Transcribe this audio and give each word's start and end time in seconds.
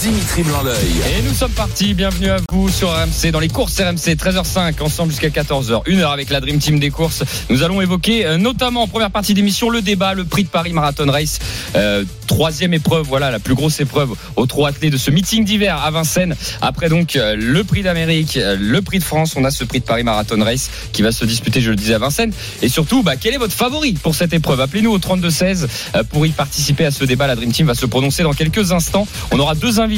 Dimitri 0.00 0.42
Blanc-L'œil. 0.44 1.18
Et 1.18 1.22
nous 1.22 1.34
sommes 1.34 1.50
partis, 1.50 1.92
bienvenue 1.92 2.30
à 2.30 2.38
vous 2.50 2.70
sur 2.70 2.88
RMC, 2.88 3.30
dans 3.32 3.38
les 3.38 3.48
courses 3.48 3.78
RMC, 3.78 4.14
13h05, 4.14 4.82
ensemble 4.82 5.10
jusqu'à 5.10 5.28
14h, 5.28 5.82
une 5.84 6.00
heure 6.00 6.12
avec 6.12 6.30
la 6.30 6.40
Dream 6.40 6.58
Team 6.58 6.78
des 6.78 6.88
courses. 6.88 7.22
Nous 7.50 7.62
allons 7.62 7.82
évoquer 7.82 8.24
euh, 8.24 8.38
notamment 8.38 8.84
en 8.84 8.88
première 8.88 9.10
partie 9.10 9.34
d'émission 9.34 9.68
le 9.68 9.82
débat, 9.82 10.14
le 10.14 10.24
prix 10.24 10.44
de 10.44 10.48
Paris 10.48 10.72
Marathon 10.72 11.10
Race, 11.10 11.38
euh, 11.76 12.04
troisième 12.26 12.72
épreuve, 12.72 13.04
voilà 13.06 13.30
la 13.30 13.40
plus 13.40 13.54
grosse 13.54 13.78
épreuve 13.80 14.14
au 14.36 14.46
trop 14.46 14.64
attelé 14.64 14.88
de 14.88 14.96
ce 14.96 15.10
meeting 15.10 15.44
d'hiver 15.44 15.76
à 15.82 15.90
Vincennes. 15.90 16.34
Après 16.62 16.88
donc 16.88 17.16
euh, 17.16 17.36
le 17.36 17.62
prix 17.64 17.82
d'Amérique, 17.82 18.38
le 18.58 18.80
prix 18.80 19.00
de 19.00 19.04
France, 19.04 19.34
on 19.36 19.44
a 19.44 19.50
ce 19.50 19.64
prix 19.64 19.80
de 19.80 19.84
Paris 19.84 20.04
Marathon 20.04 20.42
Race 20.42 20.70
qui 20.92 21.02
va 21.02 21.12
se 21.12 21.26
disputer, 21.26 21.60
je 21.60 21.70
le 21.70 21.76
disais, 21.76 21.94
à 21.94 21.98
Vincennes. 21.98 22.32
Et 22.62 22.70
surtout, 22.70 23.02
bah, 23.02 23.16
quel 23.20 23.34
est 23.34 23.38
votre 23.38 23.52
favori 23.52 23.92
pour 23.94 24.14
cette 24.14 24.32
épreuve? 24.32 24.60
Appelez-nous 24.62 24.92
au 24.92 24.98
32-16 24.98 25.66
euh, 25.94 26.04
pour 26.04 26.24
y 26.24 26.30
participer 26.30 26.86
à 26.86 26.90
ce 26.90 27.04
débat. 27.04 27.26
La 27.26 27.36
Dream 27.36 27.52
Team 27.52 27.66
va 27.66 27.74
se 27.74 27.84
prononcer 27.84 28.22
dans 28.22 28.32
quelques 28.32 28.72
instants. 28.72 29.06
On 29.30 29.38
aura 29.38 29.54
deux 29.54 29.78
invités 29.78 29.89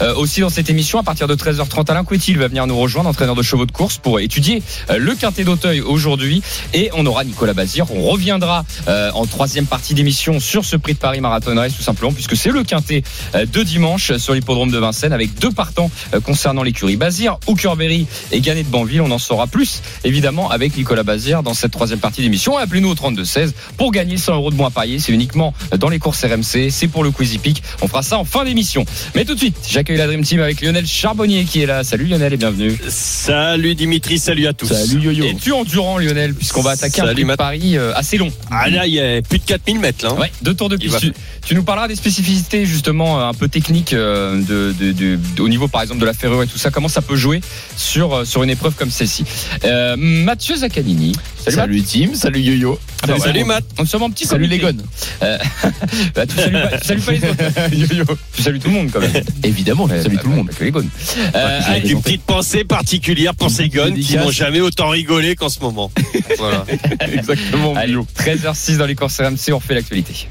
euh, 0.00 0.14
aussi 0.14 0.40
dans 0.40 0.48
cette 0.48 0.70
émission 0.70 0.98
à 0.98 1.02
partir 1.02 1.28
de 1.28 1.34
13h30. 1.34 1.90
Alain 1.90 2.04
Couetil 2.04 2.36
va 2.36 2.48
venir 2.48 2.66
nous 2.66 2.78
rejoindre, 2.78 3.10
entraîneur 3.10 3.34
de 3.34 3.42
chevaux 3.42 3.66
de 3.66 3.72
course, 3.72 3.98
pour 3.98 4.18
étudier 4.18 4.62
euh, 4.90 4.96
le 4.98 5.14
quintet 5.14 5.44
d'Auteuil 5.44 5.80
aujourd'hui. 5.82 6.42
Et 6.72 6.90
on 6.94 7.04
aura 7.04 7.24
Nicolas 7.24 7.52
Bazir. 7.52 7.86
On 7.90 8.02
reviendra 8.02 8.64
euh, 8.88 9.10
en 9.12 9.26
troisième 9.26 9.66
partie 9.66 9.92
d'émission 9.92 10.40
sur 10.40 10.64
ce 10.64 10.76
prix 10.76 10.94
de 10.94 10.98
Paris 10.98 11.20
Marathon 11.20 11.54
Race, 11.54 11.74
tout 11.76 11.82
simplement, 11.82 12.12
puisque 12.12 12.36
c'est 12.36 12.50
le 12.50 12.64
quintet 12.64 13.02
de 13.34 13.62
dimanche 13.62 14.16
sur 14.16 14.32
l'hippodrome 14.32 14.70
de 14.70 14.78
Vincennes 14.78 15.12
avec 15.12 15.38
deux 15.38 15.50
partants 15.50 15.90
concernant 16.24 16.62
l'écurie 16.62 16.96
Bazir, 16.96 17.38
Hookerberry 17.46 18.06
et 18.32 18.40
Gannet 18.40 18.62
de 18.62 18.68
Banville. 18.68 19.02
On 19.02 19.10
en 19.10 19.18
saura 19.18 19.46
plus, 19.46 19.82
évidemment, 20.04 20.50
avec 20.50 20.76
Nicolas 20.76 21.02
Bazir 21.02 21.42
dans 21.42 21.54
cette 21.54 21.72
troisième 21.72 21.98
partie 21.98 22.22
d'émission. 22.22 22.56
Appelez-nous 22.56 22.90
au 22.90 22.94
32-16 22.94 23.52
pour 23.76 23.92
gagner 23.92 24.16
100 24.16 24.34
euros 24.34 24.50
de 24.50 24.56
moins 24.56 24.70
parier. 24.70 24.98
C'est 24.98 25.12
uniquement 25.12 25.52
dans 25.78 25.88
les 25.88 25.98
courses 25.98 26.24
RMC. 26.24 26.70
C'est 26.70 26.88
pour 26.88 27.04
le 27.04 27.10
Quizy 27.10 27.38
Peak. 27.38 27.62
On 27.82 27.88
fera 27.88 28.02
ça 28.02 28.18
en 28.18 28.24
fin 28.24 28.44
d'émission. 28.44 28.84
Tout 29.26 29.34
de 29.34 29.38
suite, 29.38 29.56
j'accueille 29.68 29.96
la 29.98 30.06
Dream 30.06 30.22
Team 30.22 30.40
avec 30.40 30.60
Lionel 30.60 30.86
Charbonnier 30.86 31.44
qui 31.44 31.60
est 31.62 31.66
là. 31.66 31.84
Salut 31.84 32.06
Lionel 32.06 32.32
et 32.32 32.36
bienvenue. 32.36 32.76
Salut 32.88 33.74
Dimitri, 33.74 34.18
salut 34.18 34.46
à 34.46 34.52
tous. 34.52 34.70
Et 34.72 35.34
tu 35.40 35.52
endurant 35.52 35.98
Lionel, 35.98 36.34
puisqu'on 36.34 36.62
va 36.62 36.70
attaquer 36.72 37.00
un 37.00 37.04
Salut, 37.04 37.14
prix 37.14 37.22
de 37.22 37.26
Matt. 37.26 37.36
Paris 37.38 37.76
euh, 37.76 37.92
assez 37.94 38.16
long. 38.18 38.30
Ah 38.50 38.68
là, 38.70 38.86
il 38.86 38.94
y 38.94 39.00
a 39.00 39.20
plus 39.22 39.38
de 39.38 39.44
4000 39.44 39.78
mètres 39.80 40.04
là. 40.04 40.12
hein. 40.12 40.20
Ouais, 40.20 40.30
deux 40.42 40.54
tours 40.54 40.68
de 40.68 40.76
piste. 40.76 41.00
Tu, 41.00 41.12
tu 41.44 41.54
nous 41.54 41.62
parleras 41.64 41.88
des 41.88 41.96
spécificités 41.96 42.64
justement 42.66 43.20
euh, 43.20 43.28
un 43.28 43.34
peu 43.34 43.48
techniques 43.48 43.92
euh, 43.92 44.40
de, 44.40 44.72
de- 44.78 44.92
de- 44.92 45.18
de- 45.36 45.42
au 45.42 45.48
niveau 45.48 45.68
par 45.68 45.82
exemple 45.82 46.00
de 46.00 46.06
la 46.06 46.12
ferrure 46.14 46.42
et 46.42 46.46
tout 46.46 46.58
ça. 46.58 46.70
Comment 46.70 46.88
ça 46.88 47.02
peut 47.02 47.16
jouer 47.16 47.40
sur 47.76 48.14
euh, 48.14 48.24
sur 48.24 48.42
une 48.42 48.50
épreuve 48.50 48.74
comme 48.74 48.90
celle-ci. 48.90 49.24
Euh, 49.64 49.96
Mathieu 49.98 50.56
Zaccanini. 50.56 51.12
Salut, 51.48 51.76
Matt. 51.78 51.86
Tim, 51.86 52.14
salut 52.14 52.40
Yo-Yo. 52.40 52.78
Ah 53.08 53.12
bah 53.12 53.18
Salut. 53.24 53.44
Matt. 53.44 53.64
Nous 53.78 53.86
sommes 53.86 54.02
en 54.02 54.10
petit 54.10 54.26
Salut 54.26 54.46
les 54.46 54.58
comité. 54.58 54.78
gones. 54.78 54.86
Euh, 55.22 55.38
bah, 56.14 56.26
tu, 56.26 56.34
salues 56.36 56.52
pas, 56.70 56.78
tu 56.78 56.86
salues 56.86 57.00
pas 57.00 57.12
les 57.12 57.24
autres. 57.24 57.92
Yo-Yo. 57.92 58.04
Tu 58.34 58.42
salues 58.42 58.58
tout 58.58 58.68
le 58.68 58.74
monde 58.74 58.90
quand 58.92 59.00
même. 59.00 59.12
Évidemment, 59.42 59.86
salut 59.88 60.16
bah, 60.16 60.22
tout 60.22 60.28
le 60.28 60.34
bah, 60.34 60.36
monde. 60.42 60.50
que 60.50 60.64
les 60.64 60.70
gones. 60.70 60.88
Euh, 61.34 61.60
Avec 61.66 61.90
une 61.90 62.02
petite 62.02 62.22
pensée 62.22 62.64
particulière 62.64 63.34
pour 63.34 63.50
ces 63.50 63.68
gones 63.68 63.98
qui 63.98 64.16
n'ont 64.16 64.30
jamais 64.30 64.60
autant 64.60 64.88
rigolé 64.88 65.36
qu'en 65.36 65.48
ce 65.48 65.60
moment. 65.60 65.90
Voilà. 66.38 66.64
Exactement, 67.12 67.74
allez, 67.74 67.92
Yo. 67.94 68.06
13h06 68.18 68.76
dans 68.76 68.86
les 68.86 68.94
courses 68.94 69.20
RMC, 69.20 69.52
on 69.52 69.58
refait 69.58 69.74
l'actualité. 69.74 70.28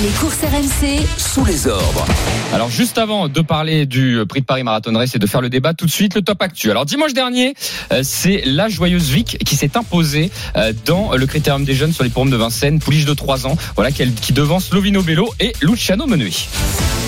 Les 0.00 0.10
courses 0.10 0.38
RMC, 0.42 1.04
Sous 1.16 1.44
les 1.44 1.66
ordres. 1.66 2.06
Alors 2.54 2.70
juste 2.70 2.98
avant 2.98 3.26
de 3.26 3.40
parler 3.40 3.84
du 3.84 4.22
prix 4.28 4.42
de 4.42 4.46
Paris 4.46 4.62
Marathon 4.62 4.92
Race 4.94 5.16
et 5.16 5.18
de 5.18 5.26
faire 5.26 5.40
le 5.40 5.48
débat, 5.48 5.74
tout 5.74 5.86
de 5.86 5.90
suite 5.90 6.14
le 6.14 6.22
top 6.22 6.40
actu. 6.40 6.70
Alors 6.70 6.86
dimanche 6.86 7.14
dernier, 7.14 7.54
euh, 7.90 8.02
c'est 8.04 8.42
la 8.44 8.68
joyeuse 8.68 9.10
Vic 9.10 9.38
qui 9.44 9.56
s'est 9.56 9.76
imposée 9.76 10.30
euh, 10.56 10.72
dans 10.84 11.16
le 11.16 11.26
critérium 11.26 11.64
des 11.64 11.74
jeunes 11.74 11.92
sur 11.92 12.04
les 12.04 12.10
pommes 12.10 12.30
de 12.30 12.36
Vincennes, 12.36 12.78
pouliche 12.78 13.06
de 13.06 13.14
3 13.14 13.48
ans, 13.48 13.56
voilà 13.74 13.90
qui 13.90 14.32
devance 14.32 14.72
Lovino 14.72 15.02
Bello 15.02 15.34
et 15.40 15.52
Luciano 15.62 16.06
Menuet. 16.06 16.46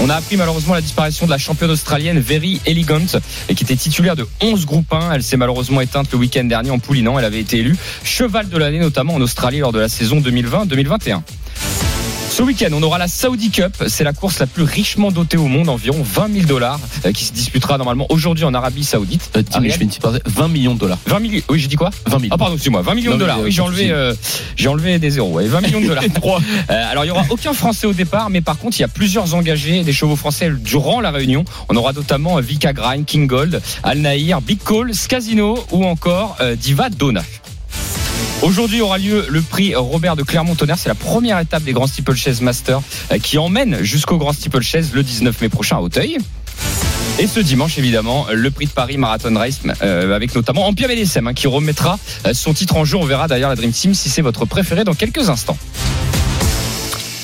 On 0.01 0.11
a 0.11 0.17
appris 0.17 0.37
malheureusement 0.37 0.75
la 0.75 0.81
disparition 0.81 1.27
de 1.27 1.31
la 1.31 1.39
championne 1.39 1.71
australienne 1.71 2.19
Very 2.19 2.61
Elegant 2.67 3.21
et 3.49 3.55
qui 3.55 3.63
était 3.63 3.77
titulaire 3.77 4.17
de 4.17 4.27
11 4.41 4.67
groupes 4.67 4.93
1. 4.93 5.13
Elle 5.13 5.23
s'est 5.23 5.37
malheureusement 5.37 5.81
éteinte 5.81 6.11
le 6.11 6.19
week-end 6.19 6.43
dernier 6.43 6.71
en 6.71 6.81
poulinant. 6.81 7.21
Elle 7.21 7.25
avait 7.25 7.41
été 7.41 7.59
élue 7.59 7.77
cheval 8.03 8.49
de 8.49 8.59
l'année 8.59 8.81
notamment 8.81 9.15
en 9.15 9.21
Australie 9.21 9.61
lors 9.61 9.71
de 9.71 9.79
la 9.79 9.89
saison 9.89 10.21
2020-2021. 10.21 11.21
Ce 12.31 12.43
week-end, 12.43 12.69
on 12.73 12.83
aura 12.83 12.97
la 12.97 13.09
Saudi 13.09 13.51
Cup. 13.51 13.75
C'est 13.89 14.05
la 14.05 14.13
course 14.13 14.39
la 14.39 14.47
plus 14.47 14.63
richement 14.63 15.11
dotée 15.11 15.37
au 15.37 15.47
monde, 15.49 15.69
environ 15.69 16.01
20 16.03 16.33
000 16.33 16.47
dollars, 16.47 16.79
euh, 17.05 17.13
qui 17.13 17.25
se 17.25 17.33
disputera 17.33 17.77
normalement 17.77 18.07
aujourd'hui 18.09 18.45
en 18.45 18.55
Arabie 18.55 18.85
Saoudite. 18.85 19.31
Euh, 19.37 19.43
Tim, 19.43 19.63
je 19.65 19.71
fais 19.71 19.83
une 19.83 19.89
petite 19.89 20.01
parenthèse. 20.01 20.23
20 20.27 20.49
millions 20.49 20.75
de 20.75 20.79
dollars. 20.79 20.99
20 21.07 21.19
millions. 21.19 21.43
Oui, 21.51 21.59
j'ai 21.59 21.67
dit 21.67 21.75
quoi? 21.77 21.91
20 22.07 22.19
millions. 22.19 22.29
Ah 22.33 22.39
pardon, 22.39 22.55
excuse-moi, 22.55 22.83
20 22.83 22.95
millions 22.95 23.11
Non, 23.13 23.17
de 23.19 23.23
mais, 23.25 23.27
dollars. 23.27 23.39
euh, 23.41 23.45
Oui, 23.45 23.51
j'ai 23.51 23.57
de 23.59 23.63
enlevé, 23.67 23.83
souci. 23.83 23.93
euh, 23.93 24.15
j'ai 24.57 24.69
enlevé 24.69 24.99
des 25.01 25.11
zéros. 25.11 25.33
Ouais, 25.33 25.47
20 25.49 25.61
millions 25.61 25.81
de 25.81 25.87
dollars. 25.89 26.05
Euh, 26.71 26.91
alors, 26.91 27.05
il 27.05 27.09
y 27.09 27.11
aura 27.11 27.25
aucun 27.31 27.53
Français 27.53 27.87
au 27.87 27.93
départ, 27.93 28.31
mais 28.31 28.41
par 28.41 28.57
contre, 28.59 28.79
il 28.79 28.83
y 28.83 28.85
a 28.85 28.89
plusieurs 28.89 29.35
engagés, 29.35 29.83
des 29.83 29.93
chevaux 29.93 30.15
français 30.17 30.51
durant 30.57 31.01
la 31.01 31.11
réunion. 31.11 31.45
On 31.69 31.77
aura 31.77 31.93
notamment 31.93 32.39
euh, 32.39 32.41
Vika 32.41 32.73
Grind, 32.73 33.05
King 33.05 33.27
Gold, 33.27 33.61
Al 33.83 33.99
Nahir, 33.99 34.41
Big 34.41 34.61
Call, 34.63 34.95
Scasino 34.95 35.59
ou 35.73 35.85
encore 35.85 36.37
euh, 36.41 36.55
Diva 36.55 36.89
Donna. 36.91 37.23
Aujourd'hui 38.43 38.81
aura 38.81 38.97
lieu 38.97 39.27
le 39.29 39.43
prix 39.43 39.75
Robert 39.75 40.17
de 40.17 40.23
Clermont-Tonnerre. 40.23 40.79
C'est 40.79 40.89
la 40.89 40.95
première 40.95 41.39
étape 41.39 41.63
des 41.63 41.73
Grands 41.73 41.87
Steeplechase 41.87 42.41
Master 42.41 42.81
euh, 43.13 43.19
qui 43.19 43.37
emmène 43.37 43.83
jusqu'au 43.83 44.17
Grand 44.17 44.33
Steeplechase 44.33 44.93
le 44.95 45.03
19 45.03 45.39
mai 45.43 45.49
prochain 45.51 45.77
à 45.77 45.81
Auteuil. 45.81 46.17
Et 47.19 47.27
ce 47.27 47.39
dimanche, 47.39 47.77
évidemment, 47.77 48.27
le 48.33 48.51
prix 48.51 48.65
de 48.65 48.71
Paris 48.71 48.97
Marathon 48.97 49.35
Race, 49.37 49.61
euh, 49.83 50.17
avec 50.17 50.35
notamment 50.35 50.67
Ampia 50.67 50.89
BDSM, 50.89 51.27
hein, 51.27 51.35
qui 51.35 51.49
remettra 51.49 51.99
euh, 52.27 52.33
son 52.33 52.55
titre 52.55 52.77
en 52.77 52.87
jeu. 52.87 52.97
On 52.97 53.05
verra 53.05 53.29
d'ailleurs 53.29 53.51
la 53.51 53.57
Dream 53.57 53.73
Team 53.73 53.93
si 53.93 54.09
c'est 54.09 54.23
votre 54.23 54.47
préféré 54.47 54.85
dans 54.85 54.95
quelques 54.95 55.29
instants. 55.29 55.59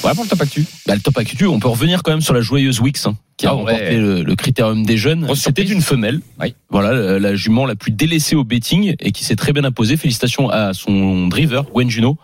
Voilà 0.07 0.15
pour 0.15 0.23
le 0.23 0.31
top 0.31 0.41
actu. 0.41 0.65
Bah, 0.87 0.95
le 0.95 1.01
top 1.01 1.19
actu, 1.19 1.47
on 1.47 1.59
peut 1.59 1.67
revenir 1.67 2.05
quand 2.05 2.13
même 2.13 2.21
sur 2.21 2.33
la 2.33 2.41
joyeuse 2.41 2.79
Wix, 2.79 3.07
hein, 3.09 3.17
qui 3.37 3.45
a 3.47 3.49
Ah 3.49 3.53
remporté 3.55 3.83
ouais. 3.83 3.97
le, 3.99 4.23
le 4.23 4.37
critérium 4.37 4.87
des 4.87 4.97
jeunes. 4.97 5.27
C'était 5.35 5.65
une 5.65 5.83
femelle. 5.83 6.21
Oui. 6.41 6.55
Voilà, 6.71 6.93
la, 6.93 7.19
la 7.19 7.35
jument 7.35 7.67
la 7.67 7.75
plus 7.75 7.91
délaissée 7.91 8.37
au 8.37 8.45
betting 8.45 8.95
et 9.01 9.11
qui 9.11 9.25
s'est 9.25 9.35
très 9.35 9.53
bien 9.53 9.65
imposée. 9.65 9.97
Félicitations 9.97 10.49
à 10.49 10.75
son 10.75 11.27
driver, 11.27 11.65
Gwen 11.73 11.91
Juno, 11.91 12.19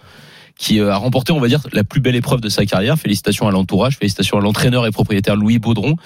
qui 0.57 0.81
euh, 0.81 0.93
a 0.93 0.97
remporté, 0.97 1.33
on 1.33 1.41
va 1.41 1.49
dire, 1.49 1.67
la 1.73 1.85
plus 1.85 2.01
belle 2.01 2.17
épreuve 2.17 2.41
de 2.41 2.49
sa 2.49 2.65
carrière. 2.67 2.99
Félicitations 2.99 3.49
à 3.49 3.51
l'entourage, 3.51 3.97
félicitations 3.97 4.39
à 4.39 4.41
l'entraîneur 4.41 4.87
et 4.87 4.91
propriétaire 4.91 5.37
Louis 5.37 5.59
Baudron. 5.59 5.97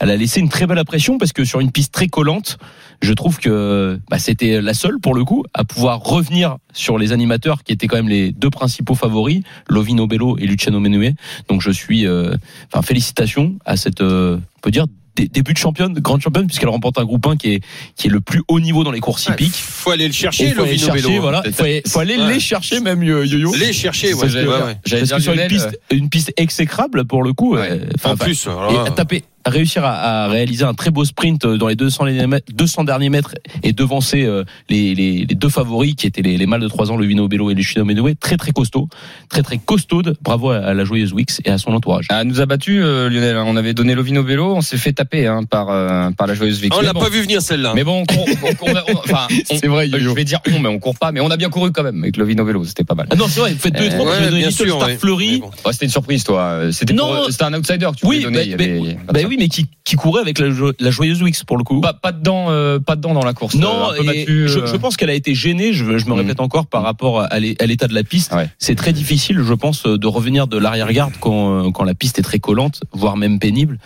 Elle 0.00 0.10
a 0.10 0.16
laissé 0.16 0.40
une 0.40 0.48
très 0.48 0.66
belle 0.66 0.78
impression 0.78 1.18
parce 1.18 1.32
que 1.32 1.44
sur 1.44 1.60
une 1.60 1.72
piste 1.72 1.92
très 1.92 2.08
collante, 2.08 2.58
je 3.02 3.12
trouve 3.12 3.38
que 3.38 4.00
bah, 4.10 4.18
c'était 4.18 4.60
la 4.60 4.74
seule 4.74 4.98
pour 5.00 5.14
le 5.14 5.24
coup 5.24 5.44
à 5.54 5.64
pouvoir 5.64 6.00
revenir 6.00 6.56
sur 6.72 6.98
les 6.98 7.12
animateurs 7.12 7.62
qui 7.62 7.72
étaient 7.72 7.86
quand 7.86 7.96
même 7.96 8.08
les 8.08 8.32
deux 8.32 8.50
principaux 8.50 8.94
favoris, 8.94 9.42
Lovino 9.68 10.06
Bello 10.06 10.36
et 10.38 10.46
Luciano 10.46 10.80
Menuet. 10.80 11.14
Donc 11.48 11.62
je 11.62 11.70
suis, 11.70 12.06
euh, 12.06 12.36
enfin 12.72 12.82
félicitations 12.82 13.56
à 13.64 13.76
cette, 13.76 14.00
euh, 14.00 14.38
on 14.56 14.60
peut 14.60 14.70
dire 14.70 14.86
dé- 15.16 15.28
début 15.28 15.52
de 15.52 15.58
championne, 15.58 15.92
de 15.92 16.00
grande 16.00 16.20
championne 16.20 16.46
puisqu'elle 16.46 16.68
remporte 16.68 16.98
un 16.98 17.04
groupe 17.04 17.26
1 17.26 17.36
qui 17.36 17.54
est 17.54 17.60
qui 17.96 18.06
est 18.06 18.10
le 18.10 18.20
plus 18.20 18.42
haut 18.48 18.60
niveau 18.60 18.84
dans 18.84 18.90
les 18.92 19.00
courses 19.00 19.26
hippiques. 19.26 19.54
Faut 19.56 19.90
aller 19.90 20.06
le 20.06 20.12
chercher, 20.12 20.44
il 20.48 20.54
faut 20.54 20.62
aller 20.62 20.72
Lovino 20.72 20.86
chercher, 20.94 21.08
Bello. 21.08 21.20
voilà, 21.22 21.42
il 21.46 21.52
faut, 21.52 21.62
aller- 21.64 21.82
faut 21.88 21.98
aller 22.00 22.16
Ouais. 22.16 22.34
les 22.34 22.40
chercher 22.40 22.80
même 22.80 23.02
yo 23.02 23.22
yo. 23.24 23.54
Les 23.56 23.72
chercher, 23.72 24.14
ouais. 24.14 24.28
J'allais 24.28 24.46
ouais. 24.46 25.02
dire. 25.02 25.20
Sur 25.20 25.32
une 25.32 25.46
piste, 25.48 25.80
une 25.90 26.08
piste 26.08 26.32
exécrable 26.36 27.04
pour 27.06 27.22
le 27.22 27.32
coup. 27.32 27.54
Ouais. 27.56 27.68
euh, 27.70 27.86
En 28.04 28.12
enfin, 28.12 28.16
plus, 28.16 28.46
alors 28.46 28.86
et 28.86 28.94
taper, 28.94 29.24
réussir 29.50 29.84
à, 29.84 30.24
à 30.24 30.28
réaliser 30.28 30.64
un 30.64 30.74
très 30.74 30.90
beau 30.90 31.04
sprint 31.04 31.46
dans 31.46 31.68
les 31.68 31.76
200, 31.76 32.04
derniers 32.06 32.26
mètres- 32.26 32.52
200 32.52 32.84
derniers 32.84 33.10
mètres 33.10 33.34
et 33.62 33.72
devancer 33.72 34.24
euh, 34.24 34.44
les, 34.68 34.94
les, 34.94 35.26
les 35.28 35.34
deux 35.34 35.48
favoris 35.48 35.94
qui 35.94 36.06
étaient 36.06 36.22
les, 36.22 36.36
les 36.36 36.46
mâles 36.46 36.60
de 36.60 36.68
3 36.68 36.90
ans, 36.90 36.96
le 36.96 37.06
Vino 37.06 37.28
Bello 37.28 37.50
et 37.50 37.54
le 37.54 37.62
Chino 37.62 37.84
Medoué, 37.84 38.14
très 38.14 38.36
très 38.36 38.52
costaud, 38.52 38.88
très 39.28 39.42
très 39.42 39.58
costaude. 39.58 40.16
Bravo 40.22 40.50
à, 40.50 40.56
à 40.58 40.74
la 40.74 40.84
joyeuse 40.84 41.12
Wix 41.12 41.40
et 41.44 41.50
à 41.50 41.58
son 41.58 41.72
entourage. 41.72 42.06
Ah, 42.10 42.24
nous 42.24 42.40
a 42.40 42.46
battu 42.46 42.82
euh, 42.82 43.08
Lionel. 43.08 43.36
On 43.38 43.56
avait 43.56 43.74
donné 43.74 43.94
Lovino 43.94 44.22
Bello, 44.22 44.54
on 44.56 44.60
s'est 44.60 44.78
fait 44.78 44.92
taper 44.92 45.26
hein, 45.26 45.44
par 45.44 45.70
euh, 45.70 46.10
par 46.10 46.26
la 46.26 46.34
joyeuse 46.34 46.60
Vic. 46.60 46.74
on 46.74 46.80
Mais 46.80 46.86
l'a 46.86 46.92
bon. 46.92 47.00
pas 47.00 47.08
vu 47.08 47.22
venir 47.22 47.42
celle-là. 47.42 47.72
Mais 47.74 47.84
bon, 47.84 48.04
on 48.10 48.14
on 48.14 48.24
on- 48.62 48.74
on- 48.94 48.98
enfin, 48.98 49.26
on- 49.50 49.56
C'est 49.56 49.66
vrai, 49.68 49.88
euh, 49.92 49.98
je 50.00 50.08
vais 50.10 50.24
dire 50.24 50.40
on, 50.54 50.58
mais 50.60 50.68
on 50.68 50.78
court 50.78 50.98
pas, 50.98 51.12
mais 51.12 51.20
on 51.20 51.30
a 51.30 51.36
bien 51.36 51.50
couru 51.50 51.70
quand 51.72 51.82
même 51.82 52.02
avec 52.02 52.16
Lovino 52.16 52.44
Bello, 52.44 52.64
c'était 52.64 52.84
pas 52.84 52.94
mal. 52.94 53.06
Ah 53.10 53.16
non, 53.16 53.26
c'est 53.28 53.40
vrai, 53.40 53.52
vous 53.52 53.58
faites 53.58 53.74
deux 53.74 53.84
et 53.84 53.88
Euh, 53.88 53.90
trois, 53.90 54.04
parce 54.06 54.16
que 54.18 54.22
ouais, 54.22 54.28
vous 54.28 54.32
avez 54.34 54.38
bien 54.42 54.48
Little 54.48 54.66
sûr, 54.66 54.76
Star 54.76 54.88
ouais. 54.88 54.96
Fleury. 54.96 55.38
Bon. 55.40 55.50
Oh, 55.64 55.72
c'était 55.72 55.84
une 55.86 55.90
surprise, 55.90 56.24
toi. 56.24 56.60
C'était 56.72 56.94
un 56.94 57.54
outsider 57.54 57.86
que 57.92 57.96
tu 58.00 58.06
Oui, 58.06 58.22
voulais 58.22 58.22
donner. 58.24 58.36
bah, 58.36 58.42
il 58.44 58.50
y 58.50 58.54
avait- 58.54 58.96
bah 59.12 59.20
oui, 59.28 59.35
mais 59.38 59.48
qui, 59.48 59.66
qui 59.84 59.96
courait 59.96 60.20
avec 60.20 60.38
la, 60.38 60.50
jo- 60.50 60.72
la 60.78 60.90
joyeuse 60.90 61.22
Wix 61.22 61.44
pour 61.44 61.56
le 61.56 61.64
coup. 61.64 61.80
pas, 61.80 61.92
pas 61.92 62.12
dedans, 62.12 62.46
euh, 62.50 62.78
pas 62.78 62.96
dedans 62.96 63.14
dans 63.14 63.24
la 63.24 63.32
course. 63.34 63.54
Non, 63.54 63.90
Euh, 63.90 63.92
un 63.92 63.96
peu 63.96 64.02
et 64.02 64.06
battu, 64.06 64.48
je, 64.48 64.58
euh, 64.60 64.66
je 64.66 64.76
pense 64.76 64.96
qu'elle 64.96 65.10
a 65.10 65.14
été 65.14 65.34
gênée. 65.34 65.72
Je, 65.72 65.98
je 65.98 66.06
me 66.06 66.10
Mm. 66.14 66.18
répète 66.18 66.40
encore 66.40 66.66
par 66.66 66.82
rapport 66.82 67.20
à 67.20 67.38
l'é- 67.38 67.56
à 67.60 67.66
l'état 67.66 67.88
de 67.88 67.94
la 67.94 68.04
piste. 68.04 68.32
Ouais. 68.32 68.48
C'est 68.58 68.74
très 68.74 68.92
difficile, 68.92 69.40
je 69.42 69.54
pense, 69.54 69.84
de 69.84 70.06
revenir 70.06 70.46
de 70.46 70.56
l'arrière-garde 70.58 71.14
quand, 71.20 71.70
quand 71.72 71.84
la 71.84 71.94
piste 71.94 72.18
est 72.18 72.22
très 72.22 72.38
collante, 72.38 72.80
voire 72.92 73.16
même 73.16 73.38
pénible. 73.38 73.78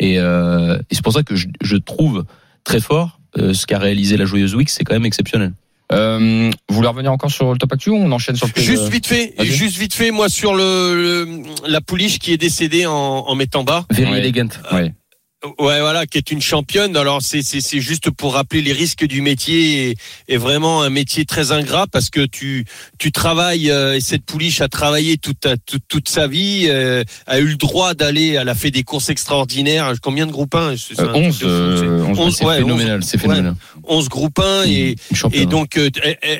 Et, 0.00 0.18
euh, 0.18 0.78
et 0.90 0.94
c'est 0.94 1.02
pour 1.02 1.12
ça 1.12 1.22
que 1.22 1.34
je, 1.36 1.48
je 1.62 1.76
trouve 1.76 2.24
très 2.64 2.80
fort 2.80 3.18
euh, 3.38 3.52
ce 3.54 3.66
qu'a 3.66 3.78
réalisé 3.78 4.16
la 4.16 4.24
joyeuse 4.26 4.54
Wix. 4.54 4.72
C'est 4.72 4.84
quand 4.84 4.94
même 4.94 5.06
exceptionnel. 5.06 5.52
Euh, 5.90 6.50
vous 6.68 6.74
voulez 6.74 6.88
revenir 6.88 7.10
encore 7.10 7.30
sur 7.30 7.50
le 7.50 7.56
top 7.58 7.72
actu 7.72 7.88
ou 7.88 7.96
on 7.96 8.12
enchaîne 8.12 8.36
sur 8.36 8.46
le 8.54 8.62
Juste 8.62 8.84
de- 8.84 8.90
vite 8.90 9.06
fait, 9.06 9.32
juste 9.40 9.78
vite 9.78 9.94
fait, 9.94 10.10
moi 10.10 10.28
sur 10.28 10.54
le, 10.54 10.94
le- 11.24 11.42
la 11.66 11.80
pouliche 11.80 12.18
qui 12.18 12.30
est 12.32 12.36
décédée 12.36 12.84
en, 12.84 12.92
en 12.92 13.34
mettant 13.34 13.64
bas. 13.64 13.86
Very 13.90 14.10
Ouais. 14.10 14.18
elegant. 14.18 14.48
Ouais. 14.70 14.92
Ouais, 15.60 15.78
voilà, 15.80 16.04
qui 16.04 16.18
est 16.18 16.32
une 16.32 16.40
championne. 16.40 16.96
Alors 16.96 17.22
c'est 17.22 17.42
c'est 17.42 17.60
c'est 17.60 17.80
juste 17.80 18.10
pour 18.10 18.34
rappeler 18.34 18.60
les 18.60 18.72
risques 18.72 19.04
du 19.06 19.22
métier 19.22 19.90
et, 19.90 19.96
et 20.26 20.36
vraiment 20.36 20.82
un 20.82 20.90
métier 20.90 21.24
très 21.24 21.52
ingrat 21.52 21.86
parce 21.86 22.10
que 22.10 22.26
tu 22.26 22.64
tu 22.98 23.12
travailles 23.12 23.70
euh, 23.70 23.94
et 23.94 24.00
cette 24.00 24.24
pouliche 24.24 24.60
a 24.62 24.66
travaillé 24.68 25.16
toute 25.16 25.46
toute, 25.64 25.82
toute 25.86 26.08
sa 26.08 26.26
vie, 26.26 26.66
euh, 26.68 27.04
a 27.28 27.38
eu 27.38 27.44
le 27.46 27.54
droit 27.54 27.94
d'aller, 27.94 28.30
elle 28.30 28.48
a 28.48 28.56
fait 28.56 28.72
des 28.72 28.82
courses 28.82 29.10
extraordinaires. 29.10 29.92
Combien 30.02 30.26
de 30.26 30.32
groupes 30.32 30.56
1 30.56 30.74
C'est 30.76 30.98
Euh, 30.98 31.04
un 31.04 31.12
truc 31.12 31.16
11, 31.26 31.38
de 31.38 31.44
fou, 31.44 31.46
euh, 31.48 31.76
c'est- 32.14 32.20
11, 32.20 32.40
ouais, 32.42 32.56
phénoménal, 32.58 33.04
c'est 33.04 33.18
phénoménal. 33.18 33.54
11 33.84 34.08
groupes 34.08 34.40
1 34.40 34.64
et 34.64 34.96
et 35.32 35.46
donc 35.46 35.76
euh, 35.78 35.88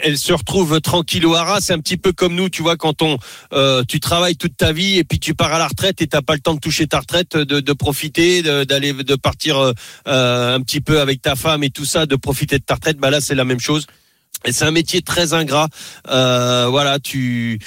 elle, 0.02 0.18
se 0.18 0.32
retrouve 0.32 0.80
tranquille 0.80 1.24
au 1.24 1.36
haras. 1.36 1.60
C'est 1.60 1.72
un 1.72 1.78
petit 1.78 1.98
peu 1.98 2.10
comme 2.12 2.34
nous, 2.34 2.48
tu 2.48 2.62
vois, 2.62 2.76
quand 2.76 3.00
on 3.02 3.16
euh, 3.52 3.84
tu 3.86 4.00
travailles 4.00 4.34
toute 4.36 4.56
ta 4.56 4.72
vie 4.72 4.98
et 4.98 5.04
puis 5.04 5.20
tu 5.20 5.34
pars 5.34 5.52
à 5.54 5.58
la 5.60 5.68
retraite 5.68 6.02
et 6.02 6.08
t'as 6.08 6.20
pas 6.20 6.34
le 6.34 6.40
temps 6.40 6.54
de 6.54 6.60
toucher 6.60 6.88
ta 6.88 6.98
retraite, 6.98 7.36
de, 7.36 7.60
de 7.60 7.72
profiter, 7.72 8.42
de- 8.42 8.64
d'aller 8.64 8.87
de 8.92 9.14
partir 9.14 9.58
euh, 9.58 9.72
euh, 10.06 10.56
un 10.56 10.60
petit 10.60 10.80
peu 10.80 11.00
avec 11.00 11.22
ta 11.22 11.36
femme 11.36 11.62
et 11.62 11.70
tout 11.70 11.84
ça, 11.84 12.06
de 12.06 12.16
profiter 12.16 12.58
de 12.58 12.64
ta 12.64 12.74
retraite. 12.74 12.98
Bah 12.98 13.10
là, 13.10 13.20
c'est 13.20 13.34
la 13.34 13.44
même 13.44 13.60
chose. 13.60 13.86
C'est 14.44 14.64
un 14.64 14.70
métier 14.70 15.02
très 15.02 15.34
ingrat. 15.34 15.68
Euh, 16.08 16.68
voilà, 16.70 16.98
tu 16.98 17.58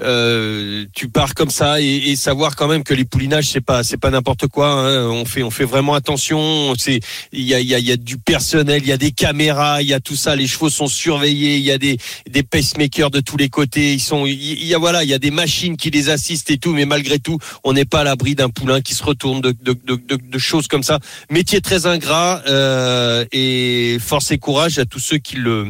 euh, 0.00 0.86
tu 0.94 1.08
pars 1.08 1.34
comme 1.34 1.50
ça 1.50 1.80
et, 1.80 1.84
et 2.10 2.16
savoir 2.16 2.56
quand 2.56 2.68
même 2.68 2.84
que 2.84 2.94
les 2.94 3.04
poulinages 3.04 3.48
c'est 3.48 3.60
pas 3.60 3.82
c'est 3.82 3.96
pas 3.98 4.10
n'importe 4.10 4.46
quoi. 4.46 4.68
hein. 4.68 5.08
On 5.08 5.24
fait 5.24 5.42
on 5.42 5.50
fait 5.50 5.64
vraiment 5.64 5.94
attention. 5.94 6.72
C'est 6.78 7.00
il 7.32 7.42
y 7.42 7.52
a 7.54 7.60
il 7.60 7.66
y 7.66 7.74
a, 7.74 7.78
y 7.78 7.90
a 7.92 7.96
du 7.96 8.16
personnel, 8.16 8.80
il 8.82 8.88
y 8.88 8.92
a 8.92 8.96
des 8.96 9.10
caméras, 9.10 9.82
il 9.82 9.88
y 9.88 9.92
a 9.94 10.00
tout 10.00 10.16
ça. 10.16 10.36
Les 10.36 10.46
chevaux 10.46 10.70
sont 10.70 10.86
surveillés. 10.86 11.56
Il 11.56 11.64
y 11.64 11.72
a 11.72 11.78
des 11.78 11.98
des 12.28 12.42
pacemakers 12.44 13.10
de 13.10 13.20
tous 13.20 13.36
les 13.36 13.48
côtés. 13.48 13.92
Ils 13.92 14.00
sont 14.00 14.24
il 14.24 14.64
y 14.64 14.74
a 14.74 14.78
voilà 14.78 15.02
il 15.02 15.10
y 15.10 15.14
a 15.14 15.18
des 15.18 15.32
machines 15.32 15.76
qui 15.76 15.90
les 15.90 16.08
assistent 16.10 16.50
et 16.50 16.58
tout. 16.58 16.72
Mais 16.72 16.86
malgré 16.86 17.18
tout, 17.18 17.38
on 17.64 17.72
n'est 17.72 17.84
pas 17.84 18.00
à 18.00 18.04
l'abri 18.04 18.34
d'un 18.36 18.50
poulain 18.50 18.80
qui 18.80 18.94
se 18.94 19.02
retourne 19.02 19.40
de 19.40 19.50
de, 19.62 19.76
de, 19.84 19.96
de, 19.96 20.16
de 20.16 20.38
choses 20.38 20.68
comme 20.68 20.84
ça. 20.84 21.00
Métier 21.28 21.60
très 21.60 21.86
ingrat 21.86 22.40
euh, 22.48 23.24
et 23.32 23.98
force 24.00 24.30
et 24.30 24.38
courage 24.38 24.78
à 24.78 24.84
tous 24.86 25.00
ceux 25.00 25.18
qui 25.18 25.36
le 25.36 25.66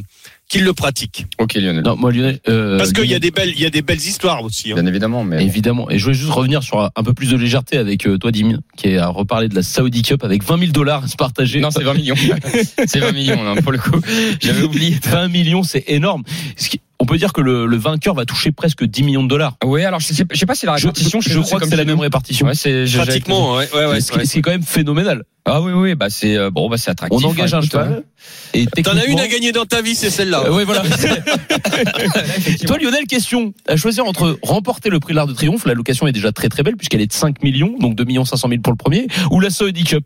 qui 0.50 0.58
le 0.58 0.73
pratiquent. 0.75 1.26
Ok 1.38 1.55
Lionel. 1.55 1.82
Non, 1.85 1.97
moi, 1.97 2.11
Lionel. 2.12 2.41
euh, 2.49 2.76
Parce 2.76 2.93
qu'il 2.93 3.06
y 3.08 3.14
a 3.14 3.19
des 3.20 3.31
belles, 3.31 3.52
il 3.55 3.61
y 3.62 3.67
a 3.67 3.70
des 3.70 3.82
belles 3.82 3.99
histoires 3.99 4.43
aussi. 4.43 4.73
hein. 4.73 4.75
Bien 4.75 4.85
évidemment, 4.87 5.23
mais. 5.25 5.43
Évidemment. 5.44 5.88
Et 5.91 5.99
je 5.99 6.02
voulais 6.05 6.17
juste 6.17 6.31
revenir 6.32 6.62
sur 6.64 6.81
un 6.81 6.91
un 6.97 7.02
peu 7.05 7.14
plus 7.14 7.31
de 7.31 7.37
légèreté 7.37 7.79
avec 7.79 8.05
euh, 8.06 8.19
toi, 8.19 8.32
Dim, 8.32 8.58
qui 8.76 8.97
a 8.97 9.06
reparlé 9.06 9.49
de 9.49 9.55
la 9.55 9.62
Saudi 9.62 10.02
Cup 10.02 10.25
avec 10.25 10.43
20 10.43 10.58
000 10.58 10.73
dollars 10.73 11.05
à 11.05 11.08
se 11.08 11.14
partager. 11.17 11.61
non, 11.61 11.70
c'est 11.70 11.85
20 11.85 11.94
millions. 11.94 12.17
c'est 12.87 12.99
20 12.99 13.12
millions 13.12 13.47
hein, 13.47 13.55
pour 13.62 13.70
le 13.70 13.79
coup. 13.79 14.00
J'avais 14.43 14.62
oublié. 14.64 14.99
20 15.05 15.29
millions, 15.29 15.62
c'est 15.62 15.85
énorme. 15.87 16.25
Ce 16.56 16.69
qui- 16.69 16.81
On 17.02 17.06
peut 17.06 17.17
dire 17.17 17.32
que 17.32 17.41
le, 17.41 17.64
le 17.67 17.76
vainqueur 17.79 18.14
va 18.14 18.26
toucher 18.26 18.52
presque 18.52 18.85
10 18.85 19.02
millions 19.02 19.23
de 19.23 19.29
dollars. 19.29 19.56
Oui, 19.64 19.82
alors 19.85 20.00
je 20.00 20.06
sais, 20.12 20.25
je 20.31 20.38
sais 20.38 20.47
pas 20.47 20.55
si 20.55 20.67
la 20.67 20.76
Je, 20.76 20.87
répartition. 20.87 21.20
je 21.23 21.38
crois 21.41 21.58
que 21.58 21.67
c'est 21.67 21.76
la 21.76 21.87
même 21.87 21.99
répartition. 21.99 22.47
Ouais, 22.47 22.55
c'est 22.55 22.85
Pratiquement, 22.94 23.56
ouais, 23.56 23.69
ouais, 23.75 23.87
ouais. 23.87 24.00
ce, 24.02 24.12
qui, 24.12 24.26
ce 24.26 24.32
qui 24.35 24.38
est 24.41 24.43
quand 24.43 24.50
même 24.50 24.62
phénoménal. 24.62 25.25
Ah 25.47 25.62
oui, 25.62 25.73
oui, 25.73 25.94
bah 25.94 26.11
c'est 26.11 26.37
euh, 26.37 26.50
bon, 26.50 26.69
bah 26.69 26.76
c'est 26.76 26.91
attractif. 26.91 27.19
On 27.25 27.26
engage 27.26 27.55
hein, 27.55 27.58
un 27.58 27.62
cheval. 27.62 28.05
Et 28.52 28.67
T'en 28.67 28.94
as 28.97 29.06
une 29.06 29.19
à 29.19 29.26
gagner 29.26 29.52
dans 29.52 29.64
ta 29.64 29.81
vie, 29.81 29.94
c'est 29.94 30.11
celle-là. 30.11 30.43
Euh, 30.44 30.55
ouais, 30.55 30.64
voilà. 30.64 30.82
Toi, 32.67 32.76
Lionel, 32.79 33.06
question. 33.06 33.55
À 33.67 33.76
choisir 33.76 34.05
entre 34.05 34.38
remporter 34.43 34.91
le 34.91 35.00
prix 35.00 35.12
de 35.14 35.17
l'Arc 35.17 35.29
de 35.29 35.32
Triomphe, 35.32 35.64
la 35.64 35.73
location 35.73 36.06
est 36.06 36.12
déjà 36.12 36.32
très 36.32 36.50
très 36.50 36.62
belle 36.62 36.76
puisqu'elle 36.76 37.00
est 37.00 37.06
de 37.06 37.12
5 37.12 37.43
millions, 37.43 37.75
donc 37.81 37.94
2 37.94 38.05
millions 38.05 38.26
500 38.26 38.49
000 38.49 38.61
pour 38.61 38.73
le 38.73 38.76
premier, 38.76 39.06
ou 39.31 39.41
la 39.41 39.49
Saudi 39.49 39.85
Cup. 39.85 40.05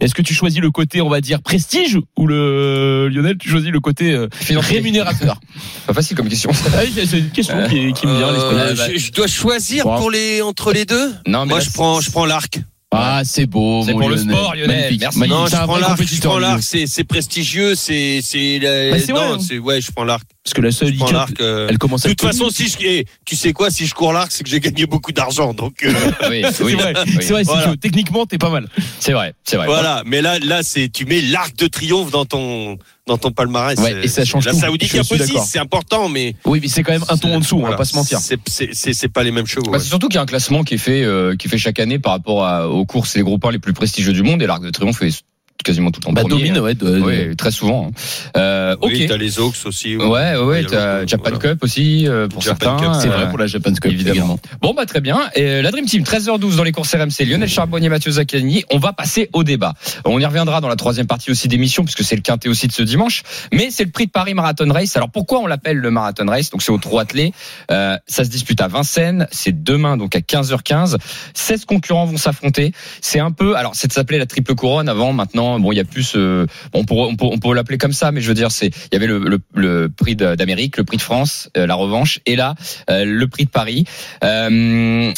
Est-ce 0.00 0.14
que 0.14 0.22
tu 0.22 0.32
choisis 0.32 0.62
le 0.62 0.70
côté, 0.70 1.02
on 1.02 1.10
va 1.10 1.20
dire, 1.20 1.42
prestige, 1.42 1.98
ou 2.16 2.26
le 2.26 3.08
Lionel, 3.08 3.36
tu 3.36 3.50
choisis 3.50 3.70
le 3.70 3.80
côté 3.80 4.12
euh, 4.12 4.28
rémunérateur? 4.48 5.38
Pas 5.86 5.92
facile 5.92 6.16
comme 6.16 6.28
question. 6.30 6.50
Ah 6.74 6.80
C'est 7.04 7.18
une 7.18 7.30
question 7.30 7.56
qui, 7.68 7.92
qui 7.92 8.06
me 8.06 8.16
vient. 8.16 8.28
Euh, 8.28 8.74
je, 8.94 8.98
je 8.98 9.12
dois 9.12 9.26
choisir 9.26 9.84
pour 9.84 10.10
les 10.10 10.40
entre 10.42 10.72
les 10.72 10.84
deux. 10.86 11.12
Non, 11.26 11.40
mais 11.44 11.50
Moi, 11.50 11.58
là, 11.58 11.64
je 11.64 11.70
prends, 11.70 12.00
je 12.00 12.10
prends 12.10 12.24
l'arc. 12.26 12.60
Ah, 12.92 13.22
c'est 13.24 13.46
beau. 13.46 13.84
C'est 13.86 13.92
pour 13.92 14.08
le 14.08 14.16
sport, 14.16 14.52
Lionel. 14.54 14.66
Magnifique. 14.66 15.00
Merci. 15.00 15.18
Magnifique. 15.20 15.38
Non, 15.40 15.46
C'est 15.46 15.56
je 15.58 15.62
prends 15.62 15.76
l'arc. 15.78 15.90
Je 15.92 15.96
compétiteur, 16.02 16.30
prends 16.32 16.38
Lionel. 16.40 16.54
l'arc. 16.56 16.62
C'est, 16.64 16.86
c'est 16.88 17.04
prestigieux. 17.04 17.74
C'est, 17.76 18.20
Bah, 18.60 19.12
non, 19.14 19.34
hein. 19.34 19.38
c'est 19.46 19.58
ouais, 19.58 19.80
je 19.80 19.92
prends 19.92 20.02
l'arc. 20.04 20.26
Parce 20.42 20.54
que 20.54 20.62
la 20.62 20.70
Cup, 20.70 21.12
l'arc. 21.12 21.40
euh. 21.42 21.66
elle 21.68 21.76
commence 21.76 22.02
De 22.02 22.08
à 22.08 22.10
toute 22.14 22.22
façon, 22.22 22.48
si 22.48 22.68
je, 22.68 22.76
eh, 22.80 23.04
tu 23.26 23.36
sais 23.36 23.52
quoi, 23.52 23.70
si 23.70 23.86
je 23.86 23.94
cours 23.94 24.14
l'arc, 24.14 24.32
c'est 24.32 24.42
que 24.42 24.48
j'ai 24.48 24.58
gagné 24.58 24.86
beaucoup 24.86 25.12
d'argent. 25.12 25.52
Donc 25.52 25.84
euh, 25.84 25.92
Oui, 26.30 26.42
C'est 26.50 26.64
oui, 26.64 26.74
vrai, 26.76 26.94
oui. 27.06 27.12
c'est 27.20 27.32
vrai, 27.32 27.44
c'est 27.44 27.50
Voilà. 27.52 27.66
chaud. 27.66 27.76
Techniquement, 27.76 28.24
t'es 28.24 28.38
pas 28.38 28.48
mal. 28.48 28.66
C'est 29.00 29.12
vrai, 29.12 29.34
c'est 29.44 29.56
vrai. 29.58 29.66
voilà. 29.66 30.02
Mais 30.06 30.22
là, 30.22 30.38
là, 30.38 30.62
c'est 30.62 30.88
tu 30.88 31.04
mets 31.04 31.20
l'arc 31.20 31.54
de 31.56 31.66
triomphe 31.66 32.10
dans 32.10 32.24
ton 32.24 32.78
dans 33.06 33.18
ton 33.18 33.32
palmarès. 33.32 33.78
Ouais, 33.80 34.04
et 34.04 34.08
ça 34.08 34.24
change 34.24 34.46
La 34.46 34.52
tout. 34.52 34.60
Saoudi 34.60 34.88
Cup 34.88 35.00
aussi, 35.10 35.34
c'est 35.46 35.58
important, 35.58 36.08
mais 36.08 36.34
Oui, 36.46 36.60
mais 36.62 36.68
c'est 36.68 36.82
quand 36.84 36.92
même 36.92 37.04
un 37.08 37.16
ton 37.18 37.34
en 37.34 37.40
dessous, 37.40 37.58
on 37.58 37.66
va 37.68 37.76
pas 37.76 37.84
se 37.84 37.94
mentir. 37.96 38.18
C'est, 38.20 38.38
c'est, 38.48 38.70
c'est, 38.72 38.94
c'est 38.94 39.08
pas 39.08 39.22
les 39.24 39.32
mêmes 39.32 39.46
chevaux. 39.46 39.66
Bah, 39.66 39.72
ouais. 39.72 39.78
c'est 39.78 39.88
surtout 39.88 40.08
qu'il 40.08 40.14
y 40.14 40.18
a 40.18 40.22
un 40.22 40.26
classement 40.26 40.62
qui 40.64 40.74
est 40.74 40.78
fait, 40.78 41.02
euh, 41.02 41.36
qui 41.36 41.48
est 41.48 41.50
fait 41.50 41.58
chaque 41.58 41.80
année 41.80 41.98
par 41.98 42.12
rapport 42.12 42.46
à- 42.46 42.68
aux 42.68 42.86
courses 42.86 43.14
et 43.16 43.18
les 43.18 43.24
groupes 43.24 43.44
1 43.44 43.50
les 43.50 43.58
plus 43.58 43.72
prestigieux 43.74 44.12
du 44.14 44.22
monde. 44.22 44.40
Et 44.42 44.46
l'Arc 44.46 44.62
de 44.62 44.70
Triomphe 44.70 45.02
est 45.02 45.22
quasiment 45.62 45.90
tout 45.90 46.00
le 46.00 46.06
temps 46.06 46.12
Bah, 46.12 46.22
premier. 46.22 46.48
domine, 46.48 46.58
ouais. 46.58 46.74
de- 46.74 47.00
Oui, 47.00 47.36
très 47.36 47.50
souvent. 47.50 47.88
hein. 47.88 48.30
Euh, 48.36 48.76
ok. 48.80 48.90
Oui, 48.92 49.06
t'as 49.08 49.16
les 49.16 49.38
Oaks 49.38 49.54
aussi. 49.66 49.96
Ouais, 49.96 50.06
ouais, 50.06 50.36
ouais, 50.36 50.64
t'as 50.64 51.06
Japan 51.06 51.30
voilà. 51.30 51.38
Cup 51.38 51.64
aussi 51.64 52.06
euh, 52.08 52.28
pour 52.28 52.42
Japan 52.42 52.76
certains. 52.78 52.92
Cup, 52.92 53.00
C'est 53.00 53.08
euh, 53.08 53.12
vrai 53.16 53.28
pour 53.28 53.38
la 53.38 53.46
Japan 53.46 53.72
Cup, 53.72 53.86
évidemment. 53.86 54.10
évidemment. 54.10 54.38
Bon 54.62 54.74
bah 54.74 54.86
très 54.86 55.00
bien. 55.00 55.18
Et 55.34 55.62
la 55.62 55.70
Dream 55.70 55.86
Team 55.86 56.02
13h12 56.02 56.56
dans 56.56 56.62
les 56.64 56.72
courses 56.72 56.94
RMC. 56.94 57.24
Lionel 57.26 57.48
Charbonnier, 57.48 57.88
Mathieu 57.88 58.12
Zaccani. 58.12 58.64
On 58.70 58.78
va 58.78 58.92
passer 58.92 59.28
au 59.32 59.44
débat. 59.44 59.74
On 60.04 60.18
y 60.18 60.24
reviendra 60.26 60.60
dans 60.60 60.68
la 60.68 60.76
troisième 60.76 61.06
partie 61.06 61.30
aussi 61.30 61.48
d'émission 61.48 61.84
puisque 61.84 62.02
c'est 62.04 62.16
le 62.16 62.22
quintet 62.22 62.48
aussi 62.48 62.66
de 62.66 62.72
ce 62.72 62.82
dimanche. 62.82 63.22
Mais 63.52 63.68
c'est 63.70 63.84
le 63.84 63.90
prix 63.90 64.06
de 64.06 64.10
Paris 64.10 64.34
Marathon 64.34 64.70
Race. 64.72 64.96
Alors 64.96 65.10
pourquoi 65.10 65.40
on 65.40 65.46
l'appelle 65.46 65.76
le 65.76 65.90
Marathon 65.90 66.26
Race? 66.26 66.50
Donc 66.50 66.62
c'est 66.62 66.72
au 66.72 66.78
trot 66.78 66.98
attelé. 66.98 67.32
Euh, 67.70 67.96
ça 68.06 68.24
se 68.24 68.30
dispute 68.30 68.60
à 68.60 68.68
Vincennes. 68.68 69.26
C'est 69.30 69.62
demain 69.62 69.96
donc 69.96 70.14
à 70.16 70.20
15h15. 70.20 70.96
16 71.34 71.64
concurrents 71.64 72.06
vont 72.06 72.16
s'affronter. 72.16 72.72
C'est 73.00 73.20
un 73.20 73.30
peu. 73.30 73.56
Alors 73.56 73.74
c'est 73.74 73.88
de 73.88 73.92
s'appeler 73.92 74.18
la 74.18 74.26
triple 74.26 74.54
couronne 74.54 74.88
avant. 74.88 75.12
Maintenant 75.12 75.49
bon 75.58 75.72
il 75.72 75.76
y 75.76 75.80
a 75.80 75.84
plus. 75.84 76.14
euh, 76.16 76.46
on 76.72 76.84
peut, 76.84 77.54
l'appeler 77.54 77.78
comme 77.78 77.92
ça, 77.92 78.12
mais 78.12 78.20
je 78.20 78.28
veux 78.28 78.34
dire 78.34 78.50
c'est 78.50 78.66
il 78.68 78.94
y 78.94 78.96
avait 78.96 79.06
le, 79.06 79.88
prix 79.88 80.16
d'Amérique, 80.16 80.76
le 80.76 80.84
prix 80.84 80.96
de 80.96 81.02
France, 81.02 81.50
euh, 81.56 81.66
la 81.66 81.74
revanche, 81.74 82.20
et 82.26 82.36
là 82.36 82.54
euh, 82.88 83.04
le 83.04 83.26
prix 83.28 83.44
de 83.44 83.50
Paris. 83.50 83.84
Euh, 84.24 85.12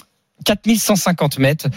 4150 0.45 1.39
mètres, 1.39 1.69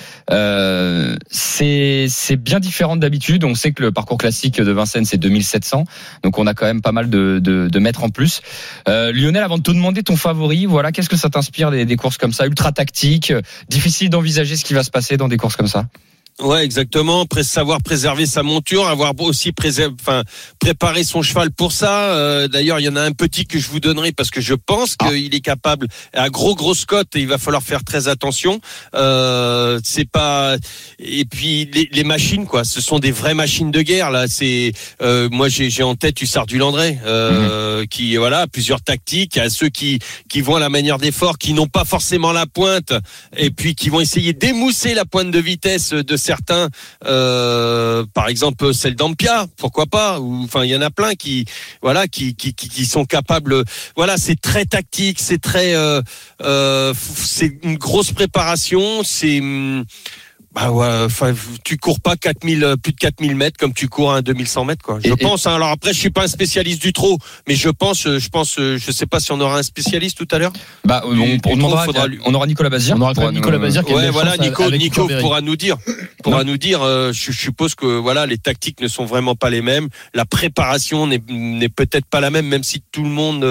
c'est 1.29 2.35
bien 2.37 2.59
différent 2.59 2.95
d'habitude. 2.95 3.43
On 3.43 3.53
sait 3.53 3.73
que 3.73 3.83
le 3.83 3.91
parcours 3.91 4.17
classique 4.17 4.59
de 4.59 4.71
Vincennes 4.71 5.05
c'est 5.05 5.19
2700, 5.19 5.83
donc 6.23 6.39
on 6.39 6.47
a 6.47 6.55
quand 6.55 6.65
même 6.65 6.81
pas 6.81 6.91
mal 6.91 7.07
de, 7.07 7.79
mètres 7.79 8.03
en 8.03 8.09
plus. 8.09 8.41
Lionel, 8.87 9.43
avant 9.43 9.59
de 9.59 9.63
te 9.63 9.69
demander 9.69 10.01
ton 10.01 10.15
favori, 10.15 10.65
voilà, 10.65 10.91
qu'est-ce 10.91 11.09
que 11.09 11.17
ça 11.17 11.29
t'inspire 11.29 11.69
des, 11.69 11.85
des 11.85 11.95
courses 11.95 12.17
comme 12.17 12.33
ça, 12.33 12.47
ultra 12.47 12.71
tactiques, 12.71 13.31
difficile 13.69 14.09
d'envisager 14.09 14.55
ce 14.55 14.65
qui 14.65 14.73
va 14.73 14.81
se 14.81 14.89
passer 14.89 15.15
dans 15.15 15.27
des 15.27 15.37
courses 15.37 15.57
comme 15.57 15.67
ça? 15.67 15.85
Ouais, 16.41 16.65
exactement. 16.65 17.25
Pré- 17.25 17.43
savoir 17.45 17.81
préserver 17.81 18.25
sa 18.25 18.43
monture, 18.43 18.87
avoir 18.89 19.13
aussi 19.21 19.53
enfin, 20.01 20.23
préparer 20.59 21.05
son 21.05 21.21
cheval 21.21 21.49
pour 21.49 21.71
ça. 21.71 22.09
Euh, 22.11 22.49
D'ailleurs, 22.49 22.81
il 22.81 22.83
y 22.83 22.89
en 22.89 22.97
a 22.97 23.01
un 23.01 23.13
petit 23.13 23.45
que 23.47 23.57
je 23.57 23.69
vous 23.69 23.79
donnerai 23.79 24.11
parce 24.11 24.31
que 24.31 24.41
je 24.41 24.53
pense 24.53 24.97
qu'il 24.97 25.33
est 25.33 25.39
capable. 25.39 25.87
À 26.11 26.29
gros 26.29 26.53
gros 26.53 26.75
Scott, 26.75 27.07
il 27.15 27.27
va 27.27 27.37
falloir 27.37 27.63
faire 27.63 27.85
très 27.85 28.09
attention. 28.09 28.59
Euh, 28.95 29.79
c'est 29.85 30.09
pas. 30.09 30.57
Et 30.99 31.23
puis 31.23 31.69
les, 31.71 31.87
les 31.89 32.03
machines, 32.03 32.45
quoi. 32.45 32.65
Ce 32.65 32.81
sont 32.81 32.99
des 32.99 33.11
vraies 33.11 33.33
machines 33.33 33.71
de 33.71 33.81
guerre 33.81 34.11
là. 34.11 34.27
C'est 34.27 34.73
euh, 35.01 35.29
moi 35.31 35.47
j'ai 35.47 35.83
en 35.83 35.95
tête 35.95 36.21
Hussard 36.21 36.47
du 36.47 36.57
Landré, 36.57 36.99
euh, 37.05 37.85
qui 37.85 38.17
voilà 38.17 38.45
plusieurs 38.47 38.81
tactiques. 38.81 39.37
À 39.37 39.49
ceux 39.49 39.69
qui 39.69 39.99
qui 40.27 40.41
vont 40.41 40.57
à 40.57 40.59
la 40.59 40.69
manière 40.69 40.97
d'effort, 40.97 41.37
qui 41.37 41.53
n'ont 41.53 41.67
pas 41.67 41.85
forcément 41.85 42.33
la 42.33 42.45
pointe 42.45 42.91
et 43.37 43.51
puis 43.51 43.73
qui 43.73 43.87
vont 43.87 44.01
essayer 44.01 44.33
d'émousser 44.33 44.93
la 44.93 45.05
pointe 45.05 45.31
de 45.31 45.39
vitesse 45.39 45.91
de 45.91 46.17
certains, 46.25 46.69
euh, 47.05 48.03
par 48.13 48.27
exemple 48.27 48.73
celle 48.73 48.95
d'Ampia, 48.95 49.45
pourquoi 49.57 49.85
pas 49.85 50.19
enfin 50.19 50.63
il 50.63 50.71
y 50.71 50.75
en 50.75 50.81
a 50.81 50.89
plein 50.89 51.13
qui, 51.13 51.45
sont 52.85 53.05
capables. 53.05 53.63
Voilà, 53.95 54.17
c'est 54.17 54.39
très 54.39 54.65
tactique, 54.65 55.19
c'est 55.19 55.41
très, 55.41 55.75
euh, 55.75 56.01
euh, 56.41 56.93
c'est 56.95 57.59
une 57.63 57.77
grosse 57.77 58.11
préparation, 58.11 59.03
c'est 59.03 59.39
hum, 59.39 59.85
bah 60.55 60.71
ouais, 60.71 60.87
enfin, 61.05 61.33
tu 61.65 61.77
cours 61.77 61.99
pas 61.99 62.15
4000, 62.15 62.63
euh, 62.63 62.75
plus 62.77 62.93
de 62.93 62.97
4000 62.97 63.35
mètres 63.35 63.57
comme 63.59 63.73
tu 63.73 63.89
cours 63.89 64.13
à 64.13 64.17
un 64.17 64.21
2100 64.21 64.63
mètres, 64.63 64.81
quoi. 64.83 64.99
Je 65.03 65.09
Et- 65.09 65.11
et- 65.11 65.15
pense, 65.17 65.45
hein, 65.47 65.55
alors 65.55 65.67
après, 65.69 65.91
je 65.93 65.99
suis 65.99 66.09
pas 66.11 66.23
un 66.23 66.27
spécialiste 66.27 66.81
du 66.81 66.93
trot, 66.93 67.17
mais 67.45 67.55
je 67.55 67.67
pense, 67.67 68.07
euh, 68.07 68.19
je 68.19 68.29
pense, 68.29 68.57
euh, 68.57 68.77
je 68.77 68.89
sais 68.91 69.05
pas 69.05 69.19
si 69.19 69.33
on 69.33 69.39
aura 69.41 69.57
un 69.59 69.63
spécialiste 69.63 70.17
tout 70.17 70.27
à 70.33 70.39
l'heure. 70.39 70.53
Bah, 70.85 71.03
on, 71.05 71.13
Du- 71.13 71.39
on 71.45 71.49
faudra 71.59 71.85
aura 72.33 72.47
Nicolas 72.47 72.69
Bazir. 72.69 72.95
On 72.95 73.01
aura 73.01 73.13
pour 73.13 73.31
Nicolas 73.33 73.57
nous- 73.57 73.63
Bazir 73.63 73.83
qui 73.83 73.93
Ouais, 73.93 74.09
voilà, 74.11 74.37
Nico, 74.37 74.71
Nico 74.71 75.07
pourra 75.19 75.41
nous 75.41 75.57
dire, 75.57 75.77
pourra 76.23 76.45
nous 76.45 76.57
dire. 76.57 76.81
euh, 76.83 77.11
je, 77.11 77.31
je 77.33 77.37
suppose 77.37 77.75
que 77.75 77.85
voilà, 77.85 78.25
les 78.25 78.37
tactiques 78.37 78.79
ne 78.79 78.87
sont 78.87 79.05
vraiment 79.05 79.35
pas 79.35 79.49
les 79.49 79.61
mêmes. 79.61 79.89
La 80.13 80.23
préparation 80.25 81.05
n'est 81.05 81.21
n'est 81.27 81.67
peut-être 81.69 82.05
pas 82.05 82.21
la 82.21 82.29
même, 82.29 82.47
même 82.47 82.63
si 82.63 82.81
tout 82.93 83.03
le 83.03 83.09
monde 83.09 83.43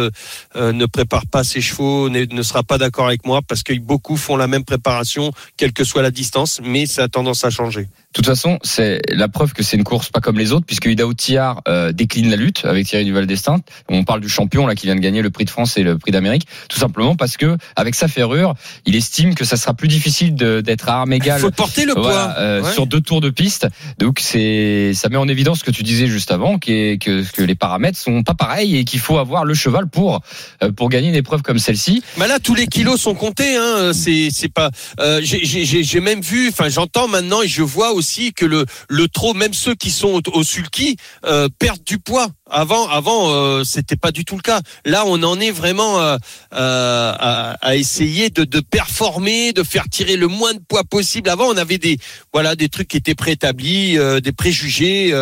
euh, 0.57 0.73
ne 0.73 0.87
prépare 0.87 1.27
pas 1.27 1.45
ses 1.45 1.61
chevaux, 1.61 2.09
ne 2.09 2.43
sera 2.43 2.63
pas 2.63 2.79
d'accord 2.79 3.07
avec 3.09 3.27
moi, 3.27 3.41
parce 3.47 3.63
que 3.63 3.75
beaucoup 3.79 4.17
font 4.17 4.37
la 4.37 4.47
même 4.47 4.65
préparation, 4.65 5.33
quelle 5.59 5.73
que 5.75 5.85
soit 5.85 6.01
la 6.03 6.11
distance, 6.11 6.61
mais 6.65 6.87
ça 6.95 7.05
a 7.05 7.09
tendance 7.09 7.45
à 7.45 7.51
changer. 7.51 7.89
Toute 8.15 8.27
façon, 8.27 8.59
c'est 8.63 9.01
la 9.09 9.29
preuve 9.29 9.53
que 9.53 9.63
c'est 9.63 9.77
une 9.77 9.85
course 9.85 10.09
pas 10.11 10.21
comme 10.21 10.39
les 10.39 10.53
autres, 10.53 10.65
puisque 10.67 10.87
Ida 10.87 11.07
Outillard 11.07 11.63
euh, 11.69 11.93
décline 11.93 12.31
la 12.31 12.37
lutte 12.37 12.65
avec 12.65 12.87
Thierry 12.87 13.05
Duval 13.05 13.27
d'Estaing. 13.27 13.61
On 13.89 14.05
parle 14.05 14.21
du 14.21 14.29
champion 14.29 14.67
là 14.67 14.75
qui 14.75 14.87
vient 14.87 14.95
de 14.95 15.01
gagner 15.01 15.21
le 15.23 15.31
prix 15.31 15.45
de 15.45 15.51
France 15.51 15.77
et 15.77 15.83
le 15.83 15.99
prix 15.99 16.13
d'Amérique, 16.13 16.47
tout 16.69 16.79
simplement 16.79 17.17
parce 17.17 17.37
que 17.37 17.57
avec 17.77 17.95
sa 17.95 18.07
ferrure, 18.09 18.55
il 18.87 18.95
estime 18.97 19.35
que 19.35 19.45
ça 19.45 19.57
sera 19.57 19.75
plus 19.75 19.89
difficile 19.89 20.35
d'être 20.35 20.89
à 20.89 21.01
armes 21.01 21.13
Il 21.13 21.17
égales 21.17 21.41
faut 21.41 21.51
porter 21.51 21.85
le 21.87 21.95
poids. 21.95 22.35
euh, 22.39 22.63
Ouais. 22.63 22.73
sur 22.73 22.87
deux 22.87 23.01
tours 23.01 23.21
de 23.21 23.31
piste. 23.31 23.67
Donc 23.99 24.21
c'est 24.21 24.93
ça 24.95 25.09
met 25.09 25.17
en 25.17 25.27
évidence 25.29 25.59
ce 25.59 25.65
que 25.65 25.71
tu 25.73 25.83
disais 25.83 26.07
juste 26.07 26.31
avant, 26.31 26.59
qui 26.59 26.73
est 26.73 27.03
que, 27.03 27.25
que 27.33 27.43
les 27.43 27.57
paramètres 27.57 27.99
sont 27.99 28.23
pas 28.23 28.35
pareils 28.35 28.77
et 28.77 28.85
qu'il 28.85 29.01
faut 29.01 29.19
avoir 29.19 29.45
le 29.45 29.55
cheval 29.55 29.89
pour 29.89 30.21
euh, 30.63 30.71
pour 30.71 30.89
gagner 30.89 31.09
une 31.09 31.15
épreuve 31.17 31.43
comme 31.43 31.59
celle-ci. 31.59 32.03
Bah 32.17 32.29
là, 32.29 32.39
tous 32.39 32.55
les 32.55 32.69
kilos 32.69 33.01
sont 33.01 33.15
comptés. 33.15 33.57
Hein. 33.57 33.93
C'est 33.93 34.29
c'est 34.31 34.49
pas. 34.53 34.71
euh, 35.01 35.21
j'ai 35.23 36.01
même 36.01 36.21
vu. 36.21 36.49
Enfin, 36.49 36.69
j'entends 36.69 37.09
maintenant 37.09 37.43
et 37.43 37.49
je 37.49 37.63
vois 37.63 37.91
aussi 37.93 38.04
que 38.35 38.45
le 38.45 38.65
le 38.89 39.09
trot, 39.09 39.35
même 39.35 39.55
ceux 39.55 39.75
qui 39.75 39.91
sont 39.91 40.21
au, 40.27 40.39
au 40.39 40.45
sulky, 40.45 40.97
euh, 41.25 41.49
perdent 41.59 41.85
du 41.85 41.99
poids. 41.99 42.29
Avant, 42.51 42.87
avant, 42.89 43.31
euh, 43.31 43.65
c'était 43.65 43.97
pas 43.97 44.13
du 44.13 44.25
tout 44.25 44.37
le 44.37 44.43
cas. 44.43 44.61
Là, 44.85 45.05
on 45.07 45.23
en 45.23 45.41
est 45.41 45.51
vraiment 45.51 45.99
euh, 46.01 46.19
à, 46.53 47.77
essayer 47.77 48.31
de, 48.31 48.45
de 48.45 48.61
performer, 48.61 49.53
de 49.53 49.63
faire 49.63 49.89
tirer 49.89 50.17
le 50.17 50.29
moins 50.29 50.53
de 50.53 50.61
poids 50.61 50.85
possible. 50.85 51.31
Avant, 51.31 51.47
on 51.47 51.57
avait 51.57 51.79
des 51.79 51.99
voilà 52.33 52.55
des 52.55 52.69
trucs 52.69 52.89
qui 52.89 52.99
étaient 52.99 53.15
préétablis, 53.15 53.99
des 54.23 54.33
préjugés 54.33 55.15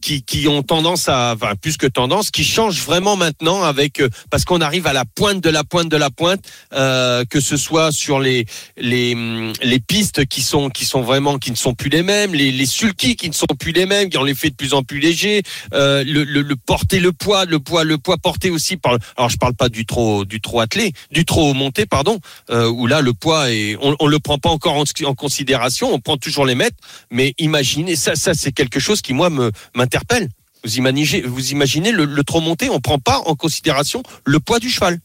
qui 0.00 0.22
qui 0.22 0.48
ont 0.48 0.62
tendance 0.62 1.08
à, 1.08 1.34
enfin 1.34 1.54
plus 1.60 1.76
que 1.76 1.86
tendance, 1.86 2.30
qui 2.30 2.44
changent 2.44 2.82
vraiment 2.82 3.16
maintenant 3.16 3.62
avec 3.62 4.02
parce 4.30 4.44
qu'on 4.44 4.60
arrive 4.60 4.86
à 4.86 4.92
la 4.92 5.04
pointe 5.04 5.40
de 5.40 5.50
la 5.50 5.64
pointe 5.64 5.88
de 5.88 5.96
la 5.96 6.10
pointe, 6.10 6.42
que 6.70 7.40
ce 7.40 7.56
soit 7.56 7.92
sur 7.92 8.20
les 8.20 8.46
les 8.76 9.14
hum, 9.14 9.52
les 9.62 9.80
pistes 9.80 10.26
qui 10.26 10.42
sont 10.42 10.70
qui 10.70 10.84
sont 10.84 11.02
vraiment 11.02 11.38
qui 11.38 11.50
ne 11.50 11.56
sont 11.56 11.74
plus 11.74 11.90
les 11.96 12.02
mêmes, 12.02 12.34
les 12.34 12.52
les 12.52 12.66
qui 12.94 13.28
ne 13.28 13.34
sont 13.34 13.46
plus 13.58 13.72
les 13.72 13.86
mêmes, 13.86 14.10
qui 14.10 14.18
ont 14.18 14.24
les 14.24 14.34
fait 14.34 14.50
de 14.50 14.54
plus 14.54 14.74
en 14.74 14.82
plus 14.82 14.98
légers, 14.98 15.42
euh, 15.72 16.04
le, 16.04 16.24
le, 16.24 16.56
porter 16.56 17.00
le 17.00 17.12
poids, 17.12 17.46
le 17.46 17.58
poids 17.58 17.84
le 17.84 17.96
poids 17.96 18.18
porté 18.18 18.50
aussi 18.50 18.76
par 18.76 18.98
alors 19.16 19.30
je 19.30 19.38
parle 19.38 19.54
pas 19.54 19.70
du 19.70 19.86
trop 19.86 20.26
du 20.26 20.42
trop 20.42 20.60
attelé, 20.60 20.92
du 21.10 21.24
trop 21.24 21.54
monté 21.54 21.86
pardon, 21.86 22.20
euh, 22.50 22.68
où 22.68 22.86
là 22.86 23.00
le 23.00 23.14
poids 23.14 23.50
est 23.50 23.76
on, 23.80 23.96
on 23.98 24.08
le 24.08 24.18
prend 24.18 24.38
pas 24.38 24.50
encore 24.50 24.74
en, 24.74 25.14
considération, 25.14 25.92
on 25.92 25.98
prend 25.98 26.18
toujours 26.18 26.44
les 26.44 26.54
mètres, 26.54 26.76
mais 27.10 27.32
imaginez 27.38 27.96
ça 27.96 28.14
ça 28.14 28.34
c'est 28.34 28.52
quelque 28.52 28.78
chose 28.78 29.00
qui 29.00 29.14
moi 29.14 29.30
me 29.30 29.50
m'interpelle. 29.74 30.28
Vous 30.64 30.76
imaginez, 30.78 31.22
vous 31.22 31.52
imaginez 31.52 31.92
le 31.92 32.24
trop 32.24 32.40
monté, 32.40 32.68
on 32.68 32.80
prend 32.80 32.98
pas 32.98 33.22
en 33.26 33.36
considération 33.36 34.02
le 34.24 34.40
poids 34.40 34.58
du 34.58 34.68
cheval. 34.68 34.98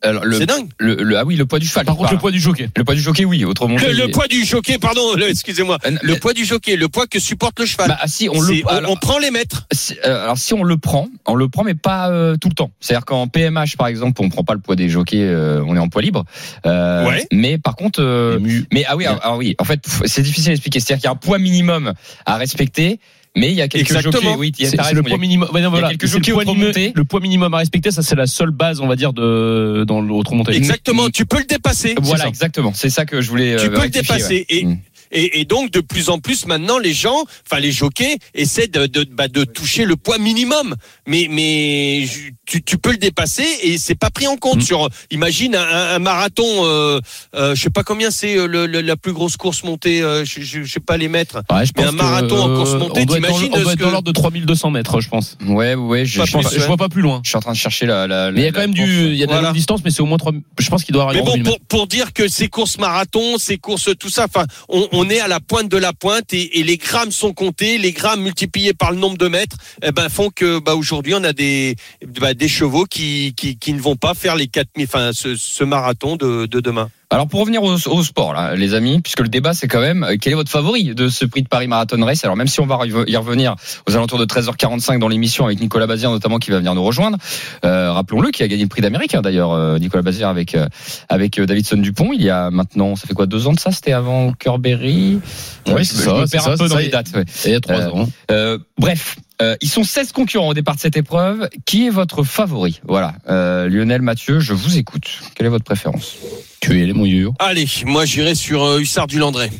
Alors 0.00 0.24
le, 0.24 0.38
C'est 0.38 0.46
dingue. 0.46 0.68
le, 0.78 0.94
le- 0.94 1.18
ah 1.18 1.24
oui 1.24 1.34
le 1.34 1.44
poids 1.44 1.58
du 1.58 1.66
cheval. 1.66 1.84
Par 1.84 1.96
contre, 1.96 2.12
le 2.12 2.18
poids 2.18 2.30
du 2.30 2.38
jockey. 2.38 2.68
le 2.76 2.84
poids 2.84 2.94
du 2.94 3.00
jockey 3.00 3.24
oui 3.24 3.44
autrement 3.44 3.76
Le, 3.76 3.92
dit- 3.94 4.00
le 4.00 4.08
poids 4.08 4.28
du 4.28 4.44
jockey, 4.44 4.78
pardon, 4.78 5.14
le- 5.16 5.28
excusez-moi. 5.28 5.76
Euh, 5.86 5.90
Le 6.02 6.14
poids 6.16 6.32
du 6.34 6.44
jockey, 6.44 6.76
le 6.76 6.88
poids 6.88 7.08
que 7.08 7.18
supporte 7.18 7.58
le 7.58 7.66
cheval. 7.66 7.88
bah, 7.88 7.98
ah, 8.00 8.06
si 8.06 8.28
on 8.28 8.40
le 8.40 8.62
on, 8.64 8.68
alors, 8.68 8.92
on 8.92 8.96
prend 8.96 9.18
les 9.18 9.32
mètres. 9.32 9.66
si, 9.72 9.96
euh, 10.06 10.22
alors 10.22 10.38
si 10.38 10.54
on 10.54 10.62
le 10.62 10.76
prend, 10.76 11.08
on 11.26 11.34
le 11.34 11.48
prend 11.48 11.64
mais 11.64 11.74
pas 11.74 12.10
euh, 12.10 12.36
tout 12.36 12.48
le 12.48 12.54
temps. 12.54 12.70
C'est-à-dire 12.78 13.04
qu'en 13.06 13.26
PMH 13.26 13.76
par 13.76 13.88
exemple, 13.88 14.20
on 14.22 14.28
prend 14.28 14.44
pas 14.44 14.54
le 14.54 14.60
poids 14.60 14.76
des 14.76 14.88
jockeys, 14.88 15.24
euh, 15.24 15.64
on 15.66 15.74
est 15.74 15.80
en 15.80 15.88
poids 15.88 16.02
libre. 16.02 16.24
Euh, 16.66 17.04
Ouais. 17.08 17.26
Mais 17.32 17.58
par 17.58 17.74
contre, 17.74 18.00
euh, 18.02 18.38
mais 18.72 18.84
ah 18.86 18.96
oui, 18.96 19.04
alors, 19.06 19.24
alors 19.24 19.38
oui, 19.38 19.56
en 19.58 19.64
fait 19.64 19.80
c'est 20.04 20.22
difficile 20.22 20.50
à 20.50 20.52
expliquer. 20.54 20.78
C'est-à-dire 20.80 21.00
qu'il 21.00 21.04
y 21.06 21.08
a 21.08 21.12
un 21.12 21.16
poids 21.16 21.38
minimum 21.38 21.92
à 22.26 22.36
respecter, 22.36 23.00
mais 23.36 23.48
il 23.50 23.54
y 23.54 23.62
a 23.62 23.68
quelques 23.68 23.90
Exactement. 23.90 24.22
jockeys. 24.22 24.36
Oui, 24.38 24.52
il 24.58 24.64
y 24.64 24.78
a- 24.78 24.92
le 24.92 25.02
poids 25.02 25.18
minimum. 25.18 25.48
Ouais, 25.52 25.60
non, 25.62 25.70
voilà. 25.70 25.88
quelques 25.90 26.08
C'est 26.08 26.18
le 26.18 26.32
poids, 26.32 26.44
minimum- 26.44 26.62
remonté. 26.64 26.92
le 26.94 27.04
poids 27.04 27.20
minimum 27.20 27.54
à 27.54 27.58
respecter, 27.58 27.90
ça 27.90 28.02
c'est 28.02 28.16
la 28.16 28.26
seule 28.26 28.50
base, 28.50 28.80
on 28.80 28.86
va 28.86 28.96
dire, 28.96 29.12
de 29.12 29.84
dans 29.86 30.00
l'autre 30.00 30.34
montée. 30.34 30.54
Exactement, 30.56 31.08
tu 31.10 31.26
peux 31.26 31.38
le 31.38 31.44
dépasser. 31.44 31.94
Voilà, 32.00 32.26
exactement. 32.28 32.72
C'est 32.74 32.90
ça 32.90 33.04
que 33.04 33.20
je 33.20 33.28
voulais. 33.30 33.56
Tu 33.56 33.66
euh, 33.66 33.70
peux 33.70 33.82
le 33.82 33.88
dépasser. 33.90 34.46
ouais. 34.50 34.56
Et, 34.56 34.64
Mm. 34.64 34.78
Et, 35.10 35.40
et 35.40 35.44
donc, 35.44 35.70
de 35.70 35.80
plus 35.80 36.08
en 36.10 36.18
plus, 36.18 36.46
maintenant, 36.46 36.78
les 36.78 36.92
gens, 36.92 37.24
enfin, 37.46 37.60
les 37.60 37.72
jockeys, 37.72 38.18
essaient 38.34 38.68
de, 38.68 38.86
de, 38.86 39.04
bah, 39.10 39.28
de 39.28 39.44
toucher 39.44 39.84
le 39.84 39.96
poids 39.96 40.18
minimum. 40.18 40.74
Mais, 41.06 41.26
mais 41.30 42.06
tu, 42.46 42.62
tu 42.62 42.78
peux 42.78 42.90
le 42.92 42.96
dépasser 42.98 43.46
et 43.62 43.78
c'est 43.78 43.94
pas 43.94 44.10
pris 44.10 44.26
en 44.26 44.36
compte. 44.36 44.58
Mm. 44.58 44.62
Sur, 44.62 44.88
imagine 45.10 45.54
un, 45.54 45.94
un- 45.94 45.98
marathon, 45.98 46.44
euh, 46.64 47.00
euh, 47.34 47.54
je 47.54 47.62
sais 47.62 47.70
pas 47.70 47.82
combien 47.82 48.10
c'est 48.10 48.36
euh, 48.36 48.46
le, 48.46 48.66
le- 48.66 48.80
la 48.80 48.96
plus 48.96 49.12
grosse 49.12 49.36
course 49.36 49.64
montée, 49.64 50.02
euh, 50.02 50.24
je, 50.24 50.40
je, 50.42 50.62
je 50.62 50.72
sais 50.72 50.80
pas 50.80 50.96
les 50.96 51.08
mètres. 51.08 51.42
Ouais, 51.50 51.66
je 51.66 51.72
Mais 51.76 51.84
un 51.84 51.92
marathon 51.92 52.36
que, 52.36 52.40
en 52.40 52.56
course 52.56 52.70
euh, 52.74 52.78
montée, 52.78 53.06
t'imagines 53.06 53.50
On 53.52 53.60
doit 53.60 53.72
être 53.72 53.78
dans 53.78 53.86
que- 53.86 53.92
l'ordre 53.92 54.06
de 54.06 54.12
3200 54.12 54.70
mètres, 54.70 55.00
je 55.00 55.08
pense. 55.08 55.36
Ouais, 55.46 55.74
ouais. 55.74 56.04
Je, 56.06 56.18
Pas 56.18 56.24
je, 56.26 56.32
pense- 56.32 56.54
vois 56.66 56.76
pas 56.76 56.88
plus 56.88 57.02
loin. 57.02 57.20
je 57.24 57.28
suis 57.30 57.36
en 57.36 57.40
train 57.40 57.52
de 57.52 57.56
chercher 57.56 57.86
la. 57.86 58.06
la 58.06 58.30
Mais 58.32 58.40
il 58.40 58.44
y 58.44 58.48
a 58.48 58.52
quand 58.52 58.60
même 58.60 58.74
du, 58.74 58.82
il 59.06 59.14
y 59.16 59.22
a 59.22 59.26
de 59.26 59.30
la 59.30 59.36
Voilà. 59.36 59.48
longue 59.48 59.56
distance, 59.56 59.80
mais 59.84 59.90
c'est 59.90 60.00
au 60.02 60.06
moins 60.06 60.18
3, 60.18 60.32
je 60.58 60.68
pense 60.68 60.84
qu'il 60.84 60.92
doit 60.94 61.12
Mais 61.12 61.20
arriver. 61.20 61.42
bon, 61.42 61.50
pour, 61.50 61.60
pour 61.68 61.86
dire 61.86 62.12
que 62.12 62.28
ces 62.28 62.48
courses 62.48 62.78
marathon, 62.78 63.36
ces 63.38 63.58
courses, 63.58 63.90
tout 63.98 64.08
ça, 64.08 64.24
enfin, 64.32 64.46
on, 64.68 64.88
on 64.92 64.97
est 65.08 65.20
à 65.20 65.28
la 65.28 65.40
pointe 65.40 65.68
de 65.68 65.76
la 65.76 65.92
pointe 65.92 66.32
et, 66.32 66.62
les 66.62 66.76
grammes 66.76 67.12
sont 67.12 67.32
comptés, 67.32 67.78
les 67.78 67.92
grammes 67.92 68.22
multipliés 68.22 68.74
par 68.74 68.92
le 68.92 68.98
nombre 68.98 69.18
de 69.18 69.28
mètres, 69.28 69.56
eh 69.82 69.92
ben, 69.92 70.08
font 70.08 70.30
que, 70.30 70.58
bah, 70.58 70.74
aujourd'hui, 70.74 71.14
on 71.14 71.24
a 71.24 71.32
des, 71.32 71.76
bah, 72.20 72.34
des 72.34 72.48
chevaux 72.48 72.84
qui, 72.84 73.34
ne 73.68 73.80
vont 73.80 73.96
pas 73.96 74.14
faire 74.14 74.36
les 74.36 74.48
4000, 74.48 74.86
enfin, 74.86 75.10
ce, 75.12 75.36
ce 75.36 75.64
marathon 75.64 76.16
de 76.16 76.46
demain. 76.46 76.90
Alors 77.10 77.26
pour 77.26 77.40
revenir 77.40 77.62
au, 77.62 77.72
au 77.74 78.02
sport, 78.02 78.34
là, 78.34 78.54
les 78.54 78.74
amis, 78.74 79.00
puisque 79.00 79.20
le 79.20 79.28
débat 79.28 79.54
c'est 79.54 79.66
quand 79.66 79.80
même 79.80 80.02
euh, 80.04 80.16
quel 80.20 80.34
est 80.34 80.36
votre 80.36 80.50
favori 80.50 80.94
de 80.94 81.08
ce 81.08 81.24
prix 81.24 81.42
de 81.42 81.48
Paris 81.48 81.66
Marathon 81.66 82.04
Race? 82.04 82.22
Alors 82.24 82.36
même 82.36 82.48
si 82.48 82.60
on 82.60 82.66
va 82.66 82.78
y 82.86 83.16
revenir 83.16 83.56
aux 83.88 83.96
alentours 83.96 84.18
de 84.18 84.26
13h45 84.26 84.98
dans 84.98 85.08
l'émission 85.08 85.46
avec 85.46 85.58
Nicolas 85.58 85.86
Bazir 85.86 86.10
notamment 86.10 86.38
qui 86.38 86.50
va 86.50 86.58
venir 86.58 86.74
nous 86.74 86.84
rejoindre. 86.84 87.16
Euh, 87.64 87.92
Rappelons-le 87.92 88.30
qui 88.30 88.42
a 88.42 88.48
gagné 88.48 88.62
le 88.64 88.68
prix 88.68 88.82
d'Amérique 88.82 89.14
hein, 89.14 89.22
d'ailleurs 89.22 89.52
euh, 89.52 89.78
Nicolas 89.78 90.02
Bazir 90.02 90.28
avec 90.28 90.54
euh, 90.54 90.66
avec 91.08 91.40
Davidson 91.40 91.78
Dupont. 91.78 92.10
Il 92.12 92.22
y 92.22 92.28
a 92.28 92.50
maintenant 92.50 92.94
ça 92.94 93.06
fait 93.06 93.14
quoi 93.14 93.24
deux 93.24 93.46
ans 93.46 93.54
de 93.54 93.60
ça? 93.60 93.70
C'était 93.72 93.92
avant 93.92 94.34
Kerberry. 94.34 95.18
Oui, 95.66 95.84
c'est 95.86 95.96
je 95.96 96.02
ça, 96.02 96.12
me 96.14 96.26
c'est 96.26 96.32
perds 96.36 96.42
ça, 96.42 96.50
un 96.52 96.56
peu 96.58 96.68
dans 96.68 96.76
les 96.76 96.88
dates. 96.88 97.10
il 97.46 97.50
y 97.52 97.54
a 97.54 97.60
3 97.60 97.74
Euh, 97.76 97.90
ans. 97.90 98.08
Euh, 98.30 98.58
bref, 98.76 99.16
euh, 99.40 99.56
ils 99.60 99.68
sont 99.68 99.84
16 99.84 100.12
concurrents 100.12 100.48
au 100.48 100.54
départ 100.54 100.74
de 100.74 100.80
cette 100.80 100.96
épreuve. 100.96 101.48
Qui 101.64 101.86
est 101.86 101.90
votre 101.90 102.24
favori 102.24 102.80
Voilà, 102.86 103.14
euh, 103.28 103.68
Lionel 103.68 104.02
Mathieu, 104.02 104.40
je 104.40 104.52
vous 104.52 104.78
écoute. 104.78 105.08
Quelle 105.34 105.46
est 105.46 105.50
votre 105.50 105.64
préférence? 105.64 106.16
Tu 106.60 106.82
es 106.82 106.86
les 106.86 106.92
mon 106.92 107.06
yo 107.06 107.34
Allez, 107.38 107.66
moi, 107.84 108.04
j'irai 108.04 108.34
sur 108.34 108.64
euh, 108.64 108.80
Hussard 108.80 109.06
du 109.06 109.18
Landré. 109.18 109.50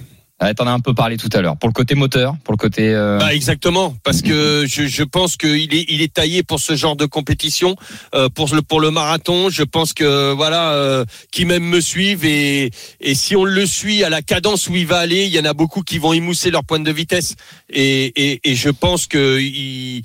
T'en 0.56 0.66
as 0.68 0.70
un 0.72 0.78
peu 0.78 0.94
parlé 0.94 1.16
tout 1.16 1.28
à 1.32 1.40
l'heure. 1.40 1.56
Pour 1.56 1.68
le 1.68 1.72
côté 1.72 1.96
moteur, 1.96 2.36
pour 2.44 2.52
le 2.52 2.58
côté. 2.58 2.94
euh, 2.94 3.18
Bah, 3.18 3.34
exactement, 3.34 3.96
parce 4.04 4.22
que 4.22 4.64
je, 4.68 4.86
je 4.86 5.02
pense 5.02 5.36
qu'il 5.36 5.74
est, 5.74 5.84
il 5.88 6.00
est 6.00 6.14
taillé 6.14 6.44
pour 6.44 6.60
ce 6.60 6.76
genre 6.76 6.94
de 6.94 7.06
compétition, 7.06 7.74
euh, 8.14 8.28
pour 8.28 8.54
le 8.54 8.62
pour 8.62 8.80
le 8.80 8.92
marathon. 8.92 9.50
Je 9.50 9.64
pense 9.64 9.92
que 9.92 10.32
voilà, 10.32 10.70
euh, 10.74 11.04
qui 11.32 11.44
même 11.44 11.64
me 11.64 11.80
suivent 11.80 12.24
et 12.24 12.70
et 13.00 13.14
si 13.16 13.34
on 13.34 13.44
le 13.44 13.66
suit 13.66 14.04
à 14.04 14.10
la 14.10 14.22
cadence 14.22 14.68
où 14.68 14.76
il 14.76 14.86
va 14.86 14.98
aller, 14.98 15.24
il 15.26 15.32
y 15.34 15.40
en 15.40 15.44
a 15.44 15.54
beaucoup 15.54 15.82
qui 15.82 15.98
vont 15.98 16.12
émousser 16.12 16.50
leur 16.52 16.62
pointe 16.64 16.84
de 16.84 16.92
vitesse 16.92 17.34
et 17.68 18.12
et, 18.16 18.40
et 18.44 18.54
je 18.54 18.70
pense 18.70 19.06
que 19.08 19.40
il 19.40 20.02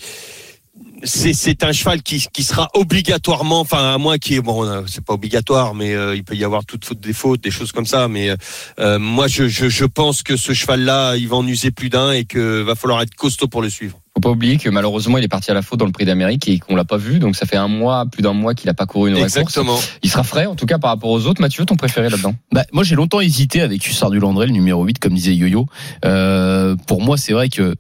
c'est 1.04 1.34
c'est 1.34 1.64
un 1.64 1.72
cheval 1.72 2.02
qui 2.02 2.26
qui 2.32 2.44
sera 2.44 2.70
obligatoirement, 2.74 3.60
enfin 3.60 3.94
à 3.94 3.98
moins 3.98 4.18
qu'il 4.18 4.36
y 4.36 4.38
ait 4.38 4.42
bon, 4.42 4.66
euh, 4.66 4.82
c'est 4.88 5.04
pas 5.04 5.14
obligatoire, 5.14 5.76
mais 5.76 5.94
euh, 5.94 6.16
il 6.16 6.24
peut 6.24 6.36
y 6.36 6.44
avoir 6.44 6.66
toute 6.66 6.86
faute 6.86 7.00
des 7.00 7.14
fautes, 7.14 7.42
des 7.42 7.52
choses 7.52 7.72
comme 7.72 7.86
ça. 7.86 8.08
Mais 8.08 8.36
euh, 8.80 9.00
moi, 9.00 9.28
je, 9.28 9.48
je 9.48 9.70
je 9.70 9.86
pense 9.86 10.24
que 10.24 10.38
ce 10.38 10.54
cheval-là, 10.54 11.16
il 11.16 11.28
va 11.28 11.38
en 11.38 11.48
user 11.48 11.72
plus 11.72 11.90
d'un 11.90 12.12
et 12.12 12.26
que 12.26 12.62
va 12.62 12.76
falloir 12.76 13.02
être 13.02 13.16
costaud 13.16 13.48
pour 13.48 13.62
le 13.62 13.70
suivre. 13.70 14.00
Faut 14.16 14.22
pas 14.22 14.30
oublier 14.30 14.58
que 14.58 14.70
malheureusement 14.70 15.18
il 15.18 15.24
est 15.24 15.28
parti 15.30 15.50
à 15.50 15.56
la 15.56 15.64
faute 15.64 15.80
dans 15.80 15.88
le 15.88 15.92
Prix 15.92 16.06
d'Amérique 16.06 16.48
et 16.48 16.60
qu'on 16.60 16.76
l'a 16.76 16.86
pas 16.86 16.98
vu. 16.98 17.18
Donc 17.18 17.36
ça 17.36 17.48
fait 17.48 17.58
un 17.58 17.68
mois, 17.68 18.06
plus 18.06 18.22
d'un 18.22 18.34
mois 18.34 18.54
qu'il 18.54 18.70
a 18.70 18.76
pas 18.76 18.86
couru 18.86 19.10
une 19.10 19.16
vraie 19.16 19.24
course. 19.24 19.38
Exactement. 19.38 19.80
Il 20.04 20.12
sera 20.12 20.22
frais 20.22 20.46
en 20.46 20.54
tout 20.54 20.68
cas 20.68 20.78
par 20.78 20.92
rapport 20.92 21.10
aux 21.10 21.26
autres. 21.26 21.42
Mathieu, 21.42 21.66
ton 21.66 21.76
préféré 21.76 22.10
là-dedans? 22.10 22.36
Bah, 22.52 22.64
moi, 22.72 22.84
j'ai 22.84 22.96
longtemps 22.96 23.22
hésité 23.22 23.62
avec 23.62 23.88
Hussard 23.88 24.12
du 24.12 24.20
Landré, 24.20 24.46
le 24.46 24.52
numéro 24.52 24.84
8, 24.84 25.00
comme 25.00 25.16
disait 25.16 25.34
Yo-Yo. 25.34 25.66
Euh, 26.06 26.76
pour 26.86 27.02
moi, 27.02 27.18
c'est 27.18 27.34
vrai 27.34 27.50
que, 27.50 27.76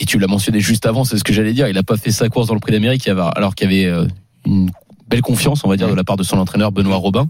et 0.00 0.06
tu 0.06 0.18
l'as 0.18 0.26
mentionné 0.26 0.58
juste 0.60 0.86
avant, 0.86 1.04
c'est 1.04 1.16
ce 1.18 1.24
que 1.24 1.32
j'allais 1.32 1.52
dire, 1.52 1.68
il 1.68 1.78
a 1.78 1.82
pas 1.84 1.96
fait 1.96 2.10
sa 2.10 2.28
course 2.28 2.48
dans 2.48 2.54
le 2.54 2.60
Prix 2.60 2.72
d'Amérique 2.72 3.06
alors 3.08 3.54
qu'il 3.54 3.70
y 3.70 3.84
avait 3.84 3.86
euh, 3.92 4.06
une 4.46 4.70
belle 5.08 5.22
confiance, 5.22 5.62
on 5.64 5.68
va 5.68 5.76
dire, 5.76 5.88
de 5.88 5.94
la 5.94 6.04
part 6.04 6.16
de 6.16 6.22
son 6.22 6.38
entraîneur 6.38 6.70
Benoît 6.72 6.96
Robin. 6.96 7.28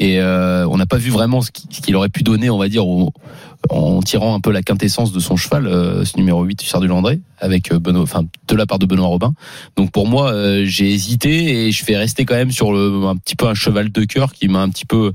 Et 0.00 0.18
euh, 0.18 0.66
on 0.68 0.78
n'a 0.78 0.86
pas 0.86 0.96
vu 0.96 1.10
vraiment 1.10 1.42
ce 1.42 1.50
qui- 1.50 1.66
ce 1.70 1.80
qu'il 1.82 1.94
aurait 1.94 2.08
pu 2.08 2.22
donner, 2.22 2.48
on 2.48 2.56
va 2.58 2.68
dire, 2.70 2.86
au- 2.86 3.12
en 3.68 4.00
tirant 4.00 4.34
un 4.34 4.40
peu 4.40 4.50
la 4.50 4.62
quintessence 4.62 5.12
de 5.12 5.20
son 5.20 5.36
cheval, 5.36 5.66
euh, 5.66 6.04
ce 6.06 6.16
numéro 6.16 6.42
8, 6.42 6.62
Hussard 6.62 6.80
du 6.80 6.86
Landré, 6.86 7.20
avec 7.38 7.70
euh, 7.70 7.78
Benoît, 7.78 8.02
enfin, 8.02 8.22
de 8.48 8.54
la 8.56 8.64
part 8.64 8.78
de 8.78 8.86
Benoît 8.86 9.08
Robin. 9.08 9.34
Donc 9.76 9.90
pour 9.92 10.06
moi, 10.08 10.32
euh, 10.32 10.64
j'ai 10.64 10.90
hésité 10.90 11.66
et 11.66 11.70
je 11.72 11.84
vais 11.84 11.98
rester 11.98 12.24
quand 12.24 12.34
même 12.36 12.50
sur 12.50 12.72
le, 12.72 13.04
un 13.06 13.16
petit 13.16 13.36
peu 13.36 13.46
un 13.46 13.54
cheval 13.54 13.92
de 13.92 14.04
cœur 14.04 14.32
qui 14.32 14.48
m'a 14.48 14.60
un 14.62 14.70
petit 14.70 14.86
peu 14.86 15.12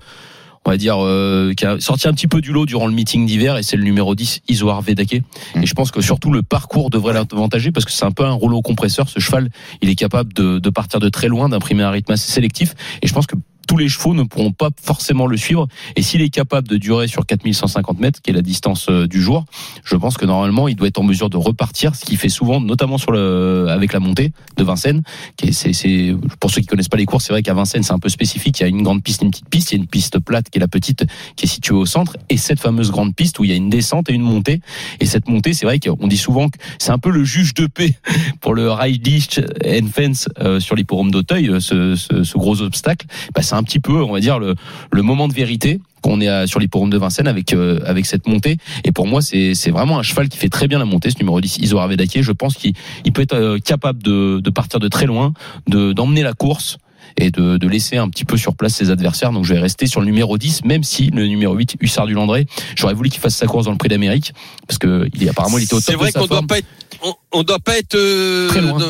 on 0.66 0.72
va 0.72 0.78
dire, 0.78 0.98
euh, 1.00 1.54
qui 1.56 1.66
a 1.66 1.80
sorti 1.80 2.08
un 2.08 2.14
petit 2.14 2.28
peu 2.28 2.42
du 2.42 2.52
lot 2.52 2.66
durant 2.66 2.88
le 2.88 2.94
meeting 2.94 3.26
d'hiver, 3.26 3.58
et 3.58 3.64
c'est 3.64 3.78
le 3.78 3.84
numéro 3.84 4.16
10, 4.16 4.42
Isoar 4.48 4.82
Vedake. 4.82 5.14
Et 5.62 5.66
je 5.66 5.74
pense 5.74 5.92
que 5.92 6.02
surtout 6.02 6.32
le 6.32 6.44
parcours 6.44 6.90
devrait 6.90 7.14
l'avantager, 7.14 7.72
parce 7.72 7.86
que 7.86 7.92
c'est 7.92 8.06
un 8.06 8.12
peu 8.12 8.24
un 8.26 8.32
rouleau 8.32 8.62
compresseur. 8.62 9.10
Ce 9.10 9.20
cheval, 9.20 9.50
il 9.82 9.90
est 9.90 9.96
capable 9.96 10.34
de, 10.34 10.60
de 10.60 10.70
partir 10.70 11.00
de 11.00 11.10
très 11.10 11.28
loin, 11.28 11.50
d'imprimer 11.50 11.84
un 11.84 11.92
rythme 11.92 12.14
assez 12.14 12.32
sélectif. 12.32 12.76
Et 13.02 13.08
je 13.08 13.14
pense 13.14 13.28
que 13.28 13.36
tous 13.68 13.78
les 13.78 13.90
chevaux 13.90 14.14
ne 14.14 14.24
pourront 14.24 14.52
pas 14.52 14.70
forcément 14.82 15.28
le 15.28 15.38
suivre. 15.38 15.68
Et 15.96 16.02
s'il 16.02 16.22
est 16.22 16.30
capable 16.30 16.68
de 16.68 16.78
durer 16.78 17.08
sur 17.08 17.26
4150 17.26 18.00
mètres, 18.00 18.22
qui 18.22 18.32
est 18.32 18.34
la 18.34 18.42
distance 18.42 18.88
euh, 18.90 19.08
du 19.08 19.22
jour, 19.22 19.46
je 19.84 19.96
pense 19.96 20.18
que 20.18 20.26
normalement, 20.26 20.68
il 20.68 20.76
doit 20.76 20.88
être 20.88 21.00
en 21.00 21.04
mesure 21.04 21.30
de 21.30 21.38
repartir, 21.38 21.96
ce 21.96 22.06
qu'il 22.06 22.18
fait 22.18 22.30
souvent, 22.30 22.60
notamment 22.60 22.98
sur 22.98 23.12
le, 23.12 23.68
avec 23.70 23.94
la 23.94 24.00
montée 24.00 24.32
de 24.58 24.64
Vincennes. 24.64 25.04
Qui 25.38 25.48
est, 25.48 25.52
c'est, 25.52 25.74
c'est, 25.74 26.16
pour 26.40 26.52
ceux 26.52 26.62
qui 26.62 26.68
connaissent 26.68 26.90
pas 26.90 26.98
les 26.98 27.06
courses, 27.06 27.26
c'est 27.26 27.34
vrai 27.34 27.44
qu'à 27.44 27.54
Vincennes, 27.54 27.84
c'est 27.84 27.94
un 27.94 28.00
peu 28.00 28.10
spécifique. 28.10 28.60
Il 28.60 28.64
y 28.64 28.66
a 28.66 28.70
une 28.70 28.84
grande 28.84 29.04
piste 29.04 29.22
une 29.22 29.32
petite 29.32 29.50
piste. 29.50 29.72
Il 29.72 29.76
y 29.76 29.80
a 29.80 29.82
une 29.82 29.88
piste 29.88 30.20
plate 30.20 30.50
qui 30.50 30.58
est 30.58 30.62
la 30.62 30.68
petite, 30.68 31.06
qui 31.36 31.46
est 31.46 31.50
située 31.50 31.76
au 31.76 31.86
centre, 31.86 32.18
et 32.30 32.38
cette 32.38 32.60
fameuse 32.60 32.92
grande 32.92 33.16
piste 33.16 33.40
où 33.40 33.44
il 33.44 33.50
y 33.50 33.54
a 33.54 33.56
une 33.56 33.70
descente 33.70 34.10
et 34.10 34.14
une 34.14 34.22
montée. 34.22 34.62
Et 35.00 35.06
cette 35.06 35.28
montée, 35.28 35.54
c'est 35.54 35.66
vrai 35.66 35.80
qu'on 35.80 36.08
dit 36.08 36.18
souvent 36.18 36.50
que 36.50 36.58
c'est 36.80 36.92
un 36.92 37.00
peu 37.00 37.10
le 37.10 37.24
juge 37.24 37.54
de 37.54 37.68
paix 37.68 37.96
pour 38.42 38.54
le 38.54 38.72
Reich 38.72 39.40
and 39.66 39.88
Fence 39.94 40.28
sur 40.60 40.76
l'hipporome 40.76 41.12
d'Auteuil, 41.12 41.50
euh, 41.50 41.60
ce, 41.60 41.96
ce, 41.96 42.24
ce 42.24 42.38
gros 42.38 42.62
obstacle. 42.62 43.08
Bah, 43.34 43.42
un 43.58 43.64
petit 43.64 43.80
peu, 43.80 44.04
on 44.04 44.12
va 44.12 44.20
dire, 44.20 44.40
le, 44.40 44.56
le 44.92 45.02
moment 45.02 45.28
de 45.28 45.34
vérité 45.34 45.80
qu'on 46.02 46.20
est 46.22 46.28
à- 46.28 46.48
sur 46.48 46.60
l'hipporome 46.60 46.90
de 46.90 46.98
Vincennes 46.98 47.28
avec 47.28 47.54
euh, 47.54 47.80
avec 47.86 48.06
cette 48.06 48.28
montée. 48.28 48.58
Et 48.84 48.92
pour 48.92 49.08
moi 49.08 49.22
c'est 49.22 49.54
c'est 49.56 49.72
vraiment 49.72 50.00
un 50.00 50.04
cheval 50.04 50.28
qui 50.30 50.38
fait 50.38 50.50
très 50.50 50.68
bien 50.68 50.80
la 50.80 50.86
montée 50.86 51.10
ce 51.10 51.18
numéro 51.20 51.40
10 51.40 51.60
Iso 51.60 51.80
je 51.80 52.32
pense 52.32 52.56
qu'il 52.56 52.74
il 53.06 53.14
peut 53.14 53.22
être 53.22 53.34
euh, 53.36 53.58
capable 53.60 54.04
de 54.04 54.40
de 54.44 54.50
partir 54.50 54.80
de 54.80 54.88
très 54.90 55.06
loin 55.06 55.34
de 55.68 55.94
d'emmener 55.94 56.24
la 56.24 56.34
course 56.34 56.78
et 57.18 57.32
de, 57.32 57.58
de 57.58 57.68
laisser 57.68 57.98
un 57.98 58.10
petit 58.10 58.26
peu 58.26 58.38
sur 58.38 58.56
place 58.56 58.74
ses 58.76 58.90
adversaires. 58.90 59.32
Donc 59.32 59.46
je 59.46 59.54
vais 59.54 59.60
rester 59.60 59.86
sur 59.88 60.00
le 60.00 60.06
numéro 60.06 60.38
10, 60.38 60.66
même 60.66 60.84
si 60.84 61.08
le 61.12 61.28
numéro 61.28 61.54
8, 61.56 61.76
Hussard 61.80 62.08
du 62.08 62.14
Landré, 62.14 62.48
j'aurais 62.76 62.94
voulu 62.94 63.10
qu'il 63.10 63.22
fasse 63.22 63.36
sa 63.36 63.46
course 63.48 63.66
dans 63.66 63.72
le 63.72 63.78
prix 63.78 63.90
d'Amérique, 63.90 64.34
parce 64.68 64.78
que 64.78 65.08
il 65.14 65.24
est 65.24 65.30
apparemment 65.30 65.58
il 65.58 65.64
était 65.64 65.74
au 65.74 65.78
top 65.82 65.86
C'est 65.86 65.96
vrai 65.96 66.08
de 66.10 66.14
sa 66.14 66.20
qu'on 66.20 66.28
doit 66.28 66.44
pas 66.48 66.58
être, 66.60 66.68
on, 67.04 67.14
on 67.32 67.44
doit 67.44 67.60
pas 67.60 67.78
être 67.78 67.96
euh, 67.96 68.48
Très 68.50 68.62
loin. 68.62 68.80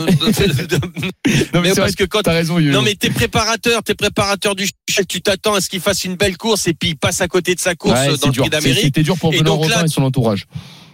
Non, 1.54 1.62
mais 1.62 1.70
c'est 1.70 1.76
parce 1.82 1.94
vrai, 1.94 1.94
que 1.94 2.04
quand 2.06 2.26
raison, 2.28 2.60
non 2.60 2.82
mais 2.82 2.96
t'es 2.96 3.10
préparateur, 3.10 3.84
t'es 3.84 3.96
préparateur 3.96 4.56
du 4.56 4.68
cheval, 4.90 5.06
tu 5.08 5.22
t'attends 5.22 5.54
à 5.56 5.62
ce 5.62 5.70
qu'il 5.70 5.80
fasse 5.80 6.04
une 6.04 6.16
belle 6.16 6.38
course 6.38 6.68
et 6.68 6.74
puis 6.74 6.90
il 6.90 6.96
passe 6.96 7.22
à 7.22 7.28
côté 7.28 7.56
de 7.56 7.60
sa 7.60 7.76
course 7.76 8.00
Ouais, 8.00 8.18
dans 8.18 8.28
le 8.28 8.34
dur. 8.34 8.44
prix 8.44 8.50
d'Amérique. 8.50 8.80
C'était 8.84 9.04
dur 9.04 9.18
pour 9.18 9.32
Benoît 9.32 9.56
là, 9.68 9.76
Rotin 9.76 9.86
et 9.86 9.88
son 9.88 10.04
entourage. 10.04 10.46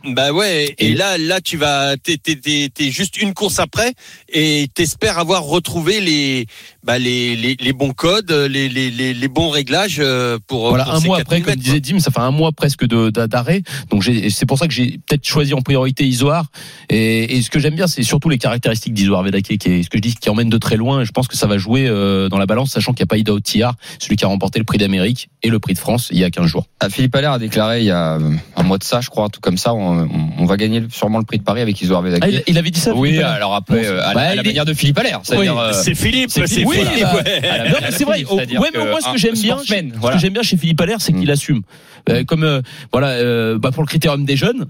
Bah 0.06 0.32
ouais, 0.32 0.74
et, 0.78 0.88
Et- 0.92 0.94
là, 0.96 1.18
là, 1.18 1.42
tu 1.42 1.58
vas, 1.58 1.98
t'es, 1.98 2.18
t'es, 2.18 2.36
t'es, 2.36 2.70
t'es 2.74 2.90
juste 2.92 3.22
une 3.22 3.34
course 3.34 3.60
après, 3.60 3.94
et 4.32 4.68
t'espères 4.74 5.20
avoir 5.20 5.44
retrouvé 5.44 6.00
les, 6.00 6.46
bah 6.84 6.98
les, 6.98 7.36
les, 7.36 7.56
les 7.60 7.74
bons 7.74 7.92
codes, 7.92 8.32
les, 8.32 8.70
les, 8.70 8.92
les, 8.92 9.14
les 9.14 9.28
bons 9.28 9.50
réglages 9.50 9.98
euh, 10.00 10.38
pour. 10.48 10.70
Voilà, 10.70 10.86
pour 10.86 10.94
un 10.96 11.00
ces 11.02 11.08
mois 11.08 11.18
4000 11.18 11.22
après, 11.22 11.42
comme 11.42 11.60
mètres, 11.60 11.64
disait 11.64 11.80
Dim, 11.82 12.00
ça 12.00 12.12
fait 12.12 12.20
un 12.20 12.32
mois 12.32 12.52
presque 12.52 12.86
de 12.86 13.10
d'a- 13.10 13.28
d'arrêt. 13.28 13.62
Donc 13.90 14.02
j'ai- 14.02 14.30
c'est 14.30 14.46
pour 14.46 14.58
ça 14.58 14.68
que 14.68 14.74
j'ai 14.74 15.00
peut-être 15.06 15.26
choisi 15.26 15.54
en 15.54 15.62
priorité 15.62 16.06
Isoar. 16.06 16.46
Et, 16.90 17.38
et 17.38 17.42
ce 17.42 17.50
que 17.50 17.60
j'aime 17.60 17.76
bien, 17.76 17.88
c'est 17.88 18.04
surtout 18.04 18.30
les 18.30 18.38
caractéristiques 18.38 18.94
d'Isoar 18.94 19.24
Vedake, 19.24 19.58
qui 19.58 19.70
est 19.70 19.84
ce 19.84 19.90
que 19.90 19.98
je 19.98 20.02
dis, 20.02 20.16
qui 20.16 20.30
emmène 20.30 20.50
de 20.50 20.58
très 20.58 20.78
loin. 20.78 21.02
Et 21.02 21.06
je 21.06 21.12
pense 21.12 21.28
que 21.28 21.36
ça 21.36 21.48
va 21.48 21.58
jouer 21.58 21.88
euh, 21.88 22.30
dans 22.30 22.38
la 22.38 22.46
balance, 22.46 22.72
sachant 22.72 22.94
qu'il 22.94 23.04
n'y 23.04 23.08
a 23.08 23.12
pas 23.12 23.18
Ida 23.18 23.34
Otiar, 23.34 23.76
celui 24.00 24.16
qui 24.16 24.24
a 24.26 24.28
remporté 24.28 24.60
le 24.60 24.66
prix 24.66 24.78
d'Amérique 24.78 25.30
et 25.44 25.50
le 25.50 25.60
prix 25.60 25.74
de 25.74 25.80
France 25.80 26.08
il 26.12 26.18
y 26.20 26.24
a 26.24 26.30
15 26.32 26.46
jours. 26.46 26.68
Ah, 26.80 26.90
Philippe 26.90 27.16
Allaire 27.16 27.34
a 27.34 27.40
déclaré 27.40 27.80
il 27.82 27.86
y 27.86 27.92
a 27.92 28.18
un 28.56 28.64
mois 28.64 28.78
de 28.78 28.84
ça, 28.84 29.02
je 29.02 29.10
crois, 29.10 29.30
tout 29.30 29.42
comme 29.42 29.58
ça, 29.58 29.74
on, 29.74 29.89
on- 29.90 30.30
on 30.40 30.46
va 30.46 30.58
gagner 30.58 30.84
sûrement 30.90 31.18
le 31.20 31.26
prix 31.26 31.38
de 31.38 31.44
Paris 31.44 31.62
avec 31.62 31.80
Iso 31.82 31.94
Arvedaki. 31.96 32.22
Ah, 32.24 32.30
il, 32.30 32.44
il 32.48 32.58
avait 32.58 32.72
dit 32.72 32.80
ça 32.80 32.94
oui, 32.96 33.18
alors 33.20 33.56
après, 33.56 33.86
euh, 33.86 34.02
à, 34.04 34.08
la- 34.10 34.14
Bah, 34.14 34.20
à 34.22 34.26
la 34.28 34.34
il 34.36 34.40
est- 34.40 34.44
manière 34.50 34.66
de 34.66 34.74
Philippe 34.74 34.98
Allaire. 35.00 35.22
Oui, 35.32 35.48
euh, 35.48 35.72
C'est 35.74 35.96
Philippe, 35.96 36.30
c'est 36.32 36.48
Philippe, 36.48 36.68
oui, 36.68 36.78
ouais. 36.78 36.84
à 36.84 37.58
la 37.58 37.64
Non, 37.64 37.64
manière 37.64 37.78
mais 37.82 37.88
de 37.90 37.94
c'est 37.94 38.04
vrai. 38.06 38.24
Ouais, 38.26 38.46
mais 38.74 38.86
moi, 38.86 39.00
ce 39.02 39.12
que 39.12 39.18
j'aime 39.18 39.34
bien, 39.34 39.58
ce 39.58 39.74
voilà. 40.00 40.16
que 40.16 40.22
j'aime 40.22 40.34
bien 40.34 40.44
chez 40.44 40.58
Philippe 40.58 40.80
Allaire, 40.82 41.02
c'est 41.02 41.14
qu'il 41.14 41.28
Mm. 41.28 41.32
assume. 41.32 41.62
Euh, 42.10 42.24
comme 42.24 42.44
euh, 42.44 42.62
voilà, 42.92 43.10
euh, 43.10 43.58
bah, 43.60 43.72
pour 43.72 43.84
le 43.84 43.88
critérium 43.88 44.26
des 44.26 44.36
jeunes, 44.38 44.66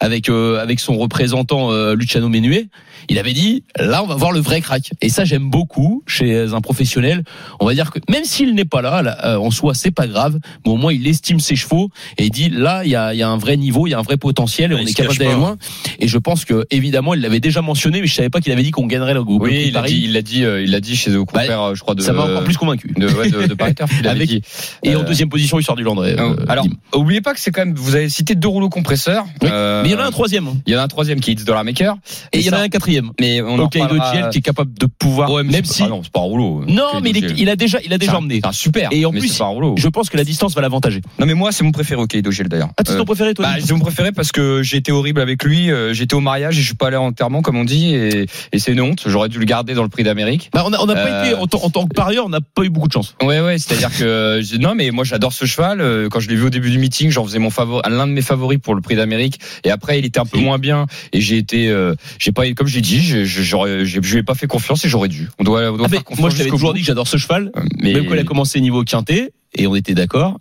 avec 0.00 0.28
euh, 0.30 0.58
avec 0.62 0.80
son 0.80 0.96
représentant 0.96 1.70
euh, 1.72 1.94
Luciano 1.94 2.28
Menuet, 2.28 2.68
il 3.08 3.18
avait 3.18 3.32
dit 3.32 3.64
là 3.78 4.02
on 4.02 4.06
va 4.06 4.14
voir 4.14 4.32
le 4.32 4.40
vrai 4.40 4.60
crack. 4.60 4.90
Et 5.00 5.08
ça 5.08 5.24
j'aime 5.24 5.48
beaucoup 5.50 6.02
chez 6.06 6.52
un 6.52 6.60
professionnel. 6.60 7.24
On 7.60 7.66
va 7.66 7.74
dire 7.74 7.90
que 7.90 7.98
même 8.08 8.24
s'il 8.24 8.54
n'est 8.54 8.64
pas 8.64 8.82
là, 8.82 9.02
là, 9.02 9.18
euh, 9.24 9.36
en 9.36 9.50
soi 9.50 9.74
c'est 9.74 9.90
pas 9.90 10.06
grave, 10.06 10.38
mais 10.64 10.70
au 10.72 10.76
moins 10.76 10.92
il 10.92 11.06
estime 11.06 11.40
ses 11.40 11.56
chevaux 11.56 11.90
et 12.18 12.24
il 12.26 12.30
dit 12.30 12.48
là 12.50 12.82
il 12.84 12.90
y 12.90 12.96
a, 12.96 13.14
il 13.14 13.18
y 13.18 13.22
a 13.22 13.28
un 13.28 13.36
vrai 13.38 13.56
niveau, 13.56 13.86
il 13.86 13.90
y 13.90 13.94
a 13.94 13.98
un 13.98 14.02
vrai 14.02 14.16
potentiel 14.16 14.72
et 14.72 14.74
Ouais, 14.74 14.82
on 14.84 14.86
est 14.86 14.94
capable 14.94 15.18
d'aller 15.18 15.32
loin. 15.34 15.56
Et 15.98 16.08
je 16.08 16.18
pense 16.18 16.44
que 16.44 16.66
évidemment 16.70 17.14
il 17.14 17.20
l'avait 17.20 17.40
déjà 17.40 17.62
mentionné, 17.62 18.00
mais 18.00 18.06
je 18.06 18.14
savais 18.14 18.30
pas 18.30 18.40
qu'il 18.40 18.52
avait 18.52 18.62
dit 18.62 18.70
qu'on 18.70 18.86
gagnerait 18.86 19.14
le, 19.14 19.20
le 19.20 19.24
prix 19.24 19.36
Oui, 19.38 19.64
il 19.68 19.76
a 19.76 19.80
Paris. 19.80 19.94
dit, 19.94 20.00
il 20.04 20.12
l'a 20.12 20.22
dit, 20.22 20.44
euh, 20.44 20.62
il 20.62 20.70
l'a 20.70 20.80
dit 20.80 20.96
chez 20.96 21.10
vos 21.10 21.24
confrères, 21.24 21.62
euh, 21.62 21.74
je 21.74 21.80
crois, 21.80 21.94
de. 21.94 22.02
ça 22.02 22.12
m'a 22.12 22.22
encore 22.24 22.44
plus 22.44 22.56
convaincu. 22.56 22.92
de, 22.96 23.06
ouais, 23.08 23.30
de, 23.30 23.46
de 23.46 23.54
Paris 23.54 23.74
Turf, 23.74 23.90
il 24.00 24.06
avait 24.06 24.16
Avec- 24.16 24.28
dit. 24.28 24.42
Et 24.82 24.94
en 24.96 25.00
Euh, 25.00 25.04
deuxième 25.04 25.28
position, 25.28 25.58
il 25.58 25.64
sort 25.64 25.76
du 25.76 25.82
Landré. 25.82 26.12
Euh, 26.18 26.34
euh, 26.38 26.44
alors, 26.48 26.66
oubliez 26.94 27.20
pas 27.20 27.34
que 27.34 27.40
c'est 27.40 27.50
quand 27.50 27.64
même, 27.64 27.74
vous 27.74 27.94
avez 27.94 28.08
cité 28.08 28.34
deux 28.34 28.48
rouleaux 28.48 28.68
compresseurs. 28.68 29.24
Oui, 29.42 29.48
Euh, 29.52 29.82
mais 29.82 29.88
il 29.88 29.92
y 29.92 29.94
en 29.94 29.98
a 30.00 30.04
un 30.04 30.10
troisième. 30.10 30.46
hein. 30.48 30.56
Il 30.66 30.72
y 30.72 30.76
en 30.76 30.80
a 30.80 30.82
un 30.82 30.88
troisième 30.88 31.20
qui 31.20 31.30
est 31.32 31.44
Dollar 31.44 31.64
Maker. 31.64 31.96
Et 32.32 32.38
il 32.38 32.44
y 32.46 32.50
en 32.50 32.54
a 32.54 32.58
un 32.60 32.68
quatrième. 32.68 32.89
Mais 33.20 33.40
on 33.42 33.58
Hokkaido 33.58 33.96
Giel 34.12 34.28
qui 34.30 34.38
est 34.38 34.42
capable 34.42 34.72
de 34.78 34.86
pouvoir, 34.86 35.30
Ouais, 35.30 35.42
même 35.42 35.64
si. 35.64 35.82
ah 35.84 35.88
non, 35.88 36.02
c'est 36.02 36.12
pas 36.12 36.20
un 36.20 36.24
rouleau. 36.24 36.64
non, 36.66 37.00
mais 37.02 37.10
il, 37.10 37.16
est- 37.18 37.28
Giel. 37.28 37.40
il 37.40 37.48
a 37.48 37.56
déjà, 37.56 37.78
il 37.84 37.92
a 37.92 37.98
déjà 37.98 38.18
emmené. 38.18 38.40
Un 38.42 38.52
super. 38.52 38.88
Et 38.92 39.04
en 39.04 39.12
mais 39.12 39.20
plus, 39.20 39.28
c'est 39.28 39.38
pas 39.38 39.44
un 39.44 39.48
rouleau. 39.48 39.74
Je 39.78 39.88
pense 39.88 40.10
que 40.10 40.16
la 40.16 40.24
distance 40.24 40.54
va 40.54 40.60
l'avantager. 40.62 41.00
Non, 41.18 41.26
mais 41.26 41.34
moi, 41.34 41.52
c'est 41.52 41.64
mon 41.64 41.72
préféré 41.72 42.00
Hokkaido 42.00 42.30
Giel 42.30 42.48
d'ailleurs. 42.48 42.70
Ah, 42.76 42.82
c'est 42.86 42.92
Euh, 42.94 42.98
ton 42.98 43.04
préféré, 43.04 43.34
toi 43.34 43.46
Bah, 43.46 43.54
c'est 43.64 43.72
mon 43.72 43.78
préféré 43.80 44.12
parce 44.12 44.32
que 44.32 44.62
été 44.74 44.92
horrible 44.92 45.20
avec 45.20 45.42
lui. 45.44 45.70
euh, 45.70 45.92
J'étais 45.92 46.14
au 46.14 46.20
mariage 46.20 46.56
et 46.58 46.60
je 46.62 46.66
suis 46.66 46.74
pas 46.76 46.86
allé 46.88 46.96
en 46.96 47.06
enterrement 47.06 47.42
comme 47.42 47.56
on 47.56 47.64
dit 47.64 47.94
et, 47.94 48.26
et 48.52 48.58
c'est 48.58 48.72
une 48.72 48.80
honte. 48.80 49.02
J'aurais 49.06 49.28
dû 49.28 49.38
le 49.38 49.44
garder 49.44 49.74
dans 49.74 49.82
le 49.82 49.88
prix 49.88 50.04
d'Amérique. 50.04 50.50
Bah, 50.54 50.64
on 50.66 50.70
n'a 50.70 50.78
pas 50.78 51.00
Euh, 51.00 51.24
été, 51.24 51.34
en, 51.34 51.46
tant- 51.46 51.86
que 51.86 51.94
parieur, 51.94 52.24
on 52.26 52.28
n'a 52.30 52.40
pas 52.40 52.62
eu 52.62 52.70
beaucoup 52.70 52.88
de 52.88 52.92
chance. 52.92 53.14
Ouais, 53.22 53.40
ouais, 53.40 53.58
c'est-à-dire 53.58 53.90
que 53.96 54.40
j'ai- 54.42 54.58
non, 54.58 54.74
mais 54.74 54.90
moi 54.90 55.04
j'adore 55.04 55.32
ce 55.32 55.44
cheval. 55.44 55.80
Euh, 55.80 56.08
Quand 56.10 56.20
je 56.20 56.28
l'ai 56.28 56.36
vu 56.36 56.44
au 56.46 56.50
début 56.50 56.70
du 56.70 56.78
meeting, 56.78 57.10
j'en 57.10 57.24
faisais 57.24 57.38
mon 57.38 57.50
favori, 57.50 57.82
l'un 57.90 58.06
de 58.06 58.12
mes 58.12 58.22
favoris 58.22 58.58
pour 58.62 58.74
le 58.74 58.80
Prix 58.80 58.96
d'Amérique. 58.96 59.38
Et 59.64 59.70
après, 59.70 59.98
il 59.98 60.04
était 60.06 60.18
un 60.20 60.24
peu 60.24 60.38
moins 60.38 60.58
bien. 60.58 60.86
Et 61.12 61.20
j'ai 61.20 61.36
été, 61.36 61.68
euh, 61.68 61.94
j'ai 62.18 62.32
pas, 62.32 62.50
comme 62.52 62.66
j'ai 62.68 62.79
dit, 62.80 63.00
je 63.00 64.00
lui 64.00 64.18
ai 64.18 64.22
pas 64.22 64.34
fait 64.34 64.46
confiance 64.46 64.84
et 64.84 64.88
j'aurais 64.88 65.08
dû. 65.08 65.28
On 65.38 65.44
doit, 65.44 65.70
on 65.72 65.76
doit 65.76 65.86
Ah, 65.86 65.88
mais 65.90 65.96
faire 65.96 66.04
confiance 66.04 66.20
moi, 66.20 66.30
je 66.30 66.36
t'avais 66.38 66.50
toujours 66.50 66.70
bout. 66.70 66.74
dit 66.76 66.80
que 66.80 66.86
j'adore 66.86 67.08
ce 67.08 67.16
cheval. 67.16 67.50
Euh, 67.56 67.62
Mais 67.80 67.92
Même 67.94 68.06
quand 68.06 68.14
il 68.14 68.20
a 68.20 68.24
commencé 68.24 68.60
niveau 68.60 68.82
quintet, 68.84 69.32
et 69.54 69.66
on 69.66 69.74
était 69.74 69.94
d'accord. 69.94 70.38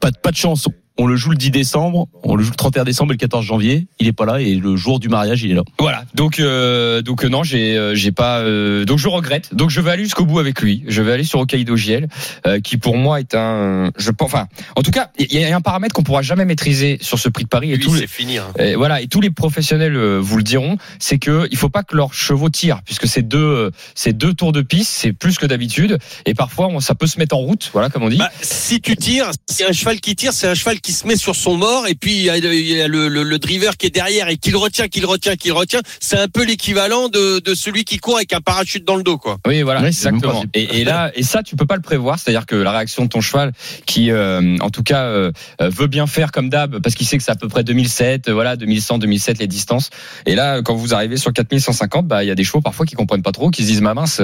Pas 0.00 0.10
de 0.30 0.36
chance. 0.36 0.68
On 0.98 1.06
le 1.06 1.16
joue 1.16 1.30
le 1.30 1.36
10 1.36 1.50
décembre, 1.50 2.08
on 2.22 2.36
le 2.36 2.42
joue 2.44 2.50
le 2.50 2.56
31 2.56 2.84
décembre 2.84 3.12
et 3.12 3.14
le 3.14 3.18
14 3.18 3.44
janvier. 3.44 3.86
Il 3.98 4.06
est 4.06 4.12
pas 4.12 4.26
là 4.26 4.40
et 4.40 4.54
le 4.54 4.76
jour 4.76 5.00
du 5.00 5.08
mariage, 5.08 5.42
il 5.42 5.50
est 5.50 5.54
là. 5.54 5.62
Voilà. 5.78 6.04
Donc, 6.14 6.38
euh, 6.38 7.00
donc 7.02 7.24
euh, 7.24 7.28
non, 7.28 7.42
j'ai, 7.42 7.76
euh, 7.76 7.94
j'ai 7.94 8.12
pas. 8.12 8.40
euh, 8.40 8.84
donc 8.84 8.98
je 8.98 9.08
regrette. 9.08 9.54
Donc 9.54 9.70
je 9.70 9.80
vais 9.80 9.90
aller 9.90 10.04
jusqu'au 10.04 10.24
bout 10.26 10.38
avec 10.38 10.60
lui. 10.60 10.84
Je 10.88 11.00
vais 11.02 11.12
aller 11.12 11.24
sur 11.24 11.40
Hokkaido 11.40 11.76
Giel, 11.76 12.08
euh, 12.46 12.60
qui 12.60 12.76
pour 12.76 12.96
moi 12.96 13.20
est 13.20 13.34
un. 13.34 13.90
Je 13.98 14.10
pense. 14.10 14.26
Enfin, 14.32 14.46
en 14.76 14.82
tout 14.82 14.90
cas, 14.90 15.10
il 15.18 15.32
y 15.32 15.44
a 15.44 15.54
un 15.56 15.60
paramètre 15.60 15.94
qu'on 15.94 16.02
pourra 16.02 16.22
jamais 16.22 16.44
maîtriser 16.44 16.98
sur 17.00 17.18
ce 17.18 17.28
Prix 17.28 17.44
de 17.44 17.48
Paris 17.48 17.72
et 17.72 17.76
Lui, 17.76 17.84
tout. 17.84 17.96
c'est 17.96 18.06
fini. 18.06 18.38
hein. 18.38 18.46
Et 18.58 18.74
voilà, 18.76 19.00
et 19.00 19.08
tous 19.08 19.20
les 19.20 19.30
professionnels 19.30 19.96
euh, 19.96 20.18
vous 20.20 20.36
le 20.36 20.42
diront, 20.42 20.76
c'est 20.98 21.18
que 21.18 21.48
il 21.50 21.56
faut 21.56 21.68
pas 21.70 21.82
que 21.82 21.96
leurs 21.96 22.12
chevaux 22.14 22.50
tirent, 22.50 22.82
puisque 22.84 23.06
c'est 23.08 23.22
deux, 23.22 23.38
euh, 23.38 23.70
c'est 23.94 24.12
deux 24.12 24.34
tours 24.34 24.52
de 24.52 24.60
piste, 24.62 24.90
c'est 24.92 25.12
plus 25.12 25.38
que 25.38 25.46
d'habitude, 25.46 25.98
et 26.26 26.34
parfois 26.34 26.68
on- 26.68 26.80
ça 26.80 26.94
peut 26.94 27.06
se 27.06 27.18
mettre 27.18 27.34
en 27.36 27.40
route, 27.40 27.70
voilà 27.72 27.88
comme 27.90 28.02
on 28.04 28.08
dit. 28.08 28.16
Bah, 28.18 28.30
si 28.42 28.80
tu 28.80 28.96
tires, 28.96 29.30
c'est 29.48 29.66
un 29.66 29.72
cheval 29.72 30.00
qui 30.00 30.14
tire, 30.16 30.32
c'est 30.32 30.48
un 30.48 30.54
cheval 30.54 30.80
qui 30.82 30.92
se 30.92 31.06
met 31.06 31.16
sur 31.16 31.36
son 31.36 31.56
mort, 31.56 31.86
et 31.86 31.94
puis 31.94 32.12
il 32.16 32.22
y 32.24 32.30
a, 32.30 32.38
le, 32.38 32.54
il 32.54 32.66
y 32.66 32.80
a 32.80 32.88
le- 32.88 33.08
le- 33.08 33.22
le 33.22 33.38
driver 33.38 33.76
qui 33.76 33.86
est 33.86 33.90
derrière 33.94 34.28
et 34.28 34.36
qui 34.36 34.50
le 34.50 34.58
retient, 34.58 34.88
qui 34.88 35.00
le 35.00 35.06
retient, 35.06 35.36
qui 35.36 35.48
le 35.48 35.54
retient. 35.54 35.80
C'est 36.00 36.18
un 36.18 36.28
peu 36.28 36.44
l'équivalent 36.44 37.08
de, 37.08 37.38
de 37.40 37.54
celui 37.54 37.84
qui 37.84 37.98
court 37.98 38.16
avec 38.16 38.32
un 38.32 38.40
parachute 38.40 38.84
dans 38.84 38.96
le 38.96 39.02
dos, 39.02 39.18
quoi. 39.18 39.38
oui, 39.46 39.62
voilà, 39.62 39.86
exactement. 39.86 40.44
Et, 40.54 40.80
et 40.80 40.84
là, 40.84 41.10
et 41.14 41.22
ça, 41.22 41.42
tu 41.42 41.56
peux 41.56 41.66
pas 41.66 41.76
le 41.76 41.82
prévoir, 41.82 42.18
c'est-à-dire 42.18 42.46
que 42.46 42.56
la 42.56 42.72
réaction 42.72 43.04
de 43.04 43.08
ton 43.08 43.20
cheval, 43.20 43.52
qui, 43.86 44.10
euh, 44.10 44.56
en 44.60 44.70
tout 44.70 44.82
cas, 44.82 45.04
euh, 45.04 45.30
veut 45.60 45.86
bien 45.86 46.06
faire 46.06 46.32
comme 46.32 46.48
d'hab, 46.50 46.80
parce 46.80 46.94
qu'il 46.94 47.06
sait 47.06 47.16
que 47.18 47.22
c'est 47.24 47.30
à 47.32 47.36
peu 47.36 47.48
près 47.48 47.64
2007, 47.64 48.28
euh, 48.28 48.32
voilà, 48.32 48.56
2100, 48.56 48.98
2007 48.98 49.38
les 49.38 49.46
distances. 49.46 49.90
Et 50.26 50.34
là, 50.34 50.62
quand 50.62 50.74
vous 50.74 50.94
arrivez 50.94 51.16
sur 51.16 51.32
4150, 51.32 52.06
bah 52.06 52.24
il 52.24 52.26
y 52.26 52.30
a 52.30 52.34
des 52.34 52.44
chevaux 52.44 52.60
parfois 52.60 52.86
qui 52.86 52.94
comprennent 52.94 53.22
pas 53.22 53.32
trop, 53.32 53.50
qui 53.50 53.62
se 53.62 53.68
disent 53.68 53.80
ma 53.82 53.94
mince, 53.94 54.20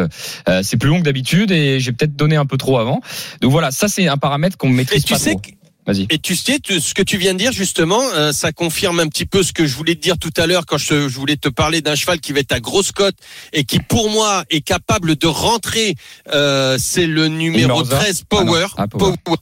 euh, 0.49 0.61
c'est 0.63 0.77
plus 0.77 0.89
long 0.89 0.99
que 0.99 1.05
d'habitude 1.05 1.51
et 1.51 1.81
j'ai 1.81 1.93
peut-être 1.93 2.17
donné 2.17 2.37
un 2.37 2.47
peu 2.47 2.57
trop 2.57 2.79
avant. 2.79 3.01
Donc 3.41 3.51
voilà, 3.53 3.71
ça 3.71 3.89
c'est 3.89 4.09
un 4.09 4.17
paramètre 4.17 4.57
qu'on 4.57 4.69
Et 4.71 4.73
maîtrise 4.73 5.05
tu 5.05 5.13
pas 5.13 5.19
sais 5.19 5.31
trop. 5.31 5.41
que- 5.41 5.51
Vas-y. 5.89 6.07
Et 6.11 6.19
tu 6.19 6.37
sais, 6.37 6.59
tu- 6.63 6.81
ce 6.81 6.93
que 6.93 7.03
tu 7.03 7.17
viens 7.17 7.33
de 7.33 7.39
dire 7.39 7.51
justement, 7.53 8.03
euh, 8.15 8.31
ça 8.31 8.53
confirme 8.53 9.01
un 9.01 9.09
petit 9.09 9.25
peu 9.25 9.43
ce 9.43 9.53
que 9.55 9.67
je 9.67 9.75
voulais 9.75 9.95
te 9.95 10.01
dire 10.03 10.19
tout 10.19 10.31
à 10.37 10.47
l'heure 10.47 10.67
quand 10.67 10.77
je, 10.79 11.09
je 11.09 11.17
voulais 11.17 11.37
te 11.39 11.49
parler 11.49 11.81
d'un 11.81 11.95
cheval 11.95 12.21
qui 12.21 12.33
va 12.35 12.41
être 12.41 12.53
à 12.53 12.61
grosse 12.61 12.93
cote 12.93 13.17
et 13.55 13.65
qui 13.65 13.81
pour 13.81 14.11
moi 14.11 14.45
est 14.51 14.61
capable 14.61 15.17
de 15.17 15.27
rentrer. 15.27 15.95
Euh, 16.33 16.77
c'est 16.79 17.07
le 17.07 17.29
numéro 17.29 17.83
Numéro 17.83 17.83
13 17.85 18.23
Ah 18.31 18.37
non. 18.45 18.47
Power. 18.53 18.67
Ah, 18.77 18.87
Power. 18.87 19.15
Power. 19.25 19.39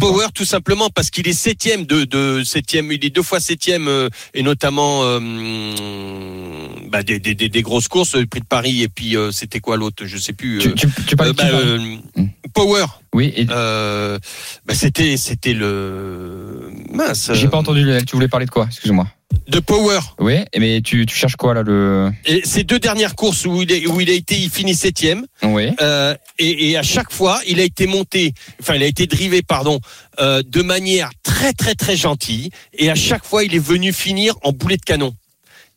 Power 0.00 0.26
tout 0.34 0.44
simplement 0.44 0.90
parce 0.90 1.10
qu'il 1.10 1.28
est 1.28 1.32
septième 1.32 1.86
de, 1.86 2.04
de 2.04 2.42
septième, 2.44 2.90
il 2.90 3.04
est 3.04 3.10
deux 3.10 3.22
fois 3.22 3.38
septième 3.38 3.86
euh, 3.86 4.08
et 4.34 4.42
notamment 4.42 5.02
euh, 5.04 5.20
bah, 6.88 7.02
des, 7.02 7.18
des, 7.20 7.34
des, 7.34 7.48
des 7.48 7.62
grosses 7.62 7.88
courses, 7.88 8.14
le 8.16 8.26
Prix 8.26 8.40
de 8.40 8.46
Paris 8.46 8.82
et 8.82 8.88
puis 8.88 9.16
euh, 9.16 9.30
c'était 9.30 9.60
quoi 9.60 9.76
l'autre, 9.76 10.04
je 10.06 10.16
sais 10.18 10.32
plus. 10.32 10.58
Tu, 10.58 10.74
tu, 10.74 10.88
tu 11.06 11.16
parles 11.16 11.32
de 11.32 11.36
qui, 11.40 11.46
bah, 11.46 11.52
pardon. 11.52 12.30
Power, 12.52 12.86
Oui, 13.14 13.32
et 13.36 13.46
euh, 13.50 14.18
bah, 14.66 14.74
c'était 14.74 15.16
c'était 15.16 15.52
le 15.54 16.70
mince. 16.90 17.30
j'ai 17.34 17.48
pas 17.48 17.58
entendu. 17.58 17.86
Tu 18.06 18.16
voulais 18.16 18.28
parler 18.28 18.46
de 18.46 18.50
quoi? 18.50 18.66
Excuse-moi. 18.66 19.06
De 19.48 19.60
Power. 19.60 20.00
Oui, 20.18 20.38
mais 20.58 20.80
tu, 20.80 21.06
tu 21.06 21.14
cherches 21.14 21.36
quoi 21.36 21.54
là 21.54 21.62
le 21.62 22.10
Et 22.24 22.42
ces 22.44 22.64
deux 22.64 22.78
dernières 22.78 23.14
courses 23.14 23.46
où 23.46 23.62
il, 23.62 23.70
est, 23.70 23.86
où 23.86 24.00
il 24.00 24.10
a 24.10 24.12
été, 24.12 24.36
il 24.36 24.50
finit 24.50 24.74
septième. 24.74 25.26
Oui. 25.42 25.70
Euh, 25.80 26.14
et, 26.38 26.70
et 26.70 26.76
à 26.76 26.82
chaque 26.82 27.12
fois, 27.12 27.40
il 27.46 27.60
a 27.60 27.62
été 27.62 27.86
monté, 27.86 28.34
enfin, 28.60 28.74
il 28.74 28.82
a 28.82 28.86
été 28.86 29.06
drivé, 29.06 29.42
pardon, 29.42 29.78
euh, 30.20 30.42
de 30.44 30.62
manière 30.62 31.10
très, 31.22 31.52
très, 31.52 31.74
très 31.74 31.96
gentille. 31.96 32.50
Et 32.72 32.90
à 32.90 32.94
chaque 32.94 33.24
fois, 33.24 33.44
il 33.44 33.54
est 33.54 33.60
venu 33.60 33.92
finir 33.92 34.34
en 34.42 34.52
boulet 34.52 34.76
de 34.76 34.82
canon. 34.82 35.14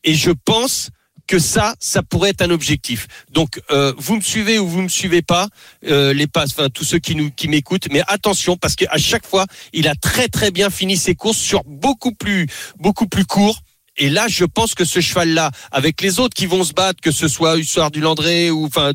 Et 0.03 0.15
je 0.15 0.31
pense 0.31 0.89
que 1.29 1.37
ça, 1.37 1.75
ça 1.79 2.01
pourrait 2.01 2.31
être 2.31 2.41
un 2.41 2.49
objectif. 2.49 3.07
Donc, 3.31 3.61
euh, 3.69 3.93
vous 3.97 4.15
me 4.15 4.21
suivez 4.21 4.57
ou 4.57 4.67
vous 4.67 4.81
me 4.81 4.87
suivez 4.89 5.21
pas, 5.21 5.47
euh, 5.87 6.11
les 6.11 6.25
passes, 6.25 6.49
enfin 6.49 6.69
tous 6.69 6.83
ceux 6.83 6.97
qui 6.97 7.15
nous 7.15 7.29
qui 7.29 7.47
m'écoutent, 7.47 7.87
mais 7.91 8.01
attention 8.07 8.57
parce 8.57 8.75
qu'à 8.75 8.97
chaque 8.97 9.27
fois, 9.27 9.45
il 9.71 9.87
a 9.87 9.93
très 9.93 10.27
très 10.27 10.49
bien 10.49 10.71
fini 10.71 10.97
ses 10.97 11.13
courses 11.13 11.37
sur 11.37 11.63
beaucoup 11.65 12.13
plus 12.13 12.47
beaucoup 12.79 13.05
plus 13.07 13.25
court. 13.25 13.61
Et 13.99 14.09
là, 14.09 14.27
je 14.27 14.45
pense 14.45 14.73
que 14.73 14.85
ce 14.85 14.99
cheval-là, 15.01 15.51
avec 15.71 16.01
les 16.01 16.19
autres 16.19 16.33
qui 16.33 16.45
vont 16.45 16.63
se 16.63 16.73
battre, 16.73 16.99
que 17.01 17.12
ce 17.12 17.27
soit 17.27 17.57
Hussard 17.57 17.91
du 17.91 17.99
Landré 17.99 18.49
ou 18.49 18.65
enfin 18.65 18.93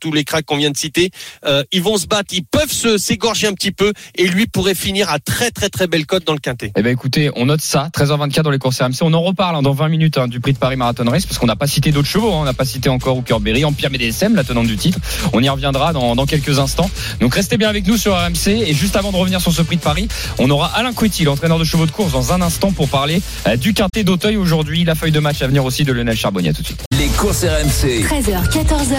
tous 0.00 0.12
les 0.12 0.24
cracks 0.24 0.44
qu'on 0.44 0.56
vient 0.56 0.70
de 0.70 0.76
citer, 0.76 1.10
euh, 1.46 1.62
ils 1.72 1.82
vont 1.82 1.96
se 1.96 2.06
battre, 2.06 2.34
ils 2.34 2.44
peuvent 2.44 2.72
se 2.72 2.98
s'égorger 2.98 3.46
un 3.46 3.54
petit 3.54 3.70
peu, 3.72 3.92
et 4.16 4.26
lui 4.26 4.46
pourrait 4.46 4.74
finir 4.74 5.08
à 5.10 5.18
très 5.18 5.50
très 5.50 5.68
très 5.68 5.86
belle 5.86 6.04
cote 6.06 6.26
dans 6.26 6.32
le 6.32 6.38
quintet. 6.40 6.72
Eh 6.76 6.82
ben 6.82 6.90
écoutez, 6.92 7.30
on 7.36 7.46
note 7.46 7.60
ça, 7.60 7.88
13h24 7.96 8.42
dans 8.42 8.50
les 8.50 8.58
courses 8.58 8.80
RMC. 8.80 9.02
On 9.02 9.14
en 9.14 9.22
reparle 9.22 9.56
hein, 9.56 9.62
dans 9.62 9.72
20 9.72 9.88
minutes 9.88 10.18
hein, 10.18 10.28
du 10.28 10.40
prix 10.40 10.52
de 10.52 10.58
Paris 10.58 10.76
Marathon 10.76 11.08
Race 11.08 11.26
parce 11.26 11.38
qu'on 11.38 11.46
n'a 11.46 11.56
pas 11.56 11.66
cité 11.66 11.92
d'autres 11.92 12.08
chevaux. 12.08 12.32
hein. 12.32 12.40
On 12.40 12.44
n'a 12.44 12.54
pas 12.54 12.64
cité 12.64 12.88
encore 12.88 13.16
Hooker 13.16 13.38
Berry, 13.40 13.64
Empire 13.64 13.90
BDSM, 13.90 14.34
la 14.34 14.44
tenante 14.44 14.66
du 14.66 14.76
titre. 14.76 14.98
On 15.32 15.42
y 15.42 15.48
reviendra 15.48 15.92
dans, 15.92 16.16
dans 16.16 16.26
quelques 16.26 16.58
instants. 16.58 16.90
Donc 17.20 17.34
restez 17.34 17.56
bien 17.56 17.68
avec 17.68 17.86
nous 17.86 17.96
sur 17.96 18.14
RMC. 18.16 18.48
Et 18.66 18.74
juste 18.74 18.96
avant 18.96 19.12
de 19.12 19.16
revenir 19.16 19.40
sur 19.40 19.52
ce 19.52 19.62
prix 19.62 19.76
de 19.76 19.82
Paris, 19.82 20.08
on 20.38 20.50
aura 20.50 20.66
Alain 20.68 20.92
Couetti, 20.92 21.24
l'entraîneur 21.24 21.58
de 21.58 21.64
chevaux 21.64 21.86
de 21.86 21.90
course, 21.92 22.12
dans 22.12 22.32
un 22.32 22.42
instant 22.42 22.72
pour 22.72 22.88
parler 22.88 23.22
euh, 23.46 23.56
du 23.56 23.74
quintet 23.74 24.02
d'Auteuil 24.04 24.36
aujourd'hui. 24.40 24.84
La 24.84 24.94
feuille 24.94 25.12
de 25.12 25.20
match 25.20 25.42
à 25.42 25.46
venir 25.46 25.64
aussi 25.64 25.84
de 25.84 25.92
Lionel 25.92 26.16
Charbonnier. 26.16 26.52
Tout 26.52 26.62
de 26.62 26.66
suite. 26.66 26.82
Les 26.98 27.06
courses 27.08 27.44
RMC. 27.44 28.04
13h, 28.04 28.50
14h. 28.50 28.96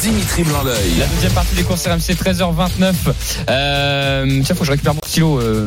Dimitri 0.00 0.42
Blanc-L'œil. 0.44 0.94
La 0.98 1.06
deuxième 1.06 1.32
partie 1.32 1.54
des 1.54 1.62
courses 1.62 1.86
RMC, 1.86 2.14
13h29. 2.14 2.94
Euh, 3.48 4.40
tiens, 4.44 4.54
faut 4.54 4.60
que 4.60 4.66
je 4.66 4.70
récupère 4.72 4.94
mon 4.94 5.00
stylo. 5.04 5.40
euh. 5.40 5.66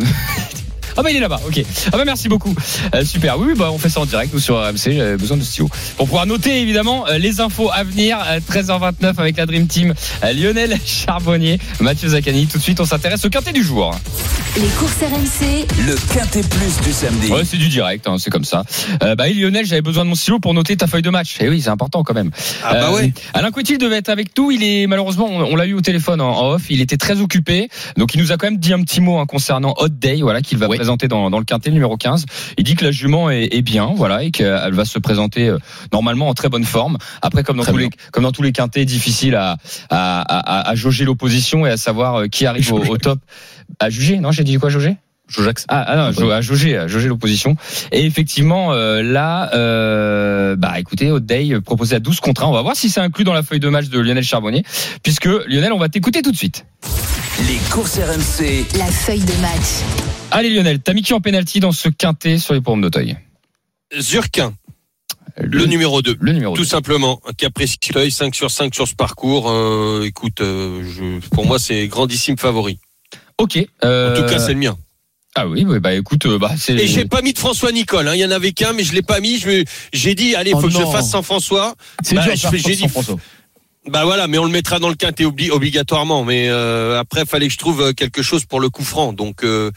Ah 1.00 1.02
bah 1.02 1.12
il 1.12 1.16
est 1.16 1.22
là-bas, 1.22 1.40
ok. 1.48 1.64
Ah 1.94 1.98
bah 1.98 2.04
merci 2.06 2.28
beaucoup. 2.28 2.54
Euh, 2.94 3.06
super. 3.06 3.40
Oui, 3.40 3.48
oui, 3.50 3.54
bah 3.58 3.70
on 3.72 3.78
fait 3.78 3.88
ça 3.88 4.02
en 4.02 4.06
direct 4.06 4.34
nous 4.34 4.40
sur 4.42 4.56
RMC. 4.62 4.92
J'avais 4.98 5.16
besoin 5.16 5.38
de 5.38 5.44
stylo 5.44 5.70
pour 5.96 6.08
pouvoir 6.08 6.26
noter 6.26 6.60
évidemment 6.60 7.08
euh, 7.08 7.18
les 7.18 7.40
infos 7.40 7.70
à 7.72 7.84
venir. 7.86 8.18
Euh, 8.28 8.42
13h29 8.52 9.14
avec 9.18 9.38
la 9.38 9.46
Dream 9.46 9.66
Team. 9.68 9.94
Euh, 10.26 10.34
Lionel 10.34 10.78
Charbonnier, 10.86 11.58
Mathieu 11.80 12.10
Zaccani. 12.10 12.48
Tout 12.48 12.58
de 12.58 12.64
suite, 12.64 12.82
on 12.82 12.86
s'intéresse 12.86 13.24
au 13.24 13.30
quintet 13.30 13.54
du 13.54 13.64
jour. 13.64 13.98
Les 14.58 14.68
courses 14.78 14.98
RMC, 15.00 15.68
Le 15.88 15.96
quintet 16.14 16.42
plus 16.42 16.82
du 16.86 16.92
samedi. 16.92 17.32
Ouais, 17.32 17.46
c'est 17.46 17.56
du 17.56 17.70
direct, 17.70 18.06
hein, 18.08 18.18
c'est 18.20 18.30
comme 18.32 18.44
ça. 18.44 18.64
Euh, 19.02 19.16
bah, 19.16 19.30
Lionel, 19.30 19.66
j'avais 19.66 19.82
besoin 19.82 20.04
de 20.04 20.10
mon 20.10 20.16
stylo 20.16 20.40
pour 20.40 20.54
noter 20.54 20.76
ta 20.76 20.88
feuille 20.88 21.02
de 21.04 21.10
match. 21.12 21.38
Et 21.40 21.48
oui, 21.48 21.62
c'est 21.62 21.70
important 21.70 22.04
quand 22.04 22.14
même. 22.16 22.32
Ah 22.66 22.74
bah 22.74 22.90
Euh, 22.90 22.96
ouais. 22.96 23.14
Alain 23.34 23.52
Coutil 23.52 23.78
devait 23.78 23.98
être 23.98 24.10
avec 24.10 24.38
nous. 24.38 24.52
Il 24.52 24.64
est 24.66 24.86
malheureusement, 24.88 25.28
on, 25.30 25.54
on 25.54 25.56
l'a 25.56 25.66
eu 25.66 25.76
au 25.76 25.82
téléphone 25.82 26.20
en, 26.20 26.30
en 26.32 26.50
off. 26.56 26.64
Il 26.70 26.82
était 26.82 26.98
très 26.98 27.22
occupé, 27.22 27.70
donc 27.96 28.16
il 28.16 28.22
nous 28.22 28.34
a 28.34 28.38
quand 28.38 28.48
même 28.48 28.58
dit 28.58 28.74
un 28.74 28.82
petit 28.82 29.00
mot 29.00 29.18
hein, 29.20 29.26
concernant 29.26 29.76
Hot 29.78 29.88
Day, 29.88 30.20
voilà, 30.22 30.42
qu'il 30.42 30.58
va 30.58 30.68
Oui. 30.68 30.76
présenter 30.76 30.89
dans, 30.98 31.30
dans 31.30 31.40
le 31.40 31.46
quintet 31.46 31.72
numéro 31.72 31.98
15. 31.98 32.26
Il 32.58 32.64
dit 32.64 32.76
que 32.76 32.86
la 32.86 32.92
jument 32.92 33.30
est, 33.30 33.50
est 33.54 33.62
bien, 33.62 33.92
voilà, 33.96 34.24
et 34.24 34.32
qu'elle 34.32 34.74
va 34.74 34.86
se 34.86 35.00
présenter 35.00 35.48
euh, 35.50 35.58
normalement 35.94 36.28
en 36.30 36.34
très 36.34 36.50
bonne 36.50 36.64
forme. 36.66 36.98
Après, 37.22 37.44
comme 37.44 37.58
dans 37.58 37.64
Très 37.64 37.72
tous 37.72 37.78
bien. 37.78 37.88
les, 37.88 38.12
comme 38.12 38.24
dans 38.24 38.32
tous 38.32 38.44
les 38.44 38.52
quintets, 38.52 38.86
difficile 38.86 39.36
à 39.36 39.58
à, 39.90 40.22
à, 40.22 40.70
à 40.70 40.76
jauger 40.76 41.06
l'opposition 41.06 41.66
et 41.66 41.70
à 41.70 41.78
savoir 41.78 42.16
euh, 42.22 42.28
qui 42.28 42.46
arrive 42.46 42.72
au, 42.74 42.80
au 42.86 42.98
top. 42.98 43.20
À 43.80 43.90
juger, 43.90 44.18
non 44.20 44.32
J'ai 44.32 44.44
dit 44.44 44.58
quoi, 44.58 44.70
jauger? 44.70 44.96
Jojax. 45.28 45.66
ah, 45.68 45.86
ah 45.88 45.96
non, 45.96 46.12
jo- 46.12 46.32
à 46.32 46.42
jauger, 46.42 46.76
à 46.76 46.88
jauger 46.88 47.08
l'opposition. 47.08 47.56
Et 47.92 48.04
effectivement, 48.04 48.74
euh, 48.74 49.04
là, 49.04 49.52
euh, 49.54 50.56
bah 50.56 50.80
écoutez, 50.80 51.12
Hot 51.12 51.20
Day 51.20 51.54
euh, 51.54 51.62
proposé 51.62 51.96
à 51.96 52.00
12 52.00 52.20
contre 52.20 52.44
1. 52.44 52.48
On 52.48 52.52
va 52.52 52.64
voir 52.64 52.76
si 52.76 52.90
c'est 52.90 53.00
inclus 53.00 53.26
dans 53.26 53.34
la 53.34 53.44
feuille 53.44 53.60
de 53.60 53.70
match 53.70 53.90
de 53.90 54.00
Lionel 54.00 54.24
Charbonnier. 54.24 54.64
Puisque 55.04 55.26
Lionel, 55.26 55.72
on 55.72 55.78
va 55.78 55.88
t'écouter 55.88 56.24
tout 56.24 56.32
de 56.32 56.36
suite. 56.38 56.66
Les 57.48 57.60
courses 57.72 58.00
RMC. 58.00 58.66
la 58.80 58.86
feuille 58.88 59.20
de 59.24 59.40
match. 59.42 60.19
Allez 60.32 60.50
Lionel, 60.52 60.80
t'as 60.80 60.94
mis 60.94 61.02
qui 61.02 61.14
en 61.14 61.22
penalty 61.22 61.60
dans 61.60 61.72
ce 61.72 61.90
quintet 61.90 62.38
sur 62.38 62.54
les 62.54 62.62
pommes 62.62 62.82
d'Auteuil 62.82 63.18
Zurquin, 64.00 64.54
le 65.38 65.66
numéro 65.66 66.02
2. 66.04 66.18
le 66.20 66.32
numéro 66.34 66.56
Tout 66.56 66.62
2. 66.62 66.68
simplement, 66.68 67.20
Caprice 67.38 67.78
5 68.12 68.36
sur 68.36 68.52
5 68.52 68.76
sur 68.76 68.88
ce 68.88 68.94
parcours. 68.94 69.50
euh, 69.50 70.04
écoute, 70.06 70.42
euh, 70.42 70.84
je, 70.84 71.26
pour 71.30 71.46
moi, 71.48 71.58
c'est 71.58 71.88
grandissime 71.88 72.38
favori. 72.38 72.78
Ok. 73.40 73.58
En 73.58 73.88
euh, 73.88 74.16
tout 74.16 74.32
cas, 74.32 74.38
c'est 74.40 74.54
le 74.54 74.60
mien. 74.60 74.78
Ah 75.36 75.48
oui, 75.48 75.66
oui, 75.68 75.80
bah 75.80 75.94
écoute, 75.94 76.28
bah 76.40 76.52
c'est. 76.58 76.74
Et 76.74 76.88
j'ai 76.88 77.06
pas 77.06 77.22
mis 77.22 77.34
de 77.34 77.38
François 77.40 77.72
Nicole. 77.72 78.08
hein. 78.08 78.16
Il 78.16 78.20
y 78.20 78.26
en 78.26 78.32
avait 78.32 78.52
qu'un, 78.52 78.74
mais 78.74 78.84
je 78.84 78.94
l'ai 78.94 79.02
pas 79.04 79.20
mis. 79.22 79.42
J'ai 79.94 80.14
dit, 80.16 80.36
allez, 80.36 80.52
Oh 80.54 80.60
faut 80.60 80.68
que 80.68 80.74
je 80.74 80.80
fasse 80.92 81.10
sans 81.10 81.22
François. 81.24 81.76
C'est 82.04 82.16
Bah, 82.16 82.24
dur 82.24 82.34
j'ai 82.54 82.76
dit- 82.76 82.88
François. 82.88 83.16
Bah 83.88 84.04
voilà, 84.04 84.28
mais 84.28 84.38
on 84.38 84.44
le 84.44 84.52
mettra 84.52 84.78
dans 84.80 84.90
le 84.90 84.96
quintet 84.96 85.24
obli- 85.24 85.50
obligatoirement. 85.52 86.24
Mais 86.26 86.50
euh, 86.50 87.00
après, 87.00 87.26
fallait 87.26 87.48
que 87.48 87.54
je 87.54 87.58
trouve 87.58 87.82
euh, 87.82 87.94
quelque 87.94 88.22
chose 88.22 88.46
pour 88.46 88.60
le 88.60 88.70
coup 88.70 88.84
franc. 88.84 89.14
Donc, 89.14 89.44
euh, 89.44 89.72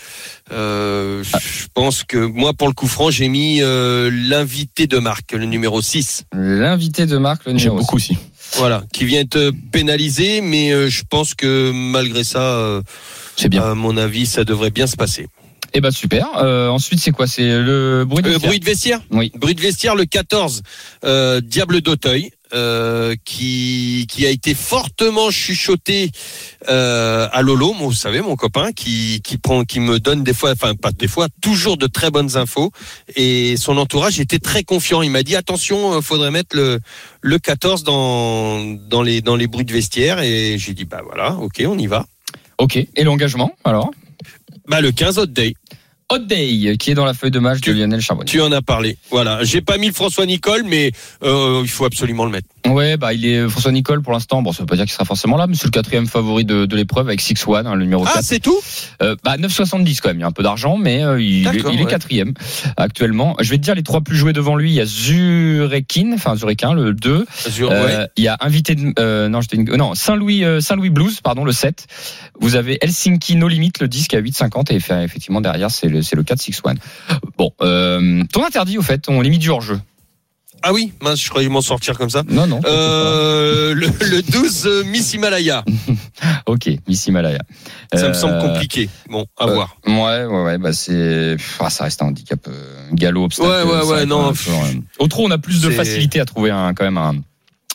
euh, 0.50 1.22
je 1.22 1.66
pense 1.72 2.02
que 2.02 2.18
moi, 2.18 2.52
pour 2.52 2.66
le 2.66 2.74
coup 2.74 2.88
franc, 2.88 3.10
j'ai 3.10 3.28
mis 3.28 3.62
euh, 3.62 4.10
l'invité 4.12 4.86
de 4.88 4.98
marque, 4.98 5.32
le 5.32 5.44
numéro 5.46 5.80
6. 5.80 6.24
L'invité 6.34 7.06
de 7.06 7.16
Marc, 7.16 7.46
le 7.46 7.52
numéro 7.52 7.76
beaucoup 7.76 7.96
aussi. 7.96 8.18
Voilà, 8.56 8.82
qui 8.92 9.04
vient 9.04 9.20
être 9.20 9.50
pénalisé, 9.70 10.40
mais 10.42 10.72
euh, 10.72 10.90
je 10.90 11.02
pense 11.08 11.34
que 11.34 11.70
malgré 11.72 12.24
ça, 12.24 12.42
euh, 12.42 12.82
C'est 13.36 13.48
bien. 13.48 13.62
à 13.62 13.74
mon 13.74 13.96
avis, 13.96 14.26
ça 14.26 14.44
devrait 14.44 14.70
bien 14.70 14.86
se 14.88 14.96
passer. 14.96 15.28
Eh 15.74 15.80
bah 15.80 15.90
super. 15.90 16.26
Euh, 16.36 16.68
ensuite, 16.68 17.00
c'est 17.00 17.12
quoi? 17.12 17.26
C'est 17.26 17.44
le 17.48 18.04
bruit 18.06 18.22
de 18.22 18.28
Euh, 18.28 18.32
vestiaire. 18.32 18.48
bruit 18.50 18.60
de 18.60 18.64
vestiaire? 18.66 19.00
Oui. 19.10 19.32
Bruit 19.36 19.54
de 19.54 19.60
vestiaire, 19.62 19.94
le 19.94 20.04
14, 20.04 20.62
euh, 21.06 21.40
Diable 21.40 21.80
d'Auteuil, 21.80 22.30
euh, 22.54 23.14
qui, 23.24 24.06
qui 24.10 24.26
a 24.26 24.30
été 24.30 24.54
fortement 24.54 25.30
chuchoté 25.30 26.10
euh, 26.68 27.28
à 27.32 27.42
Lolo, 27.42 27.72
vous 27.72 27.92
savez, 27.92 28.20
mon 28.20 28.36
copain, 28.36 28.72
qui, 28.72 29.20
qui, 29.22 29.38
prend, 29.38 29.64
qui 29.64 29.80
me 29.80 29.98
donne 29.98 30.22
des 30.22 30.34
fois, 30.34 30.52
enfin 30.52 30.74
pas 30.74 30.92
des 30.92 31.08
fois, 31.08 31.28
toujours 31.40 31.76
de 31.76 31.86
très 31.86 32.10
bonnes 32.10 32.36
infos. 32.36 32.70
Et 33.16 33.56
son 33.56 33.78
entourage 33.78 34.20
était 34.20 34.38
très 34.38 34.64
confiant. 34.64 35.02
Il 35.02 35.10
m'a 35.10 35.22
dit, 35.22 35.36
attention, 35.36 35.94
euh, 35.94 36.00
faudrait 36.00 36.30
mettre 36.30 36.56
le, 36.56 36.80
le 37.20 37.38
14 37.38 37.84
dans, 37.84 38.64
dans, 38.88 39.02
les, 39.02 39.22
dans 39.22 39.36
les 39.36 39.46
bruits 39.46 39.64
de 39.64 39.72
vestiaire. 39.72 40.20
Et 40.20 40.56
j'ai 40.58 40.74
dit, 40.74 40.84
bah 40.84 41.02
voilà, 41.04 41.34
ok, 41.36 41.62
on 41.66 41.78
y 41.78 41.86
va. 41.86 42.06
Ok. 42.58 42.76
Et 42.76 43.04
l'engagement 43.04 43.52
alors? 43.64 43.90
Bah 44.68 44.80
le 44.80 44.92
15 44.92 45.18
Hot 45.18 45.26
Day, 45.26 45.54
Hot 46.12 46.18
Day, 46.18 46.76
qui 46.78 46.90
est 46.90 46.94
dans 46.94 47.06
la 47.06 47.14
feuille 47.14 47.30
de 47.30 47.38
match 47.38 47.62
de 47.62 47.72
Lionel 47.72 48.02
Charbonnier. 48.02 48.30
tu 48.30 48.42
en 48.42 48.52
as 48.52 48.60
parlé. 48.60 48.98
Voilà, 49.10 49.42
j'ai 49.44 49.62
pas 49.62 49.78
mis 49.78 49.86
le 49.86 49.94
François 49.94 50.26
Nicole, 50.26 50.62
mais 50.62 50.92
euh, 51.22 51.62
il 51.62 51.70
faut 51.70 51.86
absolument 51.86 52.26
le 52.26 52.30
mettre. 52.30 52.48
Ouais, 52.66 52.96
bah 52.96 53.12
il 53.12 53.26
est 53.26 53.48
François 53.48 53.72
Nicole 53.72 54.02
pour 54.02 54.12
l'instant. 54.12 54.40
Bon, 54.42 54.52
ça 54.52 54.62
veut 54.62 54.66
pas 54.66 54.76
dire 54.76 54.84
qu'il 54.84 54.92
sera 54.92 55.04
forcément 55.04 55.36
là, 55.36 55.46
mais 55.48 55.54
c'est 55.56 55.64
le 55.66 55.70
quatrième 55.72 56.06
favori 56.06 56.44
de, 56.44 56.64
de 56.64 56.76
l'épreuve 56.76 57.08
avec 57.08 57.20
Six 57.20 57.34
One, 57.46 57.66
hein, 57.66 57.74
le 57.74 57.82
numéro 57.84 58.04
Ah, 58.06 58.12
4. 58.14 58.24
c'est 58.24 58.38
tout? 58.40 58.58
Euh, 59.02 59.16
bah 59.24 59.36
9,70 59.36 59.98
quand 60.00 60.08
même. 60.10 60.18
Il 60.18 60.20
y 60.20 60.24
a 60.24 60.28
un 60.28 60.32
peu 60.32 60.42
d'argent, 60.42 60.76
mais 60.76 61.02
euh, 61.04 61.20
il, 61.20 61.48
il 61.72 61.80
est 61.80 61.86
quatrième 61.86 62.34
actuellement. 62.76 63.36
Je 63.40 63.50
vais 63.50 63.58
te 63.58 63.62
dire 63.62 63.74
les 63.74 63.82
trois 63.82 64.00
plus 64.00 64.16
joués 64.16 64.32
devant 64.32 64.54
lui. 64.54 64.70
Il 64.70 64.74
y 64.74 64.80
a 64.80 64.86
Zurekin, 64.86 66.12
enfin 66.14 66.36
Zurekin, 66.36 66.72
le 66.74 66.92
2. 66.94 67.26
Sur- 67.50 67.70
Euh, 67.72 67.86
ouais. 68.02 68.08
Il 68.16 68.24
y 68.24 68.28
a 68.28 68.36
invité 68.40 68.74
de, 68.74 68.92
euh, 68.98 69.28
non, 69.28 69.40
j'étais 69.40 69.56
une- 69.56 69.74
non 69.76 69.94
Saint-Louis 69.94 70.44
euh, 70.44 70.60
Saint-Louis 70.60 70.90
Blues, 70.90 71.20
pardon, 71.20 71.44
le 71.44 71.52
7. 71.52 71.86
Vous 72.40 72.54
avez 72.56 72.78
Helsinki 72.80 73.36
No 73.36 73.48
Limit, 73.48 73.72
le 73.80 73.88
10 73.88 74.08
qui 74.08 74.16
a 74.16 74.20
8,50 74.20 74.72
et 74.72 74.76
effectivement 74.76 75.40
derrière 75.40 75.70
c'est 75.70 75.88
le 75.88 76.02
c'est 76.02 76.16
le 76.16 76.22
4 76.22 76.40
6 76.40 76.60
1. 76.64 76.74
Bon, 77.38 77.50
euh, 77.60 78.22
ton 78.32 78.44
interdit 78.44 78.78
au 78.78 78.82
fait, 78.82 79.08
on 79.08 79.20
limite 79.20 79.40
du 79.40 79.50
hors-jeu. 79.50 79.78
Ah 80.62 80.72
oui, 80.72 80.92
mince, 81.02 81.20
je 81.22 81.28
croyais 81.28 81.48
m'en 81.48 81.60
sortir 81.60 81.98
comme 81.98 82.10
ça. 82.10 82.22
Non 82.28 82.46
non. 82.46 82.60
Euh, 82.64 83.74
le, 83.74 83.86
le 84.10 84.22
12 84.22 84.66
euh, 84.66 84.84
Miss 84.84 85.12
Himalaya, 85.14 85.64
Ok, 86.46 86.68
Miss 86.88 87.06
Himalaya. 87.06 87.40
ça 87.92 88.02
me 88.08 88.10
Euh, 88.10 88.14
semble 88.14 88.38
compliqué. 88.38 88.88
Bon, 89.10 89.26
à 89.38 89.46
euh, 89.48 89.54
voir. 89.54 89.76
Ouais, 89.86 90.24
ouais, 90.24 90.42
ouais, 90.44 90.58
bah 90.58 90.72
c'est, 90.72 91.36
ah, 91.58 91.70
ça 91.70 91.84
reste 91.84 92.00
un 92.02 92.06
handicap 92.06 92.40
euh, 92.48 92.88
galop 92.92 93.24
obstacle. 93.24 93.48
Ouais, 93.48 93.62
ouais, 93.62 93.84
ouais, 93.84 94.06
non, 94.06 94.30
euh. 94.30 94.34
Au 94.98 95.08
trot, 95.08 95.24
on 95.26 95.30
a 95.30 95.38
plus 95.38 95.60
de 95.62 95.70
facilité 95.70 96.20
à 96.20 96.24
trouver 96.24 96.50
un, 96.50 96.74
quand 96.74 96.84
même 96.84 96.98
un. 96.98 97.16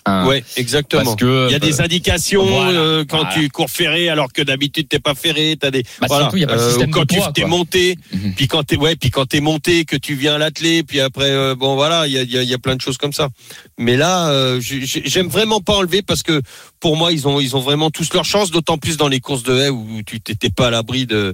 Un- 0.08 0.26
Ouais, 0.28 0.44
exactement. 0.56 1.04
Parce 1.04 1.16
que 1.16 1.48
Il 1.50 1.52
y 1.52 1.56
a 1.56 1.60
des 1.60 1.80
euh, 1.80 1.84
indications 1.84 2.46
voilà, 2.46 2.72
euh, 2.80 3.06
quand 3.08 3.18
voilà. 3.24 3.34
tu 3.34 3.50
cours 3.50 3.70
ferré 3.70 4.10
alors 4.10 4.32
que 4.34 4.42
d'habitude 4.42 4.88
t'es 4.90 5.00
pas 5.00 5.14
ferré, 5.16 5.58
t'as 5.60 5.72
des 5.72 5.84
Bah, 6.02 6.08
voilà. 6.08 6.24
surtout, 6.26 6.38
il 6.38 6.42
y 6.42 6.44
a 6.44 6.48
pas 6.48 6.56
le 6.56 6.62
Euh, 6.62 6.70
système 6.70 6.92
quand 6.92 7.02
de 7.02 7.14
tu 7.16 7.20
t'es 7.34 7.46
monté, 7.46 7.96
Mhm. 8.14 8.34
puis 8.36 8.48
quand 8.48 8.64
t'es 8.64 8.78
ouais, 8.78 8.96
puis 8.96 9.10
quand 9.10 9.26
t'es 9.26 9.42
monté 9.42 9.86
que 9.86 9.96
tu 9.96 10.16
viens 10.16 10.36
à 10.36 10.38
l'attelé, 10.38 10.84
puis 10.84 11.00
après 11.00 11.30
euh, 11.32 11.56
bon 11.56 11.76
voilà, 11.76 12.08
il 12.08 12.14
y 12.14 12.18
a, 12.18 12.24
y, 12.24 12.38
a, 12.38 12.44
il 12.44 12.50
y 12.50 12.54
a 12.54 12.58
plein 12.58 12.76
de 12.76 12.82
choses 12.82 12.98
comme 12.98 13.14
ça. 13.14 13.30
Mais 13.78 13.96
là, 13.98 14.60
j'ai- 14.60 14.86
j'ai- 14.86 15.04
j'aime 15.06 15.28
vraiment 15.28 15.62
pas 15.62 15.76
enlever 15.76 16.02
parce 16.02 16.24
que 16.24 16.42
pour 16.80 16.96
moi 16.98 17.12
ils 17.12 17.28
ont 17.28 17.40
ils 17.40 17.56
ont 17.56 17.62
vraiment 17.62 17.92
tous 17.92 18.14
leur 18.14 18.26
chance, 18.26 18.52
d'autant 18.52 18.78
plus 18.78 18.98
dans 18.98 19.08
les 19.08 19.20
courses 19.20 19.44
de 19.44 19.54
haie 19.58 19.70
où 19.70 19.86
tu 20.06 20.20
t'étais 20.22 20.50
pas 20.50 20.68
à 20.68 20.72
l'abri 20.72 21.06
de 21.06 21.34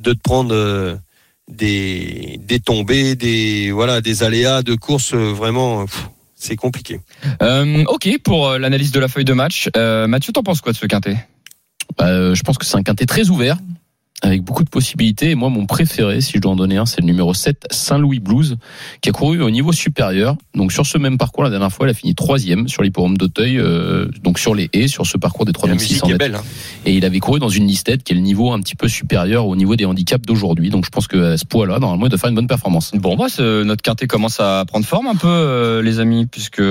de 0.00 0.12
te 0.12 0.20
prendre 0.20 0.98
des 1.48 2.38
des 2.46 2.60
tombées, 2.60 3.14
des 3.14 3.70
voilà 3.72 4.00
des 4.00 4.22
aléas 4.22 4.62
de 4.62 4.74
course 4.74 5.12
vraiment. 5.14 5.84
pff, 5.86 6.08
c'est 6.42 6.56
compliqué. 6.56 7.00
Euh, 7.40 7.84
ok, 7.86 8.18
pour 8.22 8.48
euh, 8.48 8.58
l'analyse 8.58 8.92
de 8.92 9.00
la 9.00 9.08
feuille 9.08 9.24
de 9.24 9.32
match, 9.32 9.70
euh, 9.76 10.06
Mathieu, 10.06 10.32
t'en 10.32 10.42
penses 10.42 10.60
quoi 10.60 10.72
de 10.72 10.76
ce 10.76 10.86
quintet? 10.86 11.16
Euh, 12.00 12.34
je 12.34 12.42
pense 12.42 12.58
que 12.58 12.64
c'est 12.64 12.76
un 12.76 12.82
quintet 12.82 13.06
très 13.06 13.30
ouvert, 13.30 13.58
avec 14.24 14.42
beaucoup 14.42 14.62
de 14.64 14.70
possibilités. 14.70 15.30
Et 15.30 15.34
moi, 15.34 15.48
mon 15.50 15.66
préféré, 15.66 16.20
si 16.20 16.32
je 16.34 16.38
dois 16.38 16.52
en 16.52 16.56
donner 16.56 16.76
un, 16.76 16.86
c'est 16.86 17.00
le 17.00 17.06
numéro 17.06 17.34
7, 17.34 17.66
Saint-Louis 17.70 18.20
Blues, 18.20 18.56
qui 19.00 19.08
a 19.08 19.12
couru 19.12 19.42
au 19.42 19.50
niveau 19.50 19.72
supérieur. 19.72 20.36
Donc 20.54 20.72
sur 20.72 20.86
ce 20.86 20.96
même 20.96 21.18
parcours, 21.18 21.42
la 21.44 21.50
dernière 21.50 21.72
fois, 21.72 21.86
elle 21.86 21.90
a 21.90 21.94
fini 21.94 22.14
troisième 22.14 22.68
sur 22.68 22.82
l'hipporome 22.82 23.16
d'Auteuil, 23.18 23.58
euh, 23.58 24.06
donc 24.22 24.38
sur 24.38 24.54
les 24.54 24.70
haies, 24.72 24.86
sur 24.88 25.06
ce 25.06 25.16
parcours 25.18 25.44
des 25.44 25.52
La 25.66 25.74
musique 25.74 25.98
3600 25.98 26.06
est 26.06 26.10
mètres. 26.12 26.18
belle. 26.18 26.34
hein. 26.36 26.44
Et 26.86 26.94
il 26.94 27.04
avait 27.04 27.18
couru 27.18 27.40
dans 27.40 27.48
une 27.48 27.66
listette 27.66 28.04
qui 28.04 28.12
est 28.12 28.16
le 28.16 28.22
niveau 28.22 28.52
un 28.52 28.60
petit 28.60 28.76
peu 28.76 28.88
supérieur 28.88 29.46
au 29.46 29.56
niveau 29.56 29.74
des 29.76 29.84
handicaps 29.84 30.24
d'aujourd'hui. 30.24 30.70
Donc 30.70 30.84
je 30.84 30.90
pense 30.90 31.08
que 31.08 31.32
à 31.32 31.36
ce 31.36 31.44
poids-là, 31.44 31.78
normalement, 31.80 32.06
il 32.06 32.10
doit 32.10 32.18
faire 32.18 32.30
une 32.30 32.36
bonne 32.36 32.46
performance. 32.46 32.92
Bon, 32.94 33.16
bah, 33.16 33.26
ce- 33.28 33.62
notre 33.64 33.82
quintet 33.82 34.06
commence 34.06 34.38
à 34.40 34.64
prendre 34.66 34.86
forme 34.86 35.08
un 35.08 35.16
peu, 35.16 35.26
euh, 35.28 35.82
les 35.82 35.98
amis, 35.98 36.26
puisque 36.26 36.62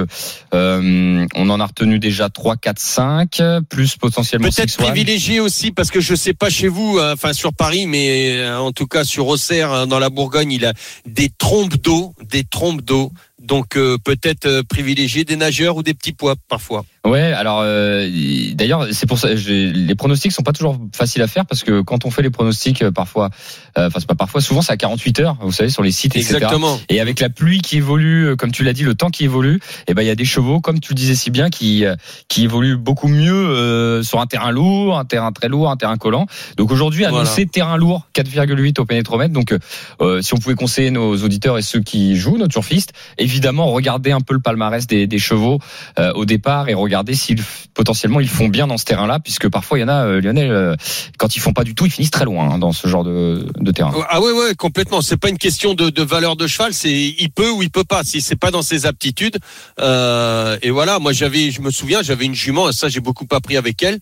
euh, 0.54 1.26
on 1.36 1.50
en 1.50 1.60
a 1.60 1.66
retenu 1.66 2.00
déjà 2.00 2.30
3, 2.30 2.56
4, 2.58 2.80
5, 2.80 3.42
plus 3.70 3.96
potentiellement 3.98 4.48
Peut-être 4.50 4.70
6 4.70 4.80
one. 4.80 4.86
privilégié 4.88 5.40
aussi 5.40 5.72
parce 5.72 5.92
que 5.92 6.00
je 6.00 6.16
sais 6.16 6.34
pas 6.34 6.50
chez 6.50 6.68
vous, 6.68 6.98
euh, 6.98 7.14
enfin 7.14 7.34
sur 7.42 7.54
Paris, 7.54 7.88
mais 7.88 8.38
euh, 8.38 8.60
en 8.60 8.72
tout 8.72 8.86
cas 8.86 9.04
sur 9.04 9.26
Auxerre, 9.26 9.74
euh, 9.74 9.86
dans 9.88 9.98
la 9.98 10.12
Bourgogne, 10.12 10.52
il 10.52 10.64
a 10.64 10.74
des 11.08 11.30
trompes 11.36 11.76
d'eau, 11.78 12.14
des 12.22 12.44
trompes 12.44 12.82
d'eau. 12.82 13.12
Donc 13.42 13.76
euh, 13.76 13.98
peut-être 13.98 14.46
euh, 14.46 14.64
privilégier 14.64 15.24
des 15.26 15.36
nageurs 15.36 15.76
ou 15.76 15.84
des 15.84 15.96
petits 15.96 16.14
pois 16.14 16.36
parfois. 16.48 16.86
Ouais, 17.04 17.34
alors 17.34 17.62
euh, 17.64 18.08
d'ailleurs, 18.54 18.88
c'est 18.92 19.08
pour 19.08 19.18
ça 19.18 19.30
les 19.34 19.96
pronostics 19.96 20.32
sont 20.32 20.44
pas 20.44 20.52
toujours 20.54 20.78
faciles 20.96 21.24
à 21.24 21.28
faire 21.28 21.48
parce 21.48 21.64
que 21.64 21.82
quand 21.82 22.06
on 22.06 22.12
fait 22.12 22.22
les 22.22 22.30
pronostics, 22.30 22.88
parfois, 22.92 23.32
enfin 23.76 24.00
c'est 24.00 24.08
pas 24.08 24.14
parfois, 24.14 24.40
souvent 24.40 24.62
c'est 24.62 24.72
à 24.72 24.78
48 24.78 25.20
heures, 25.22 25.38
vous 25.42 25.52
savez, 25.52 25.70
sur 25.70 25.82
les 25.82 25.92
sites, 25.92 26.16
etc. 26.16 26.36
Exactement. 26.36 26.80
Et 26.90 27.02
avec 27.02 27.20
la 27.20 27.30
pluie 27.30 27.62
qui 27.62 27.78
évolue, 27.78 28.36
comme 28.38 28.52
tu 28.52 28.64
l'as 28.64 28.74
dit, 28.74 28.84
le 28.84 28.94
temps 28.94 29.10
qui 29.10 29.24
évolue, 29.24 29.60
et 29.88 29.96
ben 29.96 30.04
il 30.04 30.08
y 30.08 30.12
a 30.12 30.16
des 30.16 30.26
chevaux, 30.26 30.62
comme 30.62 30.80
tu 30.80 30.94
le 30.94 30.96
disais 30.96 31.16
si 31.16 31.32
bien, 31.32 31.50
qui 31.50 31.86
qui 32.28 32.44
évoluent 32.44 32.78
beaucoup 32.78 33.08
mieux 33.08 34.04
sur 34.04 34.22
un 34.22 34.28
terrain 34.28 34.52
lourd, 34.52 35.00
un 35.00 35.06
terrain 35.06 35.32
très 35.32 35.48
lourd, 35.48 35.72
un 35.72 35.78
terrain 35.78 35.98
collant. 35.98 36.28
Donc 36.58 36.72
aujourd'hui, 36.72 37.06
Voilà. 37.06 37.22
annoncé 37.22 37.48
terrain 37.48 37.78
lourd, 37.78 38.08
4,8 38.14 38.80
au 38.80 38.86
pénétromètre. 38.86 39.34
Donc 39.34 39.56
si 40.22 40.34
on 40.36 40.38
pouvait 40.38 40.56
conseiller 40.56 40.92
nos 40.92 41.16
auditeurs 41.18 41.58
et 41.58 41.64
ceux 41.64 41.82
qui 41.82 42.16
jouent, 42.16 42.38
nos 42.38 42.48
turfistes, 42.48 42.94
évidemment 43.18 43.31
regardez 43.40 44.12
un 44.12 44.22
peu 44.22 44.34
le 44.34 44.40
palmarès 44.40 44.86
des, 44.88 45.20
chevaux 45.20 45.60
euh, 46.00 46.12
au 46.14 46.26
départ 46.26 46.70
et 46.70 46.74
regardez 46.74 47.14
s'ils 47.14 47.42
potentiellement 47.74 48.20
ils 48.20 48.30
font 48.30 48.48
bien 48.48 48.68
dans 48.68 48.78
ce 48.78 48.86
terrain-là, 48.86 49.20
puisque 49.20 49.50
parfois 49.50 49.78
il 49.78 49.82
y 49.82 49.84
en 49.84 49.88
a, 49.88 50.06
euh, 50.06 50.22
Lionel, 50.22 50.52
euh, 50.52 50.76
quand 51.18 51.36
ils 51.36 51.40
font 51.40 51.54
pas 51.54 51.64
du 51.64 51.76
tout, 51.76 51.86
ils 51.86 51.92
finissent 51.92 52.12
très 52.12 52.26
loin 52.26 52.52
hein, 52.52 52.58
dans 52.58 52.72
ce 52.72 52.88
genre 52.88 53.04
de, 53.04 53.46
terrain. 53.74 53.94
Ah 54.10 54.20
ouais 54.20 54.32
ouais 54.32 54.56
complètement. 54.56 55.02
C'est 55.02 55.18
pas 55.18 55.30
une 55.30 55.38
question 55.38 55.74
de, 55.74 56.02
valeur 56.02 56.36
de 56.36 56.48
cheval, 56.48 56.74
c'est 56.74 56.92
il 56.92 57.30
peut 57.30 57.50
ou 57.50 57.62
il 57.62 57.70
peut 57.70 57.84
pas. 57.84 58.04
Si 58.04 58.22
c'est 58.22 58.36
pas 58.36 58.52
dans 58.52 58.62
ses 58.62 58.86
aptitudes. 58.86 59.38
Et 59.80 60.70
voilà, 60.70 61.00
moi 61.00 61.14
j'avais, 61.14 61.52
je 61.52 61.62
me 61.62 61.72
souviens, 61.72 62.02
j'avais 62.02 62.26
une 62.26 62.36
jument, 62.36 62.72
ça 62.72 62.90
j'ai 62.90 63.00
beaucoup 63.00 63.28
appris 63.32 63.58
avec 63.58 63.84
elle, 63.84 64.00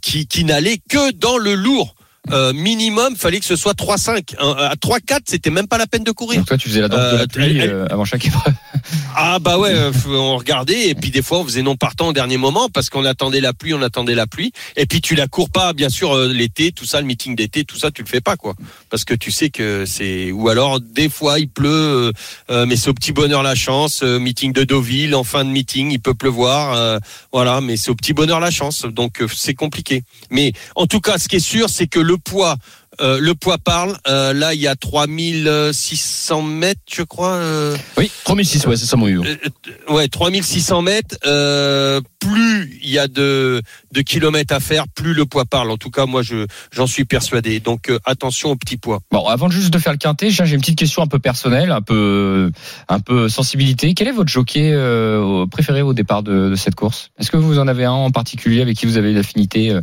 qui 0.00 0.44
n'allait 0.44 0.78
que 0.88 1.12
dans 1.12 1.38
le 1.38 1.54
lourd. 1.54 1.94
Euh, 2.32 2.52
minimum, 2.52 3.16
fallait 3.16 3.38
que 3.40 3.44
ce 3.46 3.56
soit 3.56 3.74
3-5. 3.74 4.34
Un- 4.38 4.52
À 4.56 4.74
3-4, 4.76 5.20
c'était 5.26 5.50
même 5.50 5.68
pas 5.68 5.78
la 5.78 5.86
peine 5.86 6.04
de 6.04 6.10
courir. 6.10 6.38
Donc 6.40 6.48
toi, 6.48 6.56
tu 6.58 6.68
faisais 6.68 6.80
la 6.80 6.88
danse 6.88 6.98
de 6.98 7.04
Euh, 7.04 7.18
la 7.18 7.26
pluie 7.26 7.58
elle- 7.58 7.70
euh, 7.70 7.86
avant 7.90 8.04
chaque 8.04 8.24
épreuve. 8.26 8.54
Ah 9.18 9.38
bah 9.40 9.58
ouais, 9.58 9.72
euh, 9.72 9.90
on 10.08 10.36
regardait 10.36 10.88
et 10.90 10.94
puis 10.94 11.10
des 11.10 11.22
fois 11.22 11.38
on 11.38 11.44
faisait 11.44 11.62
non 11.62 11.74
partant 11.74 12.08
au 12.08 12.12
dernier 12.12 12.36
moment 12.36 12.68
parce 12.68 12.90
qu'on 12.90 13.04
attendait 13.06 13.40
la 13.40 13.54
pluie, 13.54 13.72
on 13.72 13.80
attendait 13.80 14.14
la 14.14 14.26
pluie. 14.26 14.52
Et 14.76 14.84
puis 14.84 15.00
tu 15.00 15.14
la 15.14 15.26
cours 15.26 15.48
pas, 15.48 15.72
bien 15.72 15.88
sûr 15.88 16.14
euh, 16.14 16.30
l'été, 16.30 16.70
tout 16.70 16.84
ça, 16.84 17.00
le 17.00 17.06
meeting 17.06 17.34
d'été, 17.34 17.64
tout 17.64 17.78
ça, 17.78 17.90
tu 17.90 18.02
le 18.02 18.06
fais 18.08 18.20
pas 18.20 18.36
quoi, 18.36 18.54
parce 18.90 19.04
que 19.04 19.14
tu 19.14 19.30
sais 19.30 19.48
que 19.48 19.84
c'est 19.86 20.30
ou 20.32 20.50
alors 20.50 20.80
des 20.80 21.08
fois 21.08 21.38
il 21.40 21.48
pleut, 21.48 21.68
euh, 21.70 22.12
euh, 22.50 22.66
mais 22.66 22.76
c'est 22.76 22.90
au 22.90 22.94
petit 22.94 23.12
bonheur 23.12 23.42
la 23.42 23.54
chance. 23.54 24.02
euh, 24.02 24.18
meeting 24.18 24.52
de 24.52 24.64
Deauville, 24.64 25.14
en 25.14 25.24
fin 25.24 25.44
de 25.46 25.50
meeting, 25.50 25.90
il 25.90 25.98
peut 26.00 26.14
pleuvoir, 26.14 26.74
euh, 26.74 26.98
voilà, 27.32 27.62
mais 27.62 27.78
c'est 27.78 27.90
au 27.90 27.94
petit 27.94 28.12
bonheur 28.12 28.38
la 28.38 28.50
chance, 28.50 28.82
donc 28.84 29.22
euh, 29.22 29.28
c'est 29.34 29.54
compliqué. 29.54 30.02
Mais 30.30 30.52
en 30.74 30.86
tout 30.86 31.00
cas, 31.00 31.16
ce 31.18 31.26
qui 31.28 31.36
est 31.36 31.40
sûr, 31.40 31.70
c'est 31.70 31.86
que 31.86 32.00
le 32.00 32.15
poids 32.16 32.56
euh, 33.00 33.18
le 33.20 33.34
poids 33.34 33.58
parle. 33.58 33.94
Euh, 34.08 34.32
là, 34.32 34.54
il 34.54 34.60
y 34.60 34.66
a 34.66 34.74
3600 34.74 36.40
mètres, 36.42 36.80
je 36.90 37.02
crois. 37.02 37.32
euh, 37.34 37.76
Oui, 37.98 38.10
3600, 38.24 38.70
ouais, 38.70 38.76
c'est 38.76 38.86
ça 38.86 38.96
mon 38.96 39.06
eu. 39.08 39.20
euh, 39.20 39.36
euh, 39.90 39.92
ouais, 39.92 40.08
3600 40.08 40.80
mètres. 40.82 41.16
Plus 42.20 42.78
il 42.82 42.90
y 42.90 42.98
a 42.98 43.08
de, 43.08 43.60
de 43.92 44.00
kilomètres 44.00 44.54
à 44.54 44.60
faire, 44.60 44.84
plus 44.88 45.14
le 45.14 45.26
poids 45.26 45.44
parle. 45.44 45.70
En 45.70 45.76
tout 45.76 45.90
cas, 45.90 46.06
moi, 46.06 46.22
je 46.22 46.46
j'en 46.72 46.86
suis 46.86 47.04
persuadé. 47.04 47.60
Donc 47.60 47.90
euh, 47.90 47.98
attention 48.04 48.50
au 48.50 48.56
petit 48.56 48.76
poids. 48.76 49.00
Bon, 49.10 49.26
avant 49.26 49.48
juste 49.50 49.72
de 49.72 49.78
faire 49.78 49.92
le 49.92 49.98
quintet, 49.98 50.30
j'ai 50.30 50.44
une 50.54 50.60
petite 50.60 50.78
question 50.78 51.02
un 51.02 51.06
peu 51.06 51.18
personnelle, 51.18 51.70
un 51.72 51.82
peu, 51.82 52.50
un 52.88 53.00
peu 53.00 53.28
sensibilité. 53.28 53.94
Quel 53.94 54.08
est 54.08 54.12
votre 54.12 54.30
jockey 54.30 54.70
euh, 54.72 55.46
préféré 55.46 55.82
au 55.82 55.92
départ 55.92 56.22
de, 56.22 56.50
de 56.50 56.54
cette 56.56 56.74
course? 56.74 57.10
Est-ce 57.18 57.30
que 57.30 57.36
vous 57.36 57.58
en 57.58 57.68
avez 57.68 57.84
un 57.84 57.92
en 57.92 58.10
particulier 58.10 58.62
avec 58.62 58.76
qui 58.76 58.86
vous 58.86 58.96
avez 58.96 59.10
une 59.10 59.18
affinité 59.18 59.70
euh, 59.70 59.80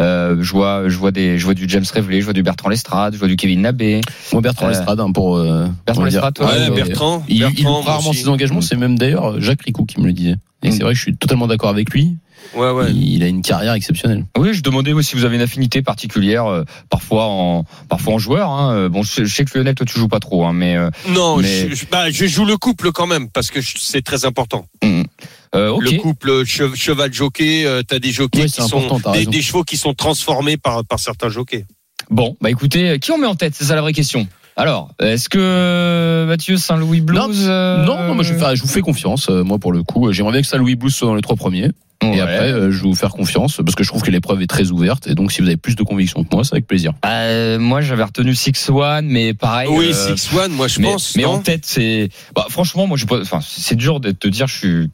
euh, 0.00 0.36
Je 0.40 0.50
vois, 0.52 0.88
je 0.88 0.96
vois 0.96 1.10
des, 1.12 1.38
je 1.38 1.44
vois 1.44 1.54
du 1.54 1.68
James 1.68 1.84
Reveley, 1.94 2.20
je 2.20 2.24
vois 2.24 2.32
du 2.34 2.42
Bertrand 2.42 2.68
Lestrade, 2.68 3.14
je 3.14 3.18
vois 3.18 3.28
du 3.28 3.36
Kevin 3.36 3.62
Nabé. 3.62 4.00
Moi, 4.32 4.42
Bertrand 4.42 4.66
Euh, 4.66 4.70
Lestrade, 4.70 5.00
hein, 5.00 5.12
pour. 5.12 5.36
euh, 5.36 5.66
Bertrand 5.86 6.04
Lestrade, 6.04 6.34
toi, 6.34 6.46
Ouais, 6.46 6.68
ouais, 6.68 6.82
Bertrand. 6.82 7.24
Il, 7.28 7.40
loupe 7.42 7.84
rarement 7.84 8.10
aussi. 8.10 8.20
ses 8.22 8.28
engagements. 8.28 8.60
C'est 8.60 8.76
même 8.76 8.98
d'ailleurs 8.98 9.40
Jacques 9.40 9.62
Ricou 9.62 9.84
qui 9.84 10.00
me 10.00 10.06
le 10.06 10.12
disait. 10.12 10.34
Et 10.62 10.68
Mm. 10.68 10.72
c'est 10.72 10.82
vrai 10.82 10.92
que 10.92 10.96
je 10.98 11.02
suis 11.02 11.16
totalement 11.16 11.46
d'accord 11.46 11.70
avec 11.70 11.90
lui. 11.90 12.16
Ouais, 12.54 12.70
ouais. 12.70 12.92
Il 12.92 13.22
a 13.22 13.26
une 13.26 13.42
carrière 13.42 13.74
exceptionnelle. 13.74 14.24
Oui, 14.36 14.54
je 14.54 14.62
demandais 14.62 14.92
aussi 14.92 15.10
si 15.10 15.16
vous 15.16 15.24
avez 15.24 15.36
une 15.36 15.42
affinité 15.42 15.82
particulière, 15.82 16.46
euh, 16.46 16.64
parfois 16.88 17.24
en, 17.26 17.64
parfois 17.88 18.14
en 18.14 18.18
joueur. 18.18 18.50
Hein. 18.50 18.74
Euh, 18.74 18.88
Bon, 18.88 19.02
je 19.02 19.12
sais, 19.12 19.24
je 19.26 19.34
sais 19.34 19.44
que 19.44 19.56
Lionel, 19.58 19.74
toi, 19.74 19.84
tu 19.86 19.98
joues 19.98 20.08
pas 20.08 20.20
trop, 20.20 20.44
hein, 20.46 20.52
mais 20.52 20.76
euh, 20.76 20.88
Non, 21.08 21.36
Mais- 21.38 21.68
je, 21.70 21.74
je- 21.74 21.84
bah, 21.86 22.10
je 22.10 22.26
joue 22.26 22.44
le 22.44 22.56
couple 22.56 22.92
quand 22.92 23.06
même 23.06 23.28
parce 23.30 23.50
que 23.50 23.60
c'est 23.60 24.02
très 24.02 24.24
important. 24.24 24.66
euh, 25.54 25.68
ok. 25.70 25.82
Le 25.82 25.90
couple 25.98 26.44
che- 26.44 26.74
cheval 26.74 27.12
jockey, 27.12 27.64
euh, 27.66 27.82
t'as 27.86 27.98
des 27.98 28.12
jockeys 28.12 28.42
Oui, 28.42 28.50
qui 28.50 28.62
sont 28.62 29.00
des, 29.12 29.42
chevaux 29.42 29.64
qui 29.64 29.76
sont 29.76 29.94
transformés 29.94 30.56
par 30.56 30.84
par 30.84 30.98
certains 31.00 31.28
jockeys. 31.30 31.64
Bon, 32.10 32.36
bah 32.40 32.50
écoutez, 32.50 32.98
qui 33.00 33.10
on 33.12 33.18
met 33.18 33.26
en 33.26 33.34
tête? 33.34 33.54
C'est 33.56 33.64
ça 33.64 33.74
la 33.74 33.82
vraie 33.82 33.92
question. 33.92 34.26
Alors, 34.58 34.90
est-ce 35.00 35.28
que 35.28 36.24
Mathieu 36.26 36.56
Saint-Louis 36.56 37.00
Blues 37.00 37.44
euh, 37.48 37.84
Non, 37.84 37.96
non, 38.08 38.14
moi 38.16 38.24
je, 38.24 38.32
vais 38.34 38.40
faire- 38.40 38.56
je 38.56 38.62
vous 38.62 38.66
fais 38.68 38.80
confiance. 38.80 39.28
euh, 39.30 39.44
moi 39.44 39.58
pour 39.60 39.72
le 39.72 39.84
coup, 39.84 40.12
j'aimerais 40.12 40.32
bien 40.32 40.40
que 40.42 40.48
Saint-Louis 40.48 40.74
Blues 40.74 40.92
soit 40.92 41.06
dans 41.06 41.14
les 41.14 41.22
trois 41.22 41.36
premiers. 41.36 41.70
Ouais. 42.02 42.16
Et 42.16 42.20
après, 42.20 42.52
euh, 42.52 42.70
je 42.72 42.76
vais 42.82 42.88
vous 42.88 42.94
faire 42.96 43.10
confiance 43.10 43.56
parce 43.56 43.74
que 43.76 43.82
je 43.84 43.88
trouve 43.88 44.02
que 44.02 44.10
l'épreuve 44.10 44.42
est 44.42 44.46
très 44.48 44.70
ouverte. 44.70 45.06
Et 45.08 45.14
donc, 45.14 45.30
si 45.32 45.42
vous 45.42 45.46
avez 45.48 45.56
plus 45.56 45.74
de 45.76 45.82
conviction 45.84 46.22
que 46.24 46.28
moi, 46.32 46.42
c'est 46.44 46.54
avec 46.54 46.66
plaisir. 46.66 46.92
Euh, 47.04 47.58
moi, 47.60 47.80
j'avais 47.82 48.02
retenu 48.04 48.34
Six 48.36 48.68
One, 48.70 49.06
mais 49.06 49.32
pareil. 49.34 49.68
oui, 49.70 49.92
euh, 49.92 50.16
Six 50.16 50.32
One, 50.36 50.52
moi 50.52 50.66
je 50.68 50.80
mais, 50.80 50.92
pense. 50.92 51.16
mais 51.16 51.22
non 51.24 51.30
en 51.34 51.38
tête, 51.38 51.64
c'est. 51.64 52.08
Bah, 52.36 52.46
franchement, 52.50 52.86
moi, 52.88 52.96
je. 52.96 53.04
Enfin, 53.20 53.40
c'est 53.42 53.74
dur 53.76 53.98
de 54.00 54.10
te 54.12 54.26
dire, 54.28 54.46
je 54.48 54.56
suis. 54.56 54.90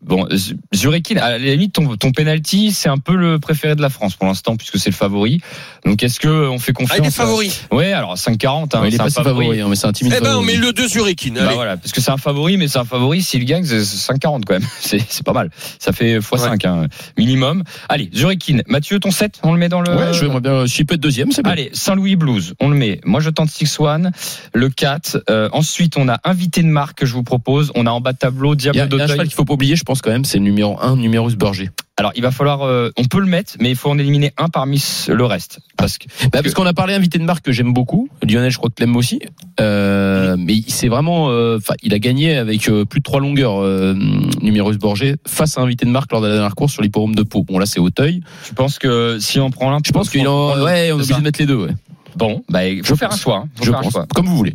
Bon, 0.00 0.26
Z- 0.30 0.54
Zurikin, 0.72 1.16
à 1.16 1.32
la 1.32 1.38
limite, 1.38 1.72
ton, 1.74 1.96
ton 1.96 2.12
penalty, 2.12 2.70
c'est 2.70 2.88
un 2.88 2.98
peu 2.98 3.16
le 3.16 3.40
préféré 3.40 3.74
de 3.74 3.82
la 3.82 3.88
France 3.90 4.14
pour 4.14 4.26
l'instant, 4.28 4.56
puisque 4.56 4.78
c'est 4.78 4.90
le 4.90 4.94
favori. 4.94 5.40
Donc, 5.84 6.02
est-ce 6.04 6.20
que 6.20 6.28
on 6.48 6.58
fait 6.60 6.70
ah, 6.76 6.78
confiance 6.78 6.98
il 7.00 7.04
est 7.04 7.08
à- 7.08 7.10
favori. 7.10 7.52
Ouais, 7.72 7.92
alors 7.92 8.14
5,40. 8.14 8.76
Hein, 8.76 8.80
Ouais, 8.82 8.88
il 8.90 8.94
est 8.94 8.98
pas 8.98 9.10
si 9.10 9.20
favori, 9.20 9.60
hein, 9.60 9.66
mais 9.68 9.74
c'est 9.74 9.88
un 9.88 9.92
timide 9.92 10.14
Eh 10.16 10.20
ben, 10.20 10.28
on 10.36 10.40
favori. 10.40 10.46
met 10.46 10.56
le 10.56 10.72
2 10.72 10.86
Zurikin. 10.88 11.32
Bah 11.34 11.50
voilà, 11.54 11.76
parce 11.76 11.90
que 11.92 12.00
c'est 12.00 12.12
un 12.12 12.16
favori, 12.16 12.56
mais 12.58 12.68
c'est 12.68 12.78
un 12.78 12.84
favori. 12.84 13.22
S'il 13.22 13.44
gagne, 13.44 13.64
c'est 13.64 13.80
5,40 13.82 14.44
quand 14.46 14.54
même. 14.54 14.62
C'est 14.80 15.00
c'est 15.08 15.24
pas 15.26 15.32
mal. 15.32 15.50
Ça 15.80 15.92
fait 15.92 16.18
x5 16.20 16.66
hein, 16.66 16.86
minimum. 17.18 17.64
Allez, 17.88 18.08
Zurikin. 18.14 18.60
Mathieu, 18.68 19.00
ton 19.00 19.10
7, 19.10 19.40
on 19.42 19.52
le 19.52 19.58
met 19.58 19.68
dans 19.68 19.80
le. 19.80 19.94
Ouais, 19.96 20.12
je 20.12 20.24
vais 20.24 20.40
bien. 20.40 20.66
S'il 20.68 20.86
peut 20.86 20.94
être 20.94 21.00
deuxième, 21.00 21.32
c'est 21.32 21.42
bien. 21.42 21.52
Allez, 21.52 21.70
Saint-Louis 21.72 22.14
Blues, 22.16 22.54
on 22.60 22.68
le 22.68 22.76
met. 22.76 23.00
Moi, 23.04 23.20
je 23.20 23.30
tente 23.30 23.48
6-1, 23.50 24.12
le 24.54 24.68
4. 24.70 25.24
Euh, 25.28 25.48
ensuite, 25.52 25.96
on 25.96 26.08
a 26.08 26.18
invité 26.24 26.62
de 26.62 26.68
marque 26.68 26.98
que 26.98 27.06
je 27.06 27.12
vous 27.14 27.24
propose. 27.24 27.72
On 27.74 27.84
a 27.86 27.90
en 27.90 28.00
bas 28.00 28.12
de 28.12 28.18
tableau 28.18 28.54
Il 28.54 28.64
y 28.64 28.68
a, 28.68 28.72
Diable 28.72 28.94
il 28.94 28.98
d'Auteuil. 28.98 29.18
qu'il 29.26 29.34
faut 29.34 29.44
pas 29.44 29.54
oublier, 29.54 29.74
je 29.76 29.84
pense 29.88 30.02
quand 30.02 30.10
même, 30.10 30.24
c'est 30.26 30.38
numéro 30.38 30.78
1, 30.80 30.96
numéro 30.96 31.28
Berger. 31.30 31.70
Alors, 31.96 32.12
il 32.14 32.22
va 32.22 32.30
falloir, 32.30 32.62
euh, 32.62 32.90
on 32.96 33.04
peut 33.04 33.18
le 33.20 33.26
mettre, 33.26 33.54
mais 33.58 33.70
il 33.70 33.74
faut 33.76 33.88
en 33.90 33.98
éliminer 33.98 34.32
un 34.36 34.48
parmi 34.48 34.80
le 35.08 35.24
reste. 35.24 35.58
Parce 35.76 35.96
que, 35.98 36.04
Bah, 36.30 36.42
parce 36.42 36.52
qu'on 36.54 36.66
a 36.66 36.72
parlé 36.74 36.94
invité 36.94 37.18
de 37.18 37.24
marque 37.24 37.44
que 37.44 37.50
j'aime 37.52 37.72
beaucoup. 37.72 38.08
Lionel, 38.22 38.50
je 38.52 38.58
crois 38.58 38.68
que 38.70 38.74
tu 38.76 38.82
l'aimes 38.84 38.94
aussi. 38.96 39.20
Euh, 39.60 40.36
mais 40.38 40.56
c'est 40.68 40.88
vraiment, 40.88 41.30
euh, 41.30 41.56
enfin, 41.56 41.74
il 41.82 41.94
a 41.94 41.98
gagné 41.98 42.36
avec 42.36 42.68
euh, 42.68 42.84
plus 42.84 43.00
de 43.00 43.04
trois 43.04 43.18
longueurs, 43.20 43.60
euh, 43.62 43.94
numéro 44.42 44.70
Borgé, 44.74 45.16
face 45.26 45.58
à 45.58 45.62
invité 45.62 45.86
de 45.86 45.90
marque 45.90 46.12
lors 46.12 46.20
de 46.20 46.26
la 46.28 46.34
dernière 46.34 46.54
course 46.54 46.74
sur 46.74 46.82
l'hipporome 46.82 47.14
de 47.14 47.22
Pau. 47.22 47.42
Bon, 47.42 47.58
là, 47.58 47.66
c'est 47.66 47.80
Auteuil. 47.80 48.20
tu 48.46 48.54
penses 48.54 48.78
que 48.78 49.18
si 49.18 49.40
on 49.40 49.50
prend 49.50 49.70
l'un, 49.70 49.78
Je 49.84 49.90
pense 49.90 50.10
qu'il 50.10 50.28
en, 50.28 50.50
ouais, 50.62 50.92
on 50.92 50.98
est 50.98 51.02
obligé 51.02 51.14
de 51.14 51.20
mettre 51.20 51.40
les 51.40 51.46
deux, 51.46 51.56
ouais. 51.56 51.72
Bon, 52.16 52.42
bah, 52.48 52.66
il 52.68 52.84
faut 52.84 52.94
Je 52.94 52.98
faire 52.98 53.08
un 53.08 53.10
pense. 53.12 53.20
choix. 53.20 53.36
hein. 53.38 53.48
Faut 53.56 53.64
Je 53.64 53.70
faire 53.70 53.78
un 53.80 53.82
pense. 53.82 53.92
choix. 53.92 54.06
Comme 54.14 54.26
vous 54.26 54.36
voulez. 54.36 54.54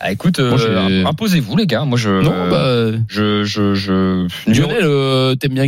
Ah, 0.00 0.12
écoute, 0.12 0.38
euh, 0.38 1.04
imposez-vous, 1.04 1.56
les 1.56 1.66
gars. 1.66 1.84
Moi, 1.84 1.98
je, 1.98 2.08
non, 2.22 2.48
bah, 2.48 2.92
je, 3.08 3.42
je, 3.44 3.74
je, 3.74 4.28
Lionel, 4.46 4.82
euh, 4.82 5.34
t'aimes 5.34 5.54
bien. 5.54 5.66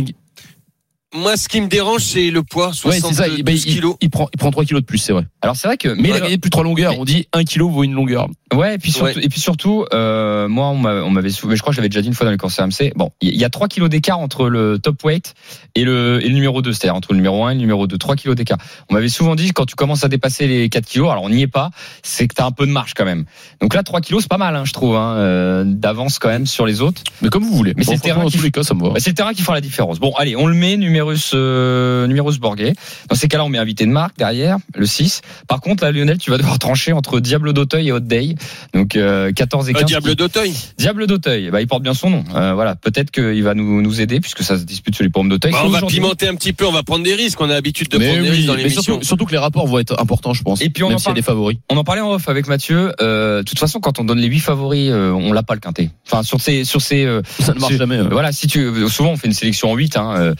Moi, 1.13 1.35
ce 1.35 1.49
qui 1.49 1.59
me 1.59 1.67
dérange, 1.67 2.03
c'est 2.03 2.31
le 2.31 2.41
poids, 2.41 2.67
Ouais, 2.69 2.73
c'est 2.93 2.99
72 3.01 3.17
ça. 3.17 3.27
Il, 3.27 3.43
bah, 3.43 3.51
il- 3.51 3.59
kilos. 3.61 3.95
il 3.99 4.09
prend, 4.09 4.29
il 4.33 4.37
prend 4.37 4.49
3 4.49 4.63
kilos 4.63 4.81
de 4.81 4.85
plus, 4.85 4.97
c'est 4.97 5.11
vrai. 5.11 5.25
Alors, 5.41 5.57
c'est 5.57 5.67
vrai 5.67 5.75
que, 5.75 5.89
Mais 5.89 6.07
il 6.09 6.13
a 6.13 6.21
gagné 6.21 6.37
plus 6.37 6.49
de 6.49 6.51
3 6.51 6.63
longueurs. 6.63 6.97
On 6.97 7.03
dit 7.03 7.27
1 7.33 7.43
kilo 7.43 7.67
vaut 7.69 7.83
une 7.83 7.91
longueur. 7.93 8.29
Ouais, 8.53 8.75
et 8.75 8.77
puis 8.77 8.91
surtout, 8.91 9.17
Ouais. 9.17 9.25
et 9.25 9.27
puis 9.29 9.39
surtout, 9.41 9.85
euh, 9.93 10.47
moi, 10.47 10.67
on 10.69 10.77
m'a- 10.77 11.01
on 11.03 11.09
m'avait, 11.09 11.29
je 11.29 11.37
crois 11.39 11.55
que 11.55 11.71
je 11.73 11.77
l'avais 11.77 11.89
déjà 11.89 12.01
dit 12.01 12.07
une 12.07 12.13
fois 12.13 12.25
dans 12.25 12.31
les 12.31 12.37
courses 12.37 12.57
RMC. 12.59 12.93
Bon, 12.95 13.11
il 13.21 13.35
y 13.35 13.43
a 13.43 13.49
3 13.49 13.67
kilos 13.67 13.89
d'écart 13.89 14.19
entre 14.19 14.47
le 14.49 14.79
top 14.79 15.03
weight 15.03 15.33
et 15.75 15.83
le, 15.83 16.19
et 16.23 16.27
le 16.29 16.33
numéro 16.33 16.61
2, 16.61 16.71
c'est-à-dire 16.71 16.95
entre 16.95 17.11
le 17.11 17.17
numéro 17.17 17.43
1 17.45 17.51
et 17.51 17.53
le 17.55 17.59
numéro 17.59 17.87
2, 17.87 17.97
3 17.97 18.15
kilos 18.15 18.35
d'écart. 18.37 18.57
On 18.89 18.93
m'avait 18.93 19.09
souvent 19.09 19.35
dit 19.35 19.51
quand 19.51 19.65
tu 19.65 19.75
commences 19.75 20.05
à 20.05 20.07
dépasser 20.09 20.47
les 20.47 20.69
4 20.69 20.85
kilos, 20.85 21.09
alors 21.11 21.23
on 21.23 21.29
n'y 21.29 21.41
est 21.41 21.47
pas, 21.47 21.71
c'est 22.03 22.27
que 22.27 22.35
t'as 22.35 22.45
un 22.45 22.51
peu 22.51 22.65
de 22.65 22.71
marge 22.71 22.93
quand 22.93 23.05
même. 23.05 23.25
Donc 23.61 23.73
là, 23.73 23.83
3 23.83 23.99
kilos, 24.01 24.23
c'est 24.23 24.29
pas 24.29 24.37
mal, 24.37 24.55
hein, 24.55 24.63
je 24.65 24.71
trouve, 24.73 24.95
hein, 24.95 25.15
euh, 25.17 25.63
d'avance 25.65 26.19
quand 26.19 26.29
même 26.29 26.45
sur 26.45 26.65
les 26.65 26.81
autres. 26.81 27.03
Mais 27.21 27.27
comme 27.29 27.43
vous 27.43 27.55
voulez. 27.55 27.73
Mais 27.75 27.83
c'est 27.83 27.91
le 27.91 27.97
franchement, 27.97 28.13
terrain 28.15 28.23
dans 28.23 28.29
qui- 28.29 28.37
tous 28.37 28.43
les 28.43 28.51
cas, 28.51 28.63
ça 28.63 28.73
me 28.75 28.81
va. 28.81 28.89
Bah, 28.91 28.99
c'est 28.99 29.09
le 29.11 29.15
terrain 29.15 29.33
qui 29.33 29.41
fera 29.41 29.55
la 29.55 29.61
différence. 29.61 29.99
Bon, 29.99 30.13
allez, 30.17 30.35
on 30.37 30.47
le 30.47 30.55
met 30.55 30.77
numéro 30.77 31.00
Numerus, 31.01 31.31
euh, 31.33 32.07
Numerus. 32.07 32.39
Dans 32.39 33.15
ces 33.15 33.27
cas-là, 33.27 33.43
on 33.45 33.49
met 33.49 33.57
invité 33.57 33.85
de 33.85 33.91
marque 33.91 34.17
derrière, 34.17 34.57
le 34.75 34.85
6. 34.85 35.21
Par 35.47 35.61
contre, 35.61 35.83
là, 35.83 35.91
Lionel, 35.91 36.17
tu 36.17 36.31
vas 36.31 36.37
devoir 36.37 36.59
trancher 36.59 36.93
entre 36.93 37.19
Diable 37.19 37.53
d'Auteuil 37.53 37.87
et 37.87 37.91
Hot 37.91 37.99
Day. 37.99 38.35
Donc, 38.73 38.95
euh, 38.95 39.31
14 39.31 39.69
et 39.69 39.71
Euh, 39.71 39.79
15. 39.79 39.85
Diable 39.85 40.15
d'Auteuil. 40.15 40.53
Diable 40.77 41.07
d'Auteuil, 41.07 41.49
bah, 41.51 41.61
il 41.61 41.67
porte 41.67 41.83
bien 41.83 41.93
son 41.93 42.09
nom. 42.09 42.23
Euh, 42.35 42.53
voilà, 42.53 42.75
peut-être 42.75 43.11
qu'il 43.11 43.43
va 43.43 43.53
nous, 43.53 43.81
nous 43.81 44.01
aider 44.01 44.19
puisque 44.19 44.43
ça 44.43 44.57
se 44.57 44.63
dispute 44.63 44.95
sur 44.95 45.03
les 45.03 45.09
pommes 45.09 45.29
d'Auteuil. 45.29 45.51
Bah, 45.51 45.61
on 45.65 45.69
va 45.69 45.81
pimenter 45.81 46.27
un 46.27 46.35
petit 46.35 46.53
peu, 46.53 46.65
on 46.65 46.71
va 46.71 46.83
prendre 46.83 47.03
des 47.03 47.15
risques. 47.15 47.39
On 47.41 47.49
a 47.49 47.53
l'habitude 47.53 47.89
de 47.89 47.97
Mais 47.97 48.07
prendre 48.07 48.21
des 48.23 48.29
oui, 48.29 48.35
risques 48.37 48.47
dans 48.47 48.55
l'émission. 48.55 48.81
surtout, 48.81 49.05
surtout 49.05 49.25
que 49.25 49.31
les 49.31 49.37
rapports 49.37 49.67
vont 49.67 49.79
être 49.79 49.99
importants, 49.99 50.33
je 50.33 50.43
pense. 50.43 50.61
Et 50.61 50.69
puis 50.69 50.83
on 50.83 50.89
même 50.89 50.97
en 50.97 51.01
y 51.01 51.09
a 51.09 51.13
des 51.13 51.21
favoris. 51.21 51.57
On 51.69 51.77
en 51.77 51.83
parlait 51.83 52.01
en 52.01 52.11
off 52.13 52.29
avec 52.29 52.47
Mathieu. 52.47 52.93
Euh, 53.01 53.39
de 53.39 53.43
toute 53.43 53.59
façon, 53.59 53.79
quand 53.79 53.99
on 53.99 54.03
donne 54.03 54.19
les 54.19 54.27
huit 54.27 54.39
favoris, 54.39 54.89
euh, 54.91 55.11
on 55.11 55.33
l'a 55.33 55.43
pas 55.43 55.53
le 55.55 55.59
quintet. 55.59 55.89
Enfin, 56.07 56.23
sur 56.23 56.41
ces, 56.41 56.63
sur 56.65 56.81
ces, 56.81 57.05
euh, 57.05 57.21
Ça 57.39 57.53
ne 57.53 57.59
marche 57.59 57.75
jamais. 57.75 57.97
euh. 57.97 58.07
voilà, 58.11 58.31
si 58.31 58.47
tu, 58.47 58.67
souvent 58.89 59.11
on 59.11 59.17
fait 59.17 59.27
une 59.27 59.33
sélection 59.33 59.71
en 59.71 59.75
8 59.75 59.91
Hein, 59.97 60.13
euh, 60.15 60.33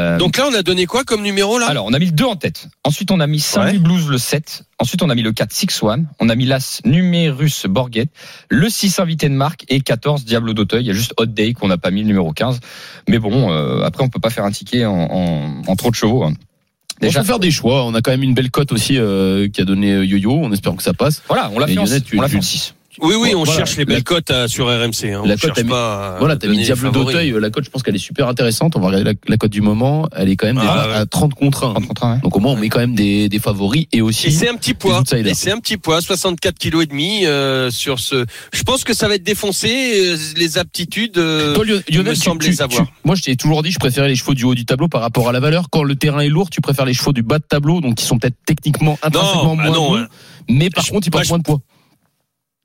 euh, 0.00 0.18
Donc 0.18 0.36
là, 0.36 0.44
on 0.50 0.54
a 0.54 0.62
donné 0.62 0.86
quoi 0.86 1.04
comme 1.04 1.22
numéro 1.22 1.58
là? 1.58 1.66
Alors, 1.68 1.86
on 1.86 1.92
a 1.92 1.98
mis 1.98 2.06
le 2.06 2.12
2 2.12 2.24
en 2.24 2.36
tête. 2.36 2.68
Ensuite, 2.84 3.10
on 3.10 3.20
a 3.20 3.26
mis 3.26 3.40
Saint-Louis 3.40 3.72
Ouais. 3.72 3.78
Blues 3.78 4.08
le 4.08 4.18
7. 4.18 4.64
Ensuite, 4.78 5.02
on 5.02 5.10
a 5.10 5.14
mis 5.14 5.22
le 5.22 5.32
4 5.32 5.52
Six 5.52 5.82
One. 5.82 6.08
On 6.20 6.28
a 6.28 6.34
mis 6.34 6.46
l'As 6.46 6.80
Numerus 6.84 7.66
Borghet. 7.66 8.06
Le 8.48 8.68
6 8.68 8.98
invité 8.98 9.28
de 9.28 9.34
marque 9.34 9.64
et 9.68 9.80
14 9.80 10.24
Diablo 10.24 10.54
d'Auteuil. 10.54 10.82
Il 10.84 10.86
y 10.86 10.90
a 10.90 10.94
juste 10.94 11.14
Hot 11.18 11.26
Day 11.26 11.52
qu'on 11.52 11.68
n'a 11.68 11.78
pas 11.78 11.90
mis 11.90 12.00
le 12.02 12.06
numéro 12.08 12.32
15. 12.32 12.60
Mais 13.08 13.18
bon, 13.18 13.52
euh, 13.52 13.82
après, 13.82 14.02
on 14.04 14.08
peut 14.08 14.20
pas 14.20 14.30
faire 14.30 14.44
un 14.44 14.50
ticket 14.50 14.84
en, 14.86 14.94
en, 14.94 15.62
en 15.66 15.76
trop 15.76 15.90
de 15.90 15.94
chevaux. 15.96 16.24
hein. 16.24 16.32
On 17.02 17.06
Déjà, 17.06 17.20
peut 17.20 17.26
faire 17.26 17.38
des 17.38 17.50
choix. 17.50 17.84
On 17.86 17.94
a 17.94 18.02
quand 18.02 18.10
même 18.10 18.22
une 18.22 18.34
belle 18.34 18.50
cote 18.50 18.72
aussi 18.72 18.98
euh, 18.98 19.48
qui 19.48 19.62
a 19.62 19.64
donné 19.64 19.92
euh, 19.92 20.04
Yo-Yo. 20.04 20.32
On 20.32 20.52
espère 20.52 20.74
que 20.76 20.82
ça 20.82 20.92
passe. 20.92 21.22
voilà, 21.28 21.50
on 21.54 21.58
l'a 21.58 21.66
fait, 21.66 21.78
en, 21.78 21.84
on 21.84 21.86
fait 22.28 22.36
en 22.36 22.42
6. 22.42 22.74
Oui, 23.00 23.14
oui, 23.16 23.34
on 23.36 23.44
Voilà. 23.44 23.58
cherche 23.58 23.76
les 23.76 23.84
La- 23.84 23.94
belles 23.94 24.02
cotes 24.04 24.30
euh, 24.32 24.48
sur 24.48 24.66
RMC. 24.66 25.12
Hein. 25.12 25.22
La 25.24 25.34
on 25.34 25.36
cote, 25.38 25.62
mis- 25.62 25.68
pas. 25.70 26.16
à 26.16 26.18
Voilà, 26.18 26.36
t'as 26.36 26.48
mis 26.48 26.58
Diable 26.62 26.90
d'Auteuil. 26.90 27.32
La 27.40 27.48
cote, 27.50 27.64
je 27.64 27.70
pense 27.70 27.84
qu'elle 27.84 27.94
est 27.94 27.98
super 27.98 28.26
intéressante. 28.26 28.74
On 28.74 28.80
va 28.80 28.88
regarder 28.88 29.04
la, 29.04 29.12
la 29.28 29.36
cote 29.36 29.52
du 29.52 29.60
moment. 29.60 30.08
Elle 30.14 30.28
est 30.28 30.34
quand 30.36 30.48
même 30.48 30.58
Ah 30.60 30.88
ouais. 30.88 30.94
à 30.94 31.06
30 31.06 31.34
contre 31.34 31.64
1. 31.66 31.72
30 31.74 31.86
contre 31.86 32.04
un, 32.04 32.14
ouais. 32.16 32.20
Donc 32.20 32.36
au 32.36 32.40
moins, 32.40 32.52
on 32.52 32.56
met 32.56 32.68
quand 32.68 32.80
même 32.80 32.96
des, 32.96 33.28
des 33.28 33.38
favoris 33.38 33.86
et 33.92 33.98
Et 33.98 34.02
aussi. 34.02 34.32
c'est 34.32 34.48
un 34.48 34.56
petit 34.56 34.74
poids. 34.74 35.02
Et 35.12 35.34
c'est 35.34 35.52
un 35.52 35.58
petit 35.58 35.76
poids, 35.76 36.00
64 36.00 36.58
kilos 36.58 36.82
et 36.82 36.86
demi 36.86 37.26
euh, 37.26 37.70
sur 37.70 38.00
ce. 38.00 38.26
Je 38.52 38.62
pense 38.64 38.82
que 38.82 38.92
ça 38.92 39.06
va 39.06 39.14
être 39.14 39.22
défoncé. 39.22 39.68
euh, 39.70 40.16
les 40.36 40.58
aptitudes. 40.58 41.16
euh, 41.18 41.54
Toi, 41.54 41.64
Lion- 41.64 41.82
Lionel, 41.88 42.10
me 42.12 42.14
tu- 42.14 42.20
semble 42.20 42.42
tu- 42.44 42.50
les 42.50 42.60
avoir. 42.60 42.84
tu- 42.86 42.92
moi, 43.04 43.14
je 43.14 43.22
t'ai 43.22 43.36
toujours 43.36 43.62
dit, 43.62 43.70
je 43.70 43.78
préférais 43.78 44.08
les 44.08 44.16
chevaux 44.16 44.34
du 44.34 44.44
haut 44.44 44.54
du 44.56 44.64
tableau 44.66 44.88
par 44.88 45.00
rapport 45.00 45.28
à 45.28 45.32
la 45.32 45.38
valeur. 45.40 45.68
Quand 45.70 45.84
le 45.84 45.94
terrain 45.94 46.20
est 46.20 46.28
lourd, 46.28 46.50
tu 46.50 46.60
préfères 46.60 46.86
les 46.86 46.94
chevaux 46.94 47.12
du 47.12 47.22
bas 47.22 47.38
de 47.38 47.44
tableau, 47.44 47.80
donc 47.80 47.94
qui 47.96 48.04
sont 48.04 48.18
peut-être 48.18 48.36
techniquement 48.46 48.98
intrinsèquement 49.02 49.54
bah 49.56 49.62
moins 49.64 49.72
non, 49.74 49.88
bons, 49.90 49.96
hein. 49.98 50.06
mais 50.48 50.70
par 50.70 50.84
Je- 50.84 50.90
contre, 50.90 51.06
ils 51.06 51.10
bah, 51.10 51.18
portent 51.18 51.28
moins 51.28 51.38
de 51.38 51.44
poids. 51.44 51.60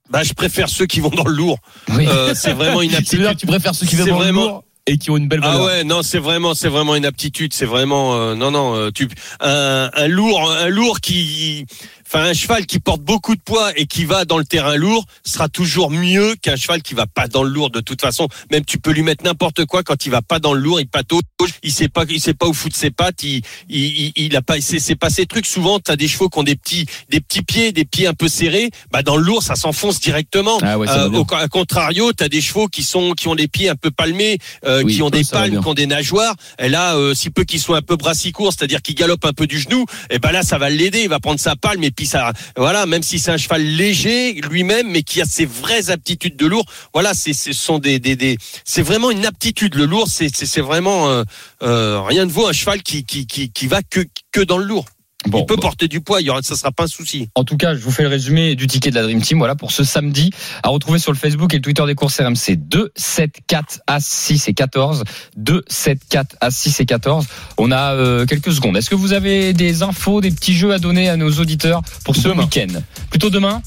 Bah, 0.09 0.23
je 0.23 0.33
préfère 0.33 0.69
ceux 0.69 0.85
qui 0.85 0.99
vont 0.99 1.09
dans 1.09 1.25
le 1.25 1.33
lourd. 1.33 1.57
Oui. 1.89 2.05
Euh, 2.07 2.33
c'est 2.35 2.53
vraiment 2.53 2.81
une 2.81 2.93
aptitude. 2.95 3.35
tu 3.37 3.45
préfères 3.47 3.73
ceux 3.75 3.85
qui 3.87 3.95
viennent 3.95 4.09
dans 4.09 4.17
le 4.19 4.23
vraiment- 4.25 4.45
lourd 4.45 4.63
et 4.87 4.97
qui 4.99 5.09
ont 5.09 5.17
une 5.17 5.27
belle 5.27 5.39
valeur. 5.39 5.61
Ah 5.61 5.65
ouais, 5.65 5.83
non, 5.83 6.03
c'est 6.03 6.19
vraiment, 6.19 6.53
c'est 6.53 6.67
vraiment 6.69 6.95
une 6.95 7.05
aptitude. 7.05 7.53
C'est 7.53 7.65
vraiment, 7.65 8.15
euh, 8.15 8.35
non, 8.35 8.51
non, 8.51 8.75
euh, 8.75 8.91
tu, 8.91 9.07
un, 9.39 9.89
un 9.91 10.07
lourd, 10.07 10.51
un 10.51 10.67
lourd 10.67 10.99
qui, 11.01 11.65
enfin, 12.07 12.23
un 12.25 12.33
cheval 12.33 12.65
qui 12.65 12.79
porte 12.79 13.01
beaucoup 13.01 13.35
de 13.35 13.41
poids 13.41 13.71
et 13.75 13.85
qui 13.85 14.05
va 14.05 14.25
dans 14.25 14.37
le 14.37 14.45
terrain 14.45 14.75
lourd 14.75 15.05
sera 15.23 15.49
toujours 15.49 15.91
mieux 15.91 16.35
qu'un 16.41 16.55
cheval 16.55 16.81
qui 16.81 16.93
va 16.93 17.05
pas 17.07 17.27
dans 17.27 17.43
le 17.43 17.49
lourd. 17.49 17.69
De 17.69 17.79
toute 17.81 18.01
façon, 18.01 18.27
même 18.51 18.65
tu 18.65 18.77
peux 18.79 18.91
lui 18.91 19.01
mettre 19.01 19.23
n'importe 19.23 19.65
quoi 19.65 19.83
quand 19.83 20.05
il 20.05 20.09
va 20.09 20.21
pas 20.21 20.39
dans 20.39 20.53
le 20.53 20.59
lourd, 20.59 20.79
il 20.79 20.87
patauge, 20.87 21.21
il 21.63 21.71
sait 21.71 21.89
pas, 21.89 22.03
il 22.09 22.19
sait 22.19 22.33
pas 22.33 22.47
où 22.47 22.53
foutre 22.53 22.75
ses 22.75 22.91
pattes, 22.91 23.23
il, 23.23 23.41
il, 23.69 24.11
il, 24.15 24.35
a 24.35 24.41
pas, 24.41 24.55
c'est, 24.61 24.95
pas 24.95 25.09
ces 25.09 25.25
trucs. 25.25 25.45
Souvent, 25.45 25.79
t'as 25.79 25.95
des 25.95 26.07
chevaux 26.07 26.29
qui 26.29 26.39
ont 26.39 26.43
des 26.43 26.55
petits, 26.55 26.85
des 27.09 27.19
petits 27.19 27.41
pieds, 27.41 27.71
des 27.71 27.85
pieds 27.85 28.07
un 28.07 28.13
peu 28.13 28.27
serrés. 28.27 28.69
Bah, 28.91 29.01
dans 29.01 29.17
le 29.17 29.23
lourd, 29.23 29.43
ça 29.43 29.55
s'enfonce 29.55 29.99
directement. 29.99 30.57
Ah 30.61 30.77
ouais, 30.77 30.87
ça 30.87 31.05
Euh, 31.05 31.09
au 31.11 31.25
à 31.33 31.47
contrario, 31.47 32.11
tu 32.13 32.23
as 32.23 32.29
des 32.29 32.41
chevaux 32.41 32.67
qui 32.67 32.83
sont 32.83 33.13
qui 33.13 33.27
ont 33.27 33.33
les 33.33 33.47
pieds 33.47 33.69
un 33.69 33.75
peu 33.75 33.91
palmés, 33.91 34.37
euh, 34.65 34.83
Oui, 34.83 34.95
qui 34.95 35.01
ont 35.01 35.09
des 35.09 35.23
palmes, 35.23 35.59
qui 35.61 35.67
ont 35.67 35.73
des 35.73 35.87
nageoires. 35.87 36.35
Et 36.59 36.69
là, 36.69 36.95
euh, 36.95 37.13
si 37.13 37.29
peu 37.29 37.43
qu'ils 37.43 37.59
soient 37.59 37.77
un 37.77 37.81
peu 37.81 37.95
brassicourts, 37.95 38.53
c'est-à-dire 38.53 38.81
qu'ils 38.81 38.95
galopent 38.95 39.25
un 39.25 39.33
peu 39.33 39.47
du 39.47 39.59
genou, 39.59 39.85
et 40.09 40.19
ben 40.19 40.31
là, 40.31 40.43
ça 40.43 40.57
va 40.57 40.69
l'aider. 40.69 41.01
Il 41.03 41.09
va 41.09 41.19
prendre 41.19 41.39
sa 41.39 41.55
palme 41.55 41.83
et 41.83 41.91
puis 41.95 42.05
ça, 42.05 42.33
voilà, 42.57 42.85
même 42.85 43.03
si 43.03 43.19
c'est 43.19 43.31
un 43.31 43.37
cheval 43.37 43.61
léger 43.63 44.33
lui-même, 44.33 44.89
mais 44.89 45.03
qui 45.03 45.21
a 45.21 45.25
ses 45.25 45.45
vraies 45.45 45.89
aptitudes 45.89 46.35
de 46.35 46.45
lourd. 46.45 46.65
Voilà, 46.93 47.13
c'est 47.13 47.33
ce 47.33 47.53
sont 47.53 47.79
des 47.79 47.99
des, 47.99 48.15
des 48.15 48.37
c'est 48.63 48.81
vraiment 48.81 49.11
une 49.11 49.25
aptitude. 49.25 49.75
Le 49.75 49.85
lourd, 49.85 50.07
c'est 50.07 50.33
c'est 50.33 50.61
vraiment 50.61 51.09
euh, 51.09 51.23
euh, 51.63 52.01
rien 52.01 52.25
de 52.25 52.31
vaut 52.31 52.47
un 52.47 52.53
cheval 52.53 52.83
qui 52.83 53.05
qui 53.05 53.25
qui 53.27 53.51
qui 53.51 53.67
va 53.67 53.81
que 53.81 54.01
que 54.31 54.41
dans 54.41 54.57
le 54.57 54.65
lourd. 54.65 54.85
Bon, 55.27 55.39
il 55.41 55.45
peut 55.45 55.55
bon. 55.55 55.61
porter 55.61 55.87
du 55.87 56.01
poids, 56.01 56.21
il 56.21 56.27
y 56.27 56.29
aura, 56.29 56.41
ça 56.43 56.55
sera 56.55 56.71
pas 56.71 56.83
un 56.83 56.87
souci. 56.87 57.29
En 57.35 57.43
tout 57.43 57.57
cas, 57.57 57.73
je 57.75 57.79
vous 57.81 57.91
fais 57.91 58.03
le 58.03 58.09
résumé 58.09 58.55
du 58.55 58.67
ticket 58.67 58.89
de 58.91 58.95
la 58.95 59.03
Dream 59.03 59.21
Team. 59.21 59.37
Voilà 59.39 59.55
pour 59.55 59.71
ce 59.71 59.83
samedi 59.83 60.29
à 60.63 60.69
retrouver 60.69 60.99
sur 60.99 61.11
le 61.11 61.17
Facebook 61.17 61.53
et 61.53 61.57
le 61.57 61.61
Twitter 61.61 61.83
des 61.87 61.95
courses 61.95 62.19
RMC 62.19 62.55
2, 62.57 62.91
7, 62.95 63.31
4, 63.47 63.79
à 63.87 63.99
6 63.99 64.47
et 64.47 64.53
14. 64.53 65.03
2, 65.37 65.63
7, 65.67 65.99
4, 66.09 66.35
à 66.41 66.51
6 66.51 66.79
et 66.79 66.85
14. 66.85 67.25
On 67.57 67.71
a 67.71 67.93
euh, 67.93 68.25
quelques 68.25 68.51
secondes. 68.53 68.77
Est-ce 68.77 68.89
que 68.89 68.95
vous 68.95 69.13
avez 69.13 69.53
des 69.53 69.81
infos, 69.83 70.21
des 70.21 70.31
petits 70.31 70.53
jeux 70.53 70.73
à 70.73 70.79
donner 70.79 71.09
à 71.09 71.17
nos 71.17 71.31
auditeurs 71.31 71.81
pour 72.03 72.15
ce 72.15 72.27
week-end? 72.29 72.79
Plutôt 73.09 73.29
demain? 73.29 73.61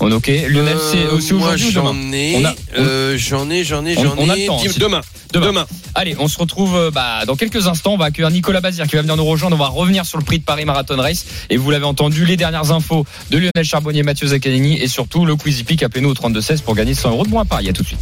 On 0.00 0.10
ok. 0.10 0.26
Lionel, 0.48 0.76
c'est 0.90 0.98
Euh, 1.04 1.12
aussi 1.16 1.32
aujourd'hui 1.32 1.66
ou 1.68 1.70
j'en 1.70 1.94
demain? 1.94 2.12
ai, 2.12 2.34
On 2.36 2.44
a- 2.44 2.54
euh, 2.78 3.16
j'en 3.16 3.48
ai, 3.48 3.62
j'en 3.62 3.86
ai, 3.86 3.96
on- 3.96 4.02
j'en 4.02 4.34
ai. 4.34 4.48
Demain. 4.78 5.00
Demain. 5.32 5.66
Allez, 5.94 6.16
on 6.18 6.28
se 6.28 6.38
retrouve 6.38 6.76
euh, 6.76 6.90
bah, 6.90 7.24
dans 7.26 7.36
quelques 7.36 7.68
instants. 7.68 7.94
On 7.94 7.96
va 7.96 8.06
accueillir 8.06 8.30
Nicolas 8.30 8.60
Bazir 8.60 8.86
qui 8.86 8.96
va 8.96 9.02
venir 9.02 9.16
nous 9.16 9.24
rejoindre. 9.24 9.56
On 9.56 9.58
va 9.58 9.68
revenir 9.68 10.04
sur 10.04 10.18
le 10.18 10.24
prix 10.24 10.38
de 10.38 10.44
Paris 10.44 10.64
Marathon 10.64 10.96
Race. 10.96 11.24
Et 11.50 11.56
vous 11.56 11.70
l'avez 11.70 11.84
entendu, 11.84 12.24
les 12.24 12.36
dernières 12.36 12.72
infos 12.72 13.06
de 13.30 13.38
Lionel 13.38 13.64
Charbonnier, 13.64 14.02
Mathieu 14.02 14.26
Zaccanini 14.26 14.80
et 14.80 14.88
surtout 14.88 15.24
le 15.24 15.36
Quizy 15.36 15.64
Peak. 15.64 15.82
Appelez-nous 15.82 16.10
au 16.10 16.14
32-16 16.14 16.62
pour 16.62 16.74
gagner 16.74 16.94
100 16.94 17.10
euros 17.10 17.24
de 17.24 17.30
moins 17.30 17.42
à 17.42 17.44
Paris. 17.44 17.68
À 17.68 17.72
tout 17.72 17.82
de 17.82 17.88
suite. 17.88 18.00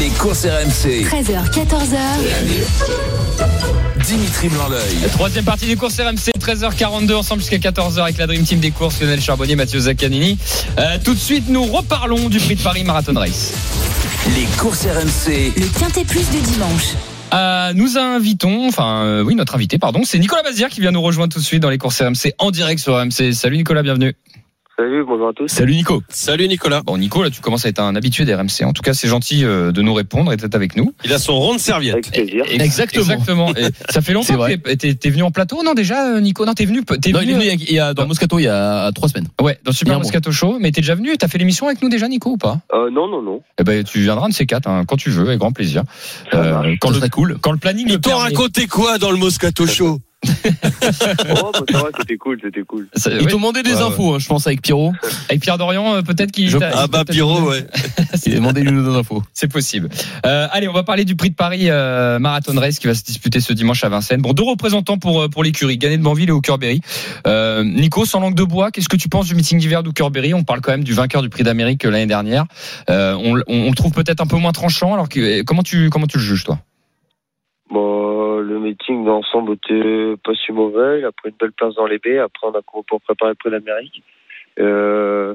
Les 0.00 0.08
courses 0.10 0.44
RMC. 0.44 1.04
13h, 1.04 1.50
14h. 1.50 3.57
Dimitri 4.08 4.48
Troisième 5.12 5.44
partie 5.44 5.66
des 5.66 5.76
courses 5.76 6.00
RMC, 6.00 6.30
13h42 6.40 7.12
ensemble 7.12 7.42
jusqu'à 7.42 7.58
14h 7.58 8.00
avec 8.00 8.16
la 8.16 8.26
Dream 8.26 8.42
Team 8.42 8.58
des 8.58 8.70
courses, 8.70 9.02
Lionel 9.02 9.20
Charbonnier, 9.20 9.54
Mathieu 9.54 9.80
Zaccanini. 9.80 10.38
Euh, 10.78 10.96
tout 11.04 11.12
de 11.12 11.18
suite, 11.18 11.50
nous 11.50 11.64
reparlons 11.64 12.30
du 12.30 12.38
prix 12.38 12.54
de 12.54 12.62
Paris 12.62 12.84
Marathon 12.84 13.12
Race. 13.12 13.52
Les 14.34 14.46
courses 14.56 14.86
RMC. 14.86 15.52
Le 15.58 15.78
Quintet 15.78 16.06
Plus 16.06 16.26
du 16.30 16.40
dimanche. 16.40 16.94
Euh, 17.34 17.74
nous 17.74 17.98
invitons, 17.98 18.68
enfin 18.68 19.04
euh, 19.04 19.22
oui, 19.22 19.34
notre 19.34 19.54
invité, 19.54 19.78
pardon, 19.78 20.00
c'est 20.04 20.18
Nicolas 20.18 20.42
Bazir 20.42 20.70
qui 20.70 20.80
vient 20.80 20.92
nous 20.92 21.02
rejoindre 21.02 21.34
tout 21.34 21.40
de 21.40 21.44
suite 21.44 21.60
dans 21.60 21.68
les 21.68 21.76
courses 21.76 22.00
RMC 22.00 22.32
en 22.38 22.50
direct 22.50 22.80
sur 22.80 22.98
RMC. 22.98 23.34
Salut 23.34 23.58
Nicolas, 23.58 23.82
bienvenue. 23.82 24.14
Salut, 24.78 25.04
bonjour 25.04 25.28
à 25.30 25.32
tous. 25.32 25.48
Salut 25.48 25.74
Nico. 25.74 26.04
Salut 26.08 26.46
Nicolas. 26.46 26.82
Bon 26.82 26.96
Nico, 26.98 27.20
là 27.24 27.30
tu 27.30 27.40
commences 27.40 27.66
à 27.66 27.68
être 27.68 27.80
un 27.80 27.96
habitué 27.96 28.24
des 28.24 28.32
RMC. 28.32 28.62
En 28.64 28.72
tout 28.72 28.82
cas, 28.82 28.94
c'est 28.94 29.08
gentil 29.08 29.44
euh, 29.44 29.72
de 29.72 29.82
nous 29.82 29.92
répondre 29.92 30.32
et 30.32 30.36
d'être 30.36 30.54
avec 30.54 30.76
nous. 30.76 30.92
Il 31.04 31.12
a 31.12 31.18
son 31.18 31.34
rond 31.36 31.54
de 31.54 31.58
serviette. 31.58 31.94
Avec 31.94 32.12
plaisir. 32.12 32.44
Ex- 32.48 32.62
Exactement. 32.64 33.02
Exactement. 33.14 33.56
Et 33.56 33.64
ça 33.90 34.00
fait 34.02 34.12
longtemps 34.12 34.38
que 34.38 34.54
t'es- 34.54 34.76
t'es 34.76 34.94
t'es 34.94 35.10
venu 35.10 35.24
en 35.24 35.32
plateau, 35.32 35.64
non 35.64 35.74
déjà, 35.74 36.14
euh, 36.14 36.20
Nico? 36.20 36.46
Non, 36.46 36.54
t'es 36.54 36.64
venu. 36.64 36.84
T'es 36.84 37.10
Non, 37.10 37.20
il 37.22 37.30
est 37.30 37.32
venu. 37.34 37.44
venu 37.48 37.64
il 37.68 37.74
y 37.74 37.80
a- 37.80 37.92
dans 37.92 38.06
Moscato 38.06 38.38
il 38.38 38.44
y 38.44 38.48
a 38.48 38.92
trois 38.92 39.08
semaines. 39.08 39.26
Ouais, 39.42 39.58
dans 39.64 39.72
le 39.72 39.74
Super. 39.76 39.98
Moscato 39.98 40.30
Show. 40.30 40.58
Mais 40.60 40.70
t'es 40.70 40.80
déjà 40.80 40.94
venu? 40.94 41.16
T'as 41.18 41.26
fait 41.26 41.38
l'émission 41.38 41.66
avec 41.66 41.82
nous 41.82 41.88
déjà, 41.88 42.06
Nico, 42.06 42.30
ou 42.30 42.36
pas? 42.36 42.60
Euh, 42.72 42.88
non, 42.88 43.08
non, 43.08 43.20
non. 43.20 43.40
Eh 43.58 43.64
ben, 43.64 43.82
tu 43.82 43.98
viendras 43.98 44.28
de 44.28 44.32
ces 44.32 44.46
quatre, 44.46 44.68
hein, 44.68 44.84
quand 44.86 44.96
tu 44.96 45.10
veux, 45.10 45.26
avec 45.26 45.40
grand 45.40 45.50
plaisir. 45.50 45.82
Euh, 46.34 46.76
quand, 46.80 46.92
Ça 46.94 47.00
le, 47.00 47.08
cool. 47.08 47.38
quand 47.42 47.50
le 47.50 47.58
planning 47.58 47.88
le 47.88 47.94
Ils 47.94 48.00
t'ont 48.00 48.14
raconté 48.16 48.68
quoi 48.68 48.98
dans 48.98 49.10
le 49.10 49.16
Moscato 49.16 49.66
Show? 49.66 49.98
Oh, 51.42 51.52
bah, 51.52 51.60
ça 51.70 51.78
va, 51.78 51.88
c'était 51.98 52.16
cool, 52.16 52.38
c'était 52.42 52.62
cool. 52.62 52.88
Ça- 52.94 53.10
Ils 53.10 53.20
ouais, 53.22 53.30
t'ont 53.30 53.36
demandé 53.36 53.62
des 53.62 53.74
Ouais, 53.76 53.82
infos, 53.82 54.14
hein, 54.14 54.18
je 54.18 54.26
pense, 54.26 54.46
avec 54.46 54.62
Pierrot. 54.62 54.92
avec 55.28 55.40
Pierre 55.42 55.58
Dorian, 55.58 55.94
euh, 55.94 56.02
peut-être 56.02 56.32
qu'il. 56.32 56.48
Je- 56.50 56.58
Ah 56.60 56.86
bah 56.88 57.04
Pierrot, 57.04 57.42
ouais. 57.50 57.64
Il 58.26 58.32
a 58.32 58.36
demandé 58.36 58.62
une 58.62 58.76
ou 58.78 58.82
deux 58.84 58.96
infos. 58.96 59.22
C'est 59.32 59.50
possible. 59.50 59.88
Euh, 60.26 60.48
allez, 60.50 60.66
on 60.68 60.72
va 60.72 60.82
parler 60.82 61.04
du 61.04 61.14
prix 61.16 61.30
de 61.30 61.34
Paris 61.34 61.70
euh, 61.70 62.18
Marathon 62.18 62.58
Race 62.58 62.78
qui 62.78 62.86
va 62.88 62.94
se 62.94 63.04
disputer 63.04 63.40
ce 63.40 63.52
dimanche 63.52 63.84
à 63.84 63.88
Vincennes. 63.88 64.20
Bon, 64.22 64.32
deux 64.32 64.42
représentants 64.42 64.98
pour 64.98 65.28
pour 65.30 65.44
l'écurie, 65.44 65.78
Ganet 65.78 65.98
de 65.98 66.02
Banville 66.02 66.28
et 66.28 66.32
Hookerberry. 66.32 66.80
Euh, 67.26 67.62
Nico, 67.64 68.04
sans 68.04 68.20
langue 68.20 68.34
de 68.34 68.44
bois, 68.44 68.70
qu'est-ce 68.70 68.88
que 68.88 68.96
tu 68.96 69.08
penses 69.08 69.26
du 69.26 69.34
meeting 69.34 69.58
d'hiver 69.58 69.82
d'Hookerberry 69.82 70.34
On 70.34 70.42
parle 70.44 70.60
quand 70.62 70.72
même 70.72 70.84
du 70.84 70.94
vainqueur 70.94 71.22
du 71.22 71.28
prix 71.28 71.44
d'Amérique 71.44 71.84
l'année 71.84 72.06
dernière. 72.06 72.44
Euh, 72.90 73.14
on, 73.14 73.36
on- 73.46 73.66
on 73.66 73.68
le 73.70 73.74
trouve 73.76 73.92
peut-être 73.92 74.20
un 74.20 74.26
peu 74.26 74.36
moins 74.36 74.52
tranchant. 74.52 74.94
Alors 74.94 75.08
que 75.08 75.42
comment 75.42 75.62
tu 75.62 75.90
comment 75.90 76.06
tu 76.06 76.18
le 76.18 76.24
juges 76.24 76.44
toi? 76.44 76.58
Bon, 77.70 78.17
le 78.40 78.58
meeting 78.58 79.04
d'ensemble 79.04 79.54
était 79.54 80.14
pas 80.24 80.34
si 80.34 80.52
mauvais. 80.52 81.00
Il 81.00 81.04
a 81.04 81.12
pris 81.12 81.30
une 81.30 81.36
belle 81.36 81.52
place 81.52 81.74
dans 81.74 81.86
les 81.86 81.98
baies. 81.98 82.18
Après, 82.18 82.46
on 82.46 82.52
a 82.52 82.62
couru 82.62 82.84
pour 82.86 83.00
préparer 83.00 83.32
le 83.32 83.36
prix 83.36 83.50
d'Amérique. 83.50 84.02
Euh, 84.58 85.34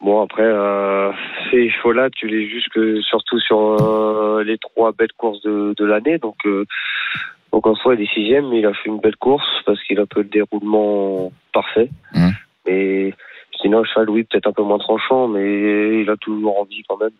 bon, 0.00 0.22
après, 0.22 0.44
euh, 0.44 1.12
ces 1.50 1.70
chevaux-là, 1.70 2.10
tu 2.10 2.28
les 2.28 2.48
juges 2.48 2.68
que 2.72 3.00
surtout 3.00 3.40
sur 3.40 3.58
euh, 3.58 4.42
les 4.44 4.58
trois 4.58 4.92
belles 4.92 5.12
courses 5.16 5.42
de, 5.42 5.74
de 5.76 5.84
l'année. 5.84 6.18
Donc, 6.18 6.36
euh, 6.46 6.64
donc 7.52 7.66
en 7.66 7.74
soi, 7.74 7.94
il 7.94 8.02
est 8.02 8.14
sixième, 8.14 8.48
mais 8.48 8.60
il 8.60 8.66
a 8.66 8.74
fait 8.74 8.88
une 8.88 9.00
belle 9.00 9.16
course 9.16 9.48
parce 9.66 9.82
qu'il 9.84 9.98
a 9.98 10.02
un 10.02 10.06
peu 10.06 10.20
le 10.20 10.28
déroulement 10.28 11.32
parfait. 11.52 11.90
Mais 12.66 13.14
sinon, 13.60 13.80
le 13.80 13.84
cheval, 13.86 14.10
oui, 14.10 14.24
peut-être 14.24 14.46
un 14.46 14.52
peu 14.52 14.62
moins 14.62 14.78
tranchant, 14.78 15.28
mais 15.28 16.02
il 16.02 16.10
a 16.10 16.16
toujours 16.16 16.60
envie 16.60 16.82
quand 16.88 16.98
même. 16.98 17.10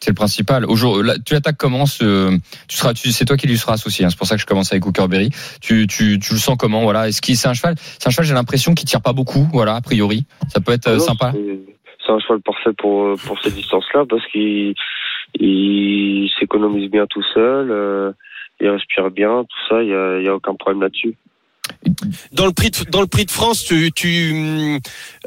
C'est 0.00 0.10
le 0.10 0.14
principal. 0.14 0.64
Aujourd'hui, 0.64 1.10
tu 1.26 1.34
attaques 1.34 1.56
comment 1.56 1.84
ce, 1.86 2.30
Tu 2.68 2.76
seras, 2.76 2.94
tu, 2.94 3.10
c'est 3.10 3.24
toi 3.24 3.36
qui 3.36 3.46
lui 3.48 3.58
seras 3.58 3.72
associé. 3.74 4.04
hein. 4.04 4.10
C'est 4.10 4.16
pour 4.18 4.26
ça 4.28 4.36
que 4.36 4.40
je 4.40 4.46
commence 4.46 4.70
avec 4.72 4.86
Hookerberry. 4.86 5.30
Tu, 5.60 5.86
tu, 5.88 6.18
tu 6.20 6.32
le 6.34 6.38
sens 6.38 6.56
comment 6.56 6.82
Voilà? 6.82 7.08
Est-ce 7.08 7.20
qu'il 7.20 7.36
c'est 7.36 7.48
un 7.48 7.54
cheval 7.54 7.74
C'est 7.98 8.06
un 8.06 8.10
cheval. 8.10 8.26
J'ai 8.26 8.34
l'impression 8.34 8.74
qu'il 8.74 8.88
tire 8.88 9.02
pas 9.02 9.12
beaucoup. 9.12 9.48
Voilà, 9.52 9.74
a 9.74 9.80
priori. 9.80 10.24
Ça 10.48 10.60
peut 10.60 10.72
être 10.72 10.88
Non, 10.90 10.98
sympa. 11.00 11.32
c'est- 11.34 11.74
C'est 12.06 12.12
un 12.12 12.20
cheval 12.20 12.40
parfait 12.40 12.70
pour 12.78 13.16
pour 13.26 13.38
cette 13.42 13.54
distance-là 13.54 14.04
parce 14.08 14.24
qu'il 14.32 14.72
il 15.34 16.30
s'économise 16.38 16.90
bien 16.90 17.06
tout 17.08 17.22
seul. 17.34 17.70
euh, 17.70 18.12
il 18.60 18.68
respire 18.68 19.10
bien, 19.10 19.44
tout 19.44 19.58
ça, 19.68 19.82
il 19.82 19.88
y 19.90 19.94
a, 19.94 20.18
il 20.18 20.24
y 20.24 20.28
a 20.28 20.34
aucun 20.34 20.54
problème 20.54 20.82
là-dessus. 20.82 21.14
Dans 22.32 22.46
le 22.46 22.52
prix 22.52 22.70
de, 22.70 22.76
dans 22.90 23.00
le 23.00 23.06
prix 23.06 23.24
de 23.24 23.30
France, 23.30 23.64
tu, 23.64 23.90
tu 23.92 24.80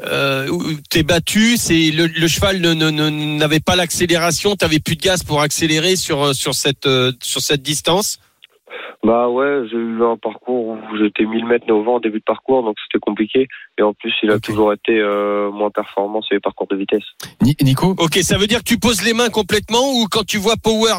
euh, 0.04 0.76
battu. 1.04 1.56
C'est 1.56 1.90
le, 1.90 2.28
cheval 2.28 2.60
n'avait 2.60 3.60
pas 3.60 3.76
l'accélération. 3.76 4.56
T'avais 4.56 4.78
plus 4.78 4.96
de 4.96 5.02
gaz 5.02 5.22
pour 5.22 5.40
accélérer 5.42 5.96
sur 5.96 6.22
euh, 6.22 6.32
sur 6.32 6.54
cette 6.54 7.62
distance. 7.62 8.18
Bah 9.04 9.28
ouais, 9.28 9.62
j'ai 9.70 9.76
eu 9.76 10.02
un 10.02 10.16
parcours 10.16 10.68
où 10.68 10.78
j'étais 10.96 11.24
1000 11.24 11.44
mètres 11.46 11.70
au 11.70 11.82
vent 11.82 11.96
en 11.96 12.00
début 12.00 12.18
de 12.18 12.24
parcours, 12.24 12.62
donc 12.62 12.76
c'était 12.84 13.00
compliqué. 13.00 13.48
Et 13.78 13.82
en 13.82 13.92
plus, 13.94 14.12
il 14.22 14.30
a 14.30 14.38
toujours 14.38 14.72
été 14.72 14.98
euh, 14.98 15.50
moins 15.50 15.70
performant 15.70 16.22
sur 16.22 16.34
les 16.34 16.40
parcours 16.40 16.66
de 16.68 16.76
vitesse. 16.76 17.04
Ni- 17.42 17.56
Nico, 17.62 17.94
Ok, 17.98 18.16
ça 18.22 18.38
veut 18.38 18.46
dire 18.46 18.58
que 18.60 18.68
tu 18.68 18.78
poses 18.78 19.02
les 19.02 19.12
mains 19.14 19.28
complètement 19.28 19.92
ou 19.94 20.06
quand 20.10 20.24
tu 20.24 20.38
vois 20.38 20.54
Power, 20.56 20.94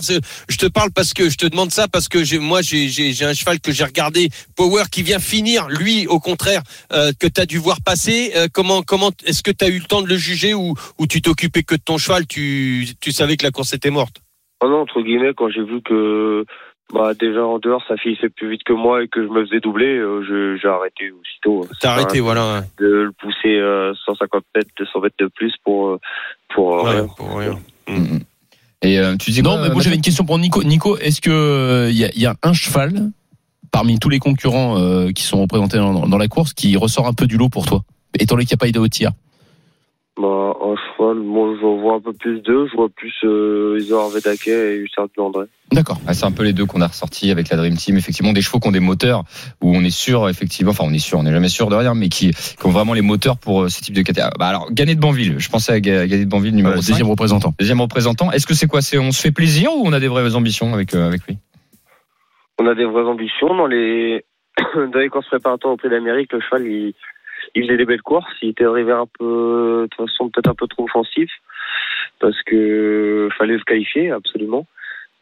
je 0.50 0.58
te 0.58 0.66
parle 0.66 0.92
parce 0.92 1.14
que 1.14 1.30
je 1.30 1.38
te 1.38 1.46
demande 1.46 1.72
ça 1.72 1.88
parce 1.88 2.10
que 2.10 2.38
moi 2.40 2.62
j'ai, 2.62 2.88
un 3.24 3.34
cheval 3.34 3.60
que 3.60 3.72
j'ai 3.72 3.84
regardé, 3.84 4.30
Power 4.58 4.84
qui 4.92 5.04
vient 5.04 5.20
finir, 5.20 5.68
lui 5.70 6.08
au 6.08 6.20
contraire 6.20 6.62
euh, 6.92 7.12
que 7.20 7.28
tu 7.28 7.40
as 7.40 7.46
dû 7.46 7.58
voir 7.58 7.78
passer. 7.86 8.32
Euh, 8.36 8.48
comment 8.54 8.82
comment 8.82 9.12
est-ce 9.26 9.44
que 9.44 9.52
tu 9.52 9.64
as 9.66 9.70
eu 9.70 9.80
le 9.80 9.86
temps 9.86 10.02
de 10.02 10.08
le 10.08 10.18
juger 10.18 10.54
ou 10.54 10.74
ou 11.00 11.08
tu 11.08 11.22
t'occupais 11.22 11.64
que 11.64 11.76
de 11.76 11.82
ton 11.84 11.98
cheval, 11.98 12.28
tu 12.28 12.86
tu 13.02 13.12
savais 13.12 13.38
que 13.38 13.44
la 13.46 13.52
course 13.52 13.74
était 13.74 13.90
morte? 13.92 14.18
Oh 14.64 14.70
non, 14.70 14.82
entre 14.82 15.02
guillemets, 15.02 15.34
quand 15.36 15.50
j'ai 15.50 15.64
vu 15.64 15.82
que 15.82 16.46
bah 16.94 17.14
déjà 17.20 17.44
en 17.46 17.58
dehors, 17.60 17.82
ça 17.88 17.98
finissait 17.98 18.30
plus 18.30 18.50
vite 18.52 18.64
que 18.64 18.74
moi 18.74 19.04
et 19.04 19.08
que 19.08 19.24
je 19.24 19.28
me 19.30 19.46
faisais 19.46 19.60
doubler, 19.60 19.98
euh, 19.98 20.22
je- 20.28 20.58
j'ai 20.62 20.68
arrêté 20.68 21.12
aussitôt. 21.12 21.68
T'as 21.82 21.92
arrêté, 21.94 22.20
voilà. 22.20 22.64
De 22.80 22.86
le 22.86 23.12
pousser 23.12 23.58
euh, 23.58 23.94
150 24.06 24.44
mètres, 24.56 24.70
200 24.78 25.00
mètres 25.02 25.16
de 25.20 25.28
plus 25.28 25.54
pour 25.64 25.88
euh, 25.90 26.00
pour 26.54 26.80
euh, 26.80 26.84
Ouais, 26.84 26.92
rien. 27.00 27.08
pour 27.18 27.38
rien. 27.38 27.60
Mm, 27.88 27.94
mm. 28.16 28.20
Et 28.84 29.00
euh, 29.00 29.16
tu 29.18 29.32
dis 29.32 29.42
non, 29.42 29.60
mais 29.62 29.70
moi 29.70 29.82
j'avais 29.82 29.96
une 29.96 30.02
question 30.02 30.26
pour 30.26 30.38
Nico. 30.38 30.62
Nico, 30.64 30.98
est-ce 30.98 31.20
que 31.22 31.88
il 31.90 31.98
y, 31.98 32.06
a, 32.06 32.10
il 32.16 32.22
y 32.22 32.26
a 32.26 32.36
un 32.44 32.54
cheval 32.54 33.12
parmi 33.72 33.98
tous 33.98 34.10
les 34.10 34.20
concurrents 34.20 34.78
euh, 34.78 35.12
qui 35.12 35.24
sont 35.24 35.42
représentés 35.42 35.78
dans, 35.78 36.08
dans 36.08 36.18
la 36.18 36.28
course 36.28 36.54
qui 36.54 36.76
ressort 36.78 37.08
un 37.08 37.14
peu 37.14 37.26
du 37.26 37.38
lot 37.38 37.50
pour 37.50 37.66
toi, 37.66 37.82
étant 38.20 38.36
donné 38.36 38.46
qu'il 38.46 38.54
n'y 38.56 38.60
a 38.60 38.62
pas 38.62 38.68
idée 38.68 38.80
au 38.80 38.88
tir 38.88 39.12
Bah, 40.16 40.54
un 40.62 40.76
cheval, 40.76 41.18
moi 41.24 41.56
je 41.60 41.66
vois 41.66 41.96
un 41.96 42.00
peu 42.00 42.14
plus 42.14 42.40
d'eux, 42.42 42.68
je 42.72 42.76
vois 42.76 42.88
plus 42.90 43.12
euh, 43.24 43.80
Isor 43.80 44.10
Vedaquet 44.12 44.76
et 44.76 44.78
Hussard 44.78 45.06
de 45.08 45.12
Landré. 45.18 45.46
D'accord. 45.72 45.98
Ah, 46.06 46.14
c'est 46.14 46.26
un 46.26 46.32
peu 46.32 46.44
les 46.44 46.54
deux 46.54 46.68
qu'on 46.68 46.82
a 46.82 46.88
ressortis 46.88 47.32
avec 47.32 47.50
la 47.50 47.58
Dream 47.58 47.76
Team. 47.76 47.98
Effectivement, 47.98 48.32
des 48.32 48.44
chevaux 48.44 48.60
qui 48.60 48.68
ont 48.68 48.72
des 48.72 48.80
moteurs 48.80 49.24
où 49.64 49.76
on 49.76 49.82
est 49.84 49.90
sûr, 49.90 50.30
effectivement, 50.30 50.70
enfin, 50.70 50.84
on 50.88 50.94
est 50.94 51.00
sûr, 51.00 51.18
on 51.18 51.24
n'est 51.24 51.32
jamais 51.32 51.50
sûr 51.50 51.68
de 51.68 51.76
rien, 51.76 51.96
mais 51.96 52.10
qui, 52.10 52.30
qui 52.32 52.66
ont 52.66 52.70
vraiment 52.70 52.94
les 52.94 53.02
moteurs 53.02 53.38
pour 53.40 53.64
euh, 53.64 53.70
ce 53.70 53.82
type 53.82 53.96
de 53.96 54.04
catégorie. 54.04 54.32
Bah, 54.38 54.50
alors, 54.50 54.72
Gagné 54.72 54.94
de 54.94 55.00
Banville. 55.00 55.40
Je 55.40 55.50
pensais 55.50 55.72
à 55.74 55.80
Ga- 55.80 56.06
Gagné 56.06 56.26
de 56.26 56.30
Banville 56.30 56.54
numéro 56.56 56.76
Euh, 56.76 56.82
5. 56.82 56.92
deuxième 56.92 57.10
représentant. 57.10 57.56
Deuxième 57.58 57.82
représentant. 57.82 58.32
Est-ce 58.32 58.46
que 58.46 58.54
c'est 58.54 58.68
quoi? 58.68 58.82
C'est 58.84 59.00
on 59.00 59.12
se 59.12 59.20
fait 59.20 59.32
plaisir 59.32 59.72
ou 59.76 59.82
on 59.88 59.94
a 59.94 60.00
des 60.00 60.08
vraies 60.10 60.36
ambitions 60.36 60.76
avec 60.76 60.94
euh, 60.94 61.08
avec 61.08 61.26
lui? 61.26 61.40
On 62.60 62.68
a 62.68 62.76
des 62.76 62.86
vraies 62.86 63.06
ambitions 63.10 63.56
dans 63.56 63.66
les 63.66 64.24
dans 64.76 65.00
les 65.00 65.10
courses 65.10 65.28
préparatoires 65.28 65.74
au 65.74 65.78
Prix 65.78 65.90
d'Amérique. 65.90 66.32
Le 66.34 66.40
cheval, 66.40 66.68
il, 66.68 66.94
il 67.56 67.64
faisait 67.64 67.78
des 67.78 67.86
belles 67.86 68.02
courses. 68.02 68.32
Il 68.42 68.50
était 68.50 68.66
arrivé 68.66 68.92
un 68.92 69.08
peu, 69.20 69.84
de 69.84 69.88
toute 69.92 70.10
façon, 70.10 70.30
peut-être 70.30 70.50
un 70.50 70.56
peu 70.56 70.68
trop 70.68 70.86
offensif 70.86 71.30
parce 72.20 72.42
que 72.44 73.30
fallait 73.38 73.58
le 73.58 73.64
qualifier 73.64 74.12
absolument. 74.12 74.66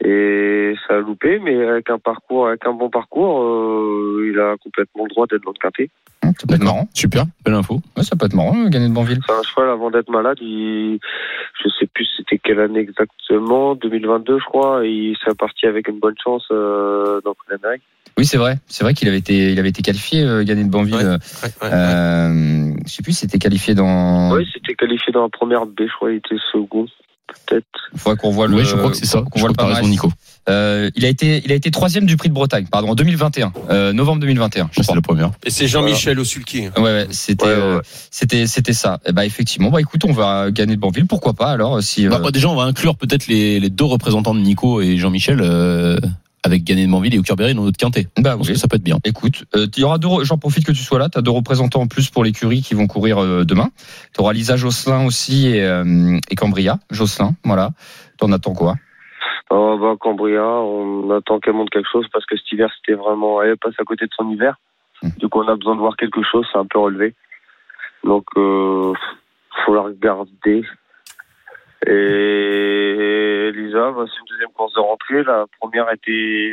Et 0.04 0.74
ça 0.88 0.96
a 0.96 1.00
loupé, 1.00 1.38
mais 1.40 1.64
avec 1.64 1.90
un 1.92 2.00
parcours, 2.00 2.48
avec 2.48 2.66
un 2.66 2.74
bon 2.74 2.90
parcours, 2.90 3.44
euh, 3.44 4.32
il 4.32 4.40
a 4.40 4.56
complètement 4.58 5.04
le 5.04 5.10
droit 5.10 5.28
d'être 5.28 5.44
dans 5.44 5.52
le. 5.52 5.90
Hum, 6.24 6.34
Ça 6.40 6.48
peut 6.48 6.56
être 6.56 6.64
marrant. 6.64 6.88
Super, 6.94 7.26
belle 7.46 7.54
info. 7.54 7.76
Ouais, 7.96 8.04
ça 8.04 8.16
peut 8.16 8.26
être 8.26 8.34
marrant, 8.34 8.58
euh, 8.66 8.70
Gagné 8.70 8.90
de 8.90 8.94
Banville. 8.94 9.20
C'est 9.28 9.34
un 9.34 9.44
cheval 9.44 9.70
avant 9.70 9.92
d'être 9.92 10.10
malade. 10.10 10.38
Il, 10.42 11.00
je 11.64 11.70
sais 11.80 11.86
plus 11.86 12.08
c'était 12.18 12.40
quelle 12.40 12.60
année 12.60 12.80
exactement, 12.80 13.76
2022 13.76 14.40
je 14.40 14.46
crois. 14.46 14.86
Et 14.86 14.90
il 14.90 15.18
s'est 15.24 15.36
parti 15.36 15.68
avec 15.68 15.88
une 15.88 16.00
bonne 16.00 16.18
chance 16.24 16.48
euh, 16.52 17.22
dans 17.24 17.36
d'Amérique. 17.48 17.84
Oui, 18.18 18.26
c'est 18.26 18.38
vrai. 18.38 18.60
C'est 18.68 18.84
vrai 18.84 18.94
qu'il 18.94 19.08
avait 19.08 19.18
été, 19.18 19.52
il 19.52 19.60
avait 19.60 19.70
été 19.70 19.82
qualifié, 19.82 20.22
euh, 20.22 20.44
Gagné 20.44 20.64
de 20.64 20.70
Banville. 20.70 20.96
Ouais. 20.96 21.04
Euh, 21.04 21.18
Ouais, 21.44 21.50
ouais. 21.64 21.70
euh, 21.74 22.74
je 22.86 22.92
sais 22.92 23.04
plus, 23.04 23.14
c'était 23.14 23.40
qualifié 23.40 23.74
dans. 23.74 24.34
Oui, 24.36 24.46
c'était 24.54 24.76
qualifié 24.76 25.12
dans 25.14 25.24
la 25.24 25.30
première 25.30 25.66
B, 25.66 25.82
je 25.82 25.96
crois, 25.96 26.12
il 26.12 26.18
était 26.18 26.36
second, 26.52 26.86
peut-être. 27.28 27.66
Il 27.94 28.00
faudrait 28.00 28.18
qu'on 28.18 28.32
voit 28.32 28.48
le. 28.48 28.56
Oui, 28.58 28.66
je 28.66 28.76
crois 28.76 28.92
que 28.92 28.98
c'est 28.98 29.06
ça. 29.06 29.24
Qu'on 29.32 29.40
voit 29.40 29.50
le 29.58 29.64
raison. 29.64 29.88
Nico. 29.88 30.12
Euh, 30.50 30.90
il 30.96 31.06
a 31.06 31.08
été, 31.08 31.42
il 31.46 31.52
a 31.52 31.56
été 31.56 31.70
troisième 31.70 32.06
du 32.08 32.18
Prix 32.18 32.28
de 32.30 32.34
Bretagne, 32.34 32.66
pardon, 32.72 32.90
en 32.90 32.96
2021, 32.96 33.54
euh, 33.70 33.94
novembre 33.94 34.22
2021. 34.22 34.70
Je 34.72 34.82
c'est 34.82 34.96
le 34.96 35.02
premier. 35.02 35.28
Et 35.46 35.52
c'est 35.52 35.68
Jean-Michel 35.68 36.18
Osulki. 36.20 36.68
Ouais, 36.78 36.82
ouais, 36.82 37.08
c'était, 37.12 37.46
Ouais, 37.46 37.52
ouais, 37.52 37.58
euh, 37.60 37.76
ouais. 37.78 37.82
c'était, 38.10 38.48
c'était 38.48 38.74
ça. 38.74 39.00
Et 39.06 39.12
bah 39.12 39.24
effectivement, 39.24 39.70
bah 39.70 39.80
écoute, 39.82 40.04
on 40.04 40.12
va 40.14 40.50
gagner 40.50 40.76
de 40.76 40.82
Banville, 40.82 41.06
pourquoi 41.06 41.34
pas 41.34 41.52
alors 41.52 41.82
si. 41.84 42.08
euh, 42.08 42.10
Bah, 42.10 42.20
bah, 42.24 42.32
déjà, 42.32 42.50
on 42.50 42.56
va 42.56 42.64
inclure 42.64 42.96
peut-être 42.98 43.28
les, 43.28 43.60
les 43.60 43.70
deux 43.70 43.86
représentants 43.86 44.34
de 44.34 44.40
Nico 44.40 44.82
et 44.82 44.98
Jean-Michel 44.98 45.42
euh, 45.42 45.98
avec 46.44 46.64
Gagné 46.64 46.86
de 46.86 46.90
Manville 46.90 47.14
et 47.16 47.20
Aucurberry 47.20 47.54
dans 47.54 47.64
notre 47.64 47.78
quintet. 47.78 48.08
bah 48.18 48.36
oui. 48.38 48.48
que 48.48 48.56
ça 48.56 48.68
peut 48.68 48.78
être 48.78 48.84
bien. 48.84 48.98
Écoute, 49.04 49.46
euh, 49.56 49.68
il 49.76 49.82
y 49.82 49.84
aura 49.84 49.98
deux. 49.98 50.24
J'en 50.24 50.38
profite 50.38 50.66
que 50.66 50.72
tu 50.72 50.84
sois 50.84 51.00
là. 51.00 51.10
Tu 51.10 51.18
as 51.18 51.22
deux 51.22 51.32
représentants 51.32 51.82
en 51.82 51.88
plus 51.88 52.10
pour 52.10 52.24
l'écurie 52.24 52.62
qui 52.62 52.74
vont 52.74 52.88
courir 52.88 53.20
euh, 53.20 53.44
demain. 53.46 53.70
Tu 54.14 54.22
auras 54.22 54.34
Lisa 54.34 54.56
Josselin 54.56 55.06
aussi 55.06 55.48
et, 55.48 55.64
euh, 55.64 56.18
et 56.30 56.36
Cambria 56.36 56.80
Josselin. 56.90 57.32
Voilà. 57.44 57.70
T'en 58.18 58.32
attends 58.32 58.54
quoi? 58.54 58.76
Oh, 59.50 59.78
bah, 59.80 59.96
Cambria, 60.00 60.44
on 60.44 61.12
attend 61.12 61.40
qu'elle 61.40 61.54
monte 61.54 61.70
quelque 61.70 61.90
chose 61.92 62.06
parce 62.12 62.26
que 62.26 62.38
cet 62.38 62.52
hiver, 62.52 62.70
c'était 62.78 62.98
vraiment. 62.98 63.42
Elle 63.42 63.58
passe 63.58 63.76
à 63.80 63.84
côté 63.84 64.06
de 64.06 64.12
son 64.16 64.30
hiver. 64.30 64.56
Du 65.18 65.28
coup, 65.28 65.42
on 65.42 65.48
a 65.48 65.56
besoin 65.56 65.76
de 65.76 65.80
voir 65.80 65.98
quelque 65.98 66.22
chose, 66.24 66.46
c'est 66.52 66.60
un 66.60 66.66
peu 66.66 66.80
relevé. 66.80 67.16
Donc, 68.04 68.26
euh, 68.38 68.94
faut 69.66 69.74
la 69.74 69.82
regarder. 69.82 70.64
Et 71.88 73.52
Lisa, 73.56 73.92
bah, 73.96 74.06
c'est 74.08 74.20
une 74.20 74.30
deuxième 74.30 74.52
course 74.56 74.74
de 74.74 74.80
rentrée. 74.80 75.24
La 75.24 75.46
première 75.60 75.86
était 75.94 76.52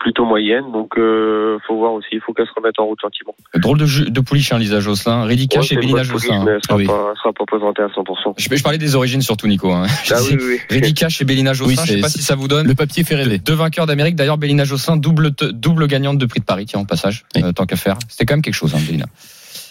plutôt 0.00 0.24
moyenne, 0.26 0.70
donc 0.72 0.96
euh, 0.98 1.58
faut 1.66 1.76
voir 1.78 1.92
aussi. 1.94 2.08
Il 2.12 2.20
faut 2.20 2.32
qu'elle 2.32 2.46
se 2.46 2.52
remette 2.54 2.78
en 2.78 2.84
route 2.86 2.98
gentiment. 3.02 3.34
Drôle 3.54 3.78
de, 3.78 3.86
jeu- 3.86 4.04
de 4.10 4.20
pouliche, 4.20 4.52
hein, 4.52 4.58
Lisa 4.58 4.80
Josselin. 4.80 5.24
Ridica 5.24 5.60
Ouais, 5.60 5.66
chez 5.66 5.74
police, 5.76 5.96
Josselin. 6.02 6.46
elle 6.46 6.60
sera, 6.62 6.74
Ah 6.74 6.76
oui. 6.76 6.86
pas, 6.86 7.06
elle 7.10 7.16
sera 7.16 7.32
pas 7.32 7.44
présentée 7.46 7.82
à 7.82 7.86
100%. 7.86 8.34
Je, 8.36 8.56
je 8.56 8.62
parlais 8.62 8.78
des 8.78 8.94
origines 8.94 9.22
surtout, 9.22 9.46
Nico. 9.48 9.72
Hein. 9.72 9.86
Ah 10.10 10.16
oui, 10.30 10.36
oui. 10.40 10.58
Ridica 10.68 11.08
chez 11.08 11.24
Bélina 11.24 11.52
Josselin. 11.52 11.82
Oui, 11.82 11.86
je 11.86 11.88
sais 11.88 11.94
c'est- 11.96 12.00
pas 12.02 12.08
si 12.10 12.22
ça 12.22 12.34
vous 12.36 12.48
donne. 12.48 12.66
Le 12.68 12.74
papier 12.74 13.02
fait 13.02 13.14
rêver. 13.16 13.38
Deux 13.38 13.54
vainqueurs 13.54 13.86
d'Amérique. 13.86 14.14
D'ailleurs, 14.14 14.38
Bélina 14.38 14.64
Josselin, 14.64 14.96
double, 14.98 15.30
double 15.52 15.86
gagnante 15.88 16.18
de 16.18 16.26
prix 16.26 16.40
de 16.40 16.44
Paris, 16.44 16.66
tiens, 16.66 16.80
en 16.80 16.84
passage, 16.84 17.24
Oui. 17.34 17.42
euh, 17.44 17.52
tant 17.52 17.66
qu'à 17.66 17.76
faire. 17.76 17.96
C'était 18.08 18.26
quand 18.26 18.34
même 18.34 18.42
quelque 18.42 18.54
chose, 18.54 18.74
hein, 18.74 18.80
Bélina. 18.86 19.06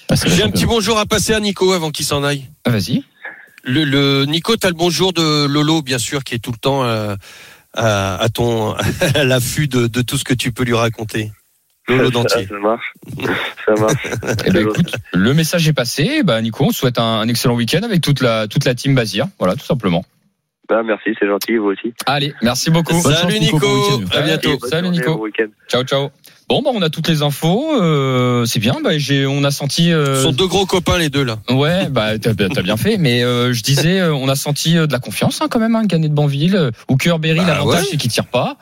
Ah, 0.09 0.15
J'ai 0.25 0.43
un 0.43 0.49
petit 0.49 0.65
bonjour 0.65 0.97
à 0.97 1.05
passer 1.05 1.33
à 1.33 1.39
Nico 1.39 1.71
avant 1.73 1.91
qu'il 1.91 2.05
s'en 2.05 2.23
aille. 2.23 2.45
Ah, 2.65 2.69
Vas-y. 2.71 3.03
Le, 3.63 3.83
le 3.83 4.25
Nico, 4.25 4.55
t'as 4.55 4.69
le 4.69 4.75
bonjour 4.75 5.13
de 5.13 5.45
Lolo, 5.47 5.81
bien 5.81 5.97
sûr, 5.97 6.23
qui 6.23 6.35
est 6.35 6.39
tout 6.39 6.51
le 6.51 6.57
temps 6.57 6.83
euh, 6.83 7.15
à, 7.73 8.15
à 8.21 8.29
ton 8.29 8.73
à 9.15 9.23
l'affût 9.23 9.67
de, 9.67 9.87
de 9.87 10.01
tout 10.01 10.17
ce 10.17 10.23
que 10.23 10.33
tu 10.33 10.51
peux 10.51 10.63
lui 10.63 10.75
raconter. 10.75 11.31
Lolo 11.89 12.09
Dentier. 12.11 12.45
ça 12.47 12.59
marche. 12.59 12.93
Ça 13.65 13.73
marche. 13.79 14.07
Eh 14.45 14.51
ben, 14.51 14.67
écoute, 14.67 14.93
le 15.13 15.33
message 15.33 15.67
est 15.67 15.73
passé. 15.73 16.21
Bah, 16.23 16.41
Nico, 16.41 16.65
on 16.65 16.69
te 16.69 16.75
souhaite 16.75 16.99
un, 16.99 17.19
un 17.21 17.27
excellent 17.29 17.55
week-end 17.55 17.81
avec 17.83 18.01
toute 18.01 18.21
la, 18.21 18.47
toute 18.47 18.65
la 18.65 18.75
team 18.75 18.93
Bazir. 18.93 19.27
Voilà, 19.39 19.55
tout 19.55 19.65
simplement. 19.65 20.03
Ah, 20.69 20.83
merci, 20.83 21.11
c'est 21.17 21.27
gentil, 21.27 21.55
vous 21.55 21.67
aussi. 21.67 21.93
Allez, 22.05 22.33
merci 22.41 22.69
beaucoup. 22.71 22.91
Bonne 23.01 23.13
Salut 23.13 23.33
chance, 23.35 23.41
Nico, 23.41 23.57
Nico, 23.57 24.17
à 24.17 24.21
bientôt. 24.21 24.59
Salut, 24.67 24.87
journée, 24.87 24.97
Nico. 24.99 25.15
bon 25.15 25.23
week-end. 25.23 25.47
Ciao, 25.69 25.83
ciao. 25.83 26.09
Bon, 26.49 26.61
bah, 26.61 26.69
on 26.73 26.81
a 26.81 26.89
toutes 26.89 27.09
les 27.09 27.23
infos. 27.23 27.73
euh, 27.81 28.45
c'est 28.45 28.59
bien. 28.59 28.77
Bah, 28.81 28.97
j'ai, 28.97 29.25
on 29.25 29.43
a 29.43 29.51
senti. 29.51 29.91
euh, 29.91 30.15
Ce 30.15 30.23
sont 30.23 30.31
deux 30.31 30.47
gros 30.47 30.65
copains 30.65 30.97
les 30.97 31.09
deux 31.09 31.23
là. 31.23 31.39
Ouais, 31.49 31.89
bah 31.89 32.17
t'as, 32.17 32.33
bien- 32.33 32.47
t'as 32.47 32.61
bien 32.61 32.77
fait. 32.77 32.97
Mais 32.97 33.21
euh, 33.23 33.51
je 33.53 33.61
disais, 33.63 33.99
euh, 33.99 34.13
on 34.13 34.29
a 34.29 34.35
senti 34.35 34.77
euh, 34.77 34.87
de 34.87 34.93
la 34.93 34.99
confiance 34.99 35.41
hein, 35.41 35.47
quand 35.49 35.59
même, 35.59 35.75
hein, 35.75 35.83
gagner 35.85 36.07
de 36.07 36.13
Banville. 36.13 36.55
Euh, 36.55 36.71
Ou 36.89 36.95
Berry, 37.19 37.39
Bah, 37.39 37.47
l'avantage 37.47 37.81
ouais. 37.81 37.87
c'est 37.91 37.97
qu'il 37.97 38.09
tire 38.11 38.27
pas. 38.27 38.55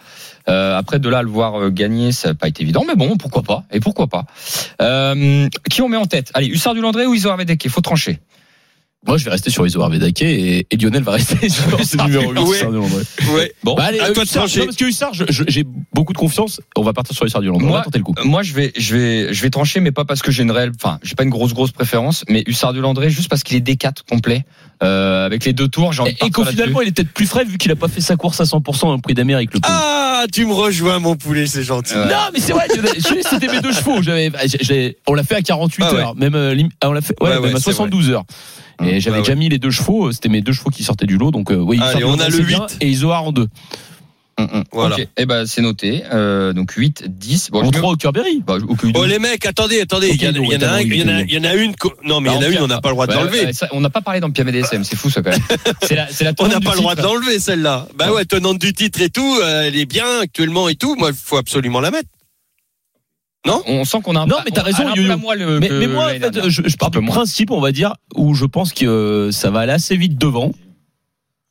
Euh, 0.50 0.76
après 0.78 0.98
de 1.00 1.10
là 1.10 1.20
à 1.20 1.24
le 1.24 1.30
voir 1.30 1.60
euh, 1.62 1.70
gagner, 1.70 2.12
ça 2.12 2.30
n'a 2.30 2.34
pas 2.36 2.48
été 2.48 2.64
évident, 2.64 2.86
mais 2.88 2.96
bon, 2.96 3.18
pourquoi 3.18 3.42
pas 3.44 3.64
Et 3.72 3.80
pourquoi 3.80 4.08
pas 4.08 4.26
euh, 4.82 5.48
Qui 5.70 5.82
on 5.84 5.90
met 5.90 5.98
en 5.98 6.06
tête? 6.06 6.32
Allez, 6.34 6.48
Hussard 6.48 6.74
du 6.76 6.82
Landré 6.82 7.06
ou 7.06 7.14
Isor 7.14 7.38
Vedeke 7.38 7.66
Il 7.66 7.72
faut 7.72 7.82
trancher. 7.82 8.20
Moi, 9.08 9.18
je 9.18 9.26
vais 9.26 9.32
rester 9.32 9.50
sur 9.52 9.66
Isoar 9.68 9.90
Vedake 9.90 10.22
et, 10.24 10.68
et 10.70 10.78
Lionel 10.78 11.04
va 11.04 11.14
rester 11.14 11.50
sur 11.50 11.80
ce 11.84 11.98
numéro 12.04 12.32
8. 12.32 12.40
Ouais. 12.40 12.64
Landré. 12.64 13.04
Ouais. 13.36 13.54
Bon, 13.64 13.76
Bah, 13.76 13.84
allez, 13.86 14.00
à 14.00 14.06
euh, 14.06 14.14
toi 14.14 14.24
de 14.24 14.30
Hussard, 14.30 14.48
non, 14.58 14.66
parce 14.66 14.76
que 14.78 14.86
Hussard, 14.86 15.12
j'ai 15.14 15.64
beaucoup 15.94 16.14
de 16.14 16.18
confiance. 16.18 16.60
On 16.76 16.82
va 16.84 16.94
partir 16.94 17.16
sur 17.16 17.26
Hussard 17.26 17.42
du 17.42 17.48
Landré. 17.48 17.66
On 17.66 17.70
Moi- 17.70 17.78
va 17.80 17.84
tenter 17.86 18.00
le 18.00 18.04
coup. 18.04 18.16
Moi, 18.24 18.42
je 18.44 18.54
vais, 18.54 18.72
je 18.78 18.96
vais, 18.96 19.34
je 19.34 19.42
vais 19.42 19.50
trancher, 19.50 19.80
mais 19.80 19.92
pas 19.92 20.06
parce 20.06 20.22
que 20.22 20.32
j'ai 20.32 20.44
une 20.44 20.52
réelle, 20.52 20.72
enfin, 20.76 21.00
j'ai 21.04 21.16
pas 21.16 21.24
une 21.24 21.30
grosse, 21.30 21.54
grosse 21.54 21.72
préférence, 21.72 22.24
mais 22.30 22.44
Hussard 22.48 22.74
du 22.74 22.82
Landré, 22.82 23.10
juste 23.10 23.30
parce 23.30 23.44
qu'il 23.44 23.56
est 23.58 23.62
D4 23.68 23.98
complet, 24.10 24.44
euh, 24.84 25.26
avec 25.26 25.46
les 25.46 25.54
deux 25.54 25.68
tours, 25.68 25.94
j'ai 25.94 26.02
envie 26.02 26.12
Et, 26.22 26.26
et 26.26 26.30
qu'au 26.32 26.44
finalement, 26.44 26.82
il 26.82 26.90
est 26.90 26.92
peut-être 26.92 27.12
plus 27.14 27.28
frais 27.28 27.46
vu 27.46 27.58
qu'il 27.58 27.72
a 27.72 27.76
pas 27.76 27.88
fait 27.88 28.02
sa 28.02 28.16
course 28.16 28.42
à 28.42 28.44
100% 28.46 28.82
dans 28.82 28.96
le 28.96 29.02
prix 29.02 29.14
d'Amérique. 29.14 29.54
Le 29.54 29.60
pauvre. 29.60 29.74
Ah, 29.78 30.26
tu 30.32 30.46
me 30.46 30.54
rejoins 30.54 31.00
mon 31.00 31.16
poulet, 31.16 31.46
c'est 31.48 31.64
gentil. 31.64 31.94
Ouais. 31.94 32.06
Non, 32.08 32.30
mais 32.34 32.40
c'est 32.40 32.54
vrai, 32.54 32.66
c'était 32.70 33.48
mes 33.48 33.62
deux 33.62 33.72
chevaux. 33.72 34.00
On 35.08 35.14
l'a 35.14 35.24
fait 35.24 35.36
à 35.36 35.42
48 35.42 35.84
Ah 35.88 35.94
ouais. 35.94 36.00
heures, 36.02 36.16
même, 36.16 36.36
euh, 36.36 36.56
ah, 36.82 36.90
on 36.90 36.92
l'a 36.94 37.02
fait, 37.02 37.16
ouais, 37.22 37.30
Ouais, 37.30 37.36
ouais, 37.38 37.42
même 37.48 37.56
à 37.56 37.60
c'est 37.60 37.66
72 37.66 38.10
heures. 38.10 38.24
Et 38.84 39.00
j'avais 39.00 39.18
Ouais, 39.18 39.22
déjà 39.24 39.36
mis 39.36 39.50
les 39.50 39.58
deux 39.60 39.72
chevaux, 39.72 40.12
c'était 40.12 40.30
mes 40.30 40.42
deux 40.42 40.52
chevaux 40.54 40.70
qui 40.70 40.84
sortaient 40.84 41.06
du 41.06 41.18
lot, 41.18 41.32
donc 41.32 41.52
euh, 41.52 41.56
oui, 41.56 41.80
Allez, 41.82 42.04
on 42.04 42.20
a 42.20 42.28
le 42.30 42.36
c'est 42.38 42.44
bien, 42.44 42.66
8. 42.68 42.78
et 42.82 42.90
Isoar 42.90 43.24
en 43.24 43.32
deux. 43.32 43.48
Voilà. 44.74 44.98
Ok, 44.98 45.08
eh 45.16 45.26
ben 45.26 45.46
c'est 45.46 45.62
noté. 45.62 46.04
Euh, 46.12 46.52
donc 46.52 46.72
8, 46.74 47.06
10. 47.08 47.52
Bon, 47.52 47.62
En 47.62 47.64
je 47.64 47.72
mets- 47.72 47.78
3 47.78 47.94
au 47.94 47.96
Kerberry. 47.96 48.44
bah. 48.46 48.58
Oh 48.94 49.06
les 49.06 49.18
mecs, 49.18 49.46
attendez, 49.46 49.80
attendez, 49.80 50.10
il 50.10 50.22
y, 50.22 50.28
en 50.28 50.32
a- 50.34 50.38
il 50.82 50.94
y 50.94 50.98
y 51.00 51.04
en 51.04 51.08
a- 51.08 51.22
il 51.22 51.34
y 51.34 51.38
en 51.40 51.44
a 51.46 51.54
une, 51.56 51.74
non 52.04 52.20
mais 52.20 52.32
il 52.32 52.34
y 52.34 52.38
en 52.38 52.42
a 52.42 52.48
une, 52.50 52.60
on 52.60 52.68
n'a 52.68 52.82
pas 52.82 52.90
le 52.90 52.96
droit 52.96 53.08
de 53.08 53.14
Ouais, 53.14 53.18
l'enlever. 53.24 53.52
on 53.72 53.80
n'a 53.80 53.90
pas 53.90 54.02
parlé 54.02 54.20
dans 54.20 54.28
le 54.28 54.34
PMDSM, 54.34 54.84
c'est 54.84 54.98
fou 54.98 55.10
ça 55.10 55.22
quand 55.22 55.30
même. 55.32 55.40
La, 55.90 56.08
la 56.20 56.34
On 56.40 56.48
n'a 56.50 56.60
pas 56.60 56.72
le 56.72 56.78
droit 56.80 56.96
de 56.96 57.02
l'enlever 57.02 57.40
celle-là. 57.40 57.88
Bah 57.98 58.12
ouais, 58.12 58.26
tenante 58.26 58.60
du 58.60 58.74
titre 58.74 59.00
et 59.02 59.10
tout, 59.10 59.38
euh, 59.42 59.64
elle 59.68 59.78
est 59.78 59.86
bien 59.86 60.20
actuellement 60.24 60.68
et 60.68 60.76
tout. 60.76 60.96
Moi, 60.98 61.12
il 61.12 61.16
faut 61.16 61.38
absolument 61.38 61.80
la 61.80 61.92
mettre. 61.92 62.10
On 63.68 63.84
sent 63.86 64.02
qu'on 64.04 64.16
a 64.16 64.22
un 64.22 64.26
Non, 64.28 64.38
mais 64.46 64.52
t'as 64.52 64.62
on- 64.62 64.66
raison, 64.66 64.88
un 64.88 64.90
Yo-Yo. 64.96 65.04
peu 65.04 65.08
la 65.10 65.18
moelle, 65.18 65.42
euh, 65.42 65.60
Mais, 65.60 65.88
moi, 65.88 66.06
en 66.06 66.10
fait, 66.10 66.50
je, 66.50 66.62
je 66.68 66.76
pars 66.78 66.92
du 66.92 67.02
principe, 67.02 67.52
on 67.52 67.60
va 67.62 67.72
dire, 67.72 67.94
où 68.16 68.34
je 68.34 68.46
pense 68.46 68.74
que 68.74 69.30
ça 69.32 69.52
va 69.52 69.62
aller 69.62 69.72
assez 69.74 69.96
vite 69.98 70.18
devant 70.18 70.52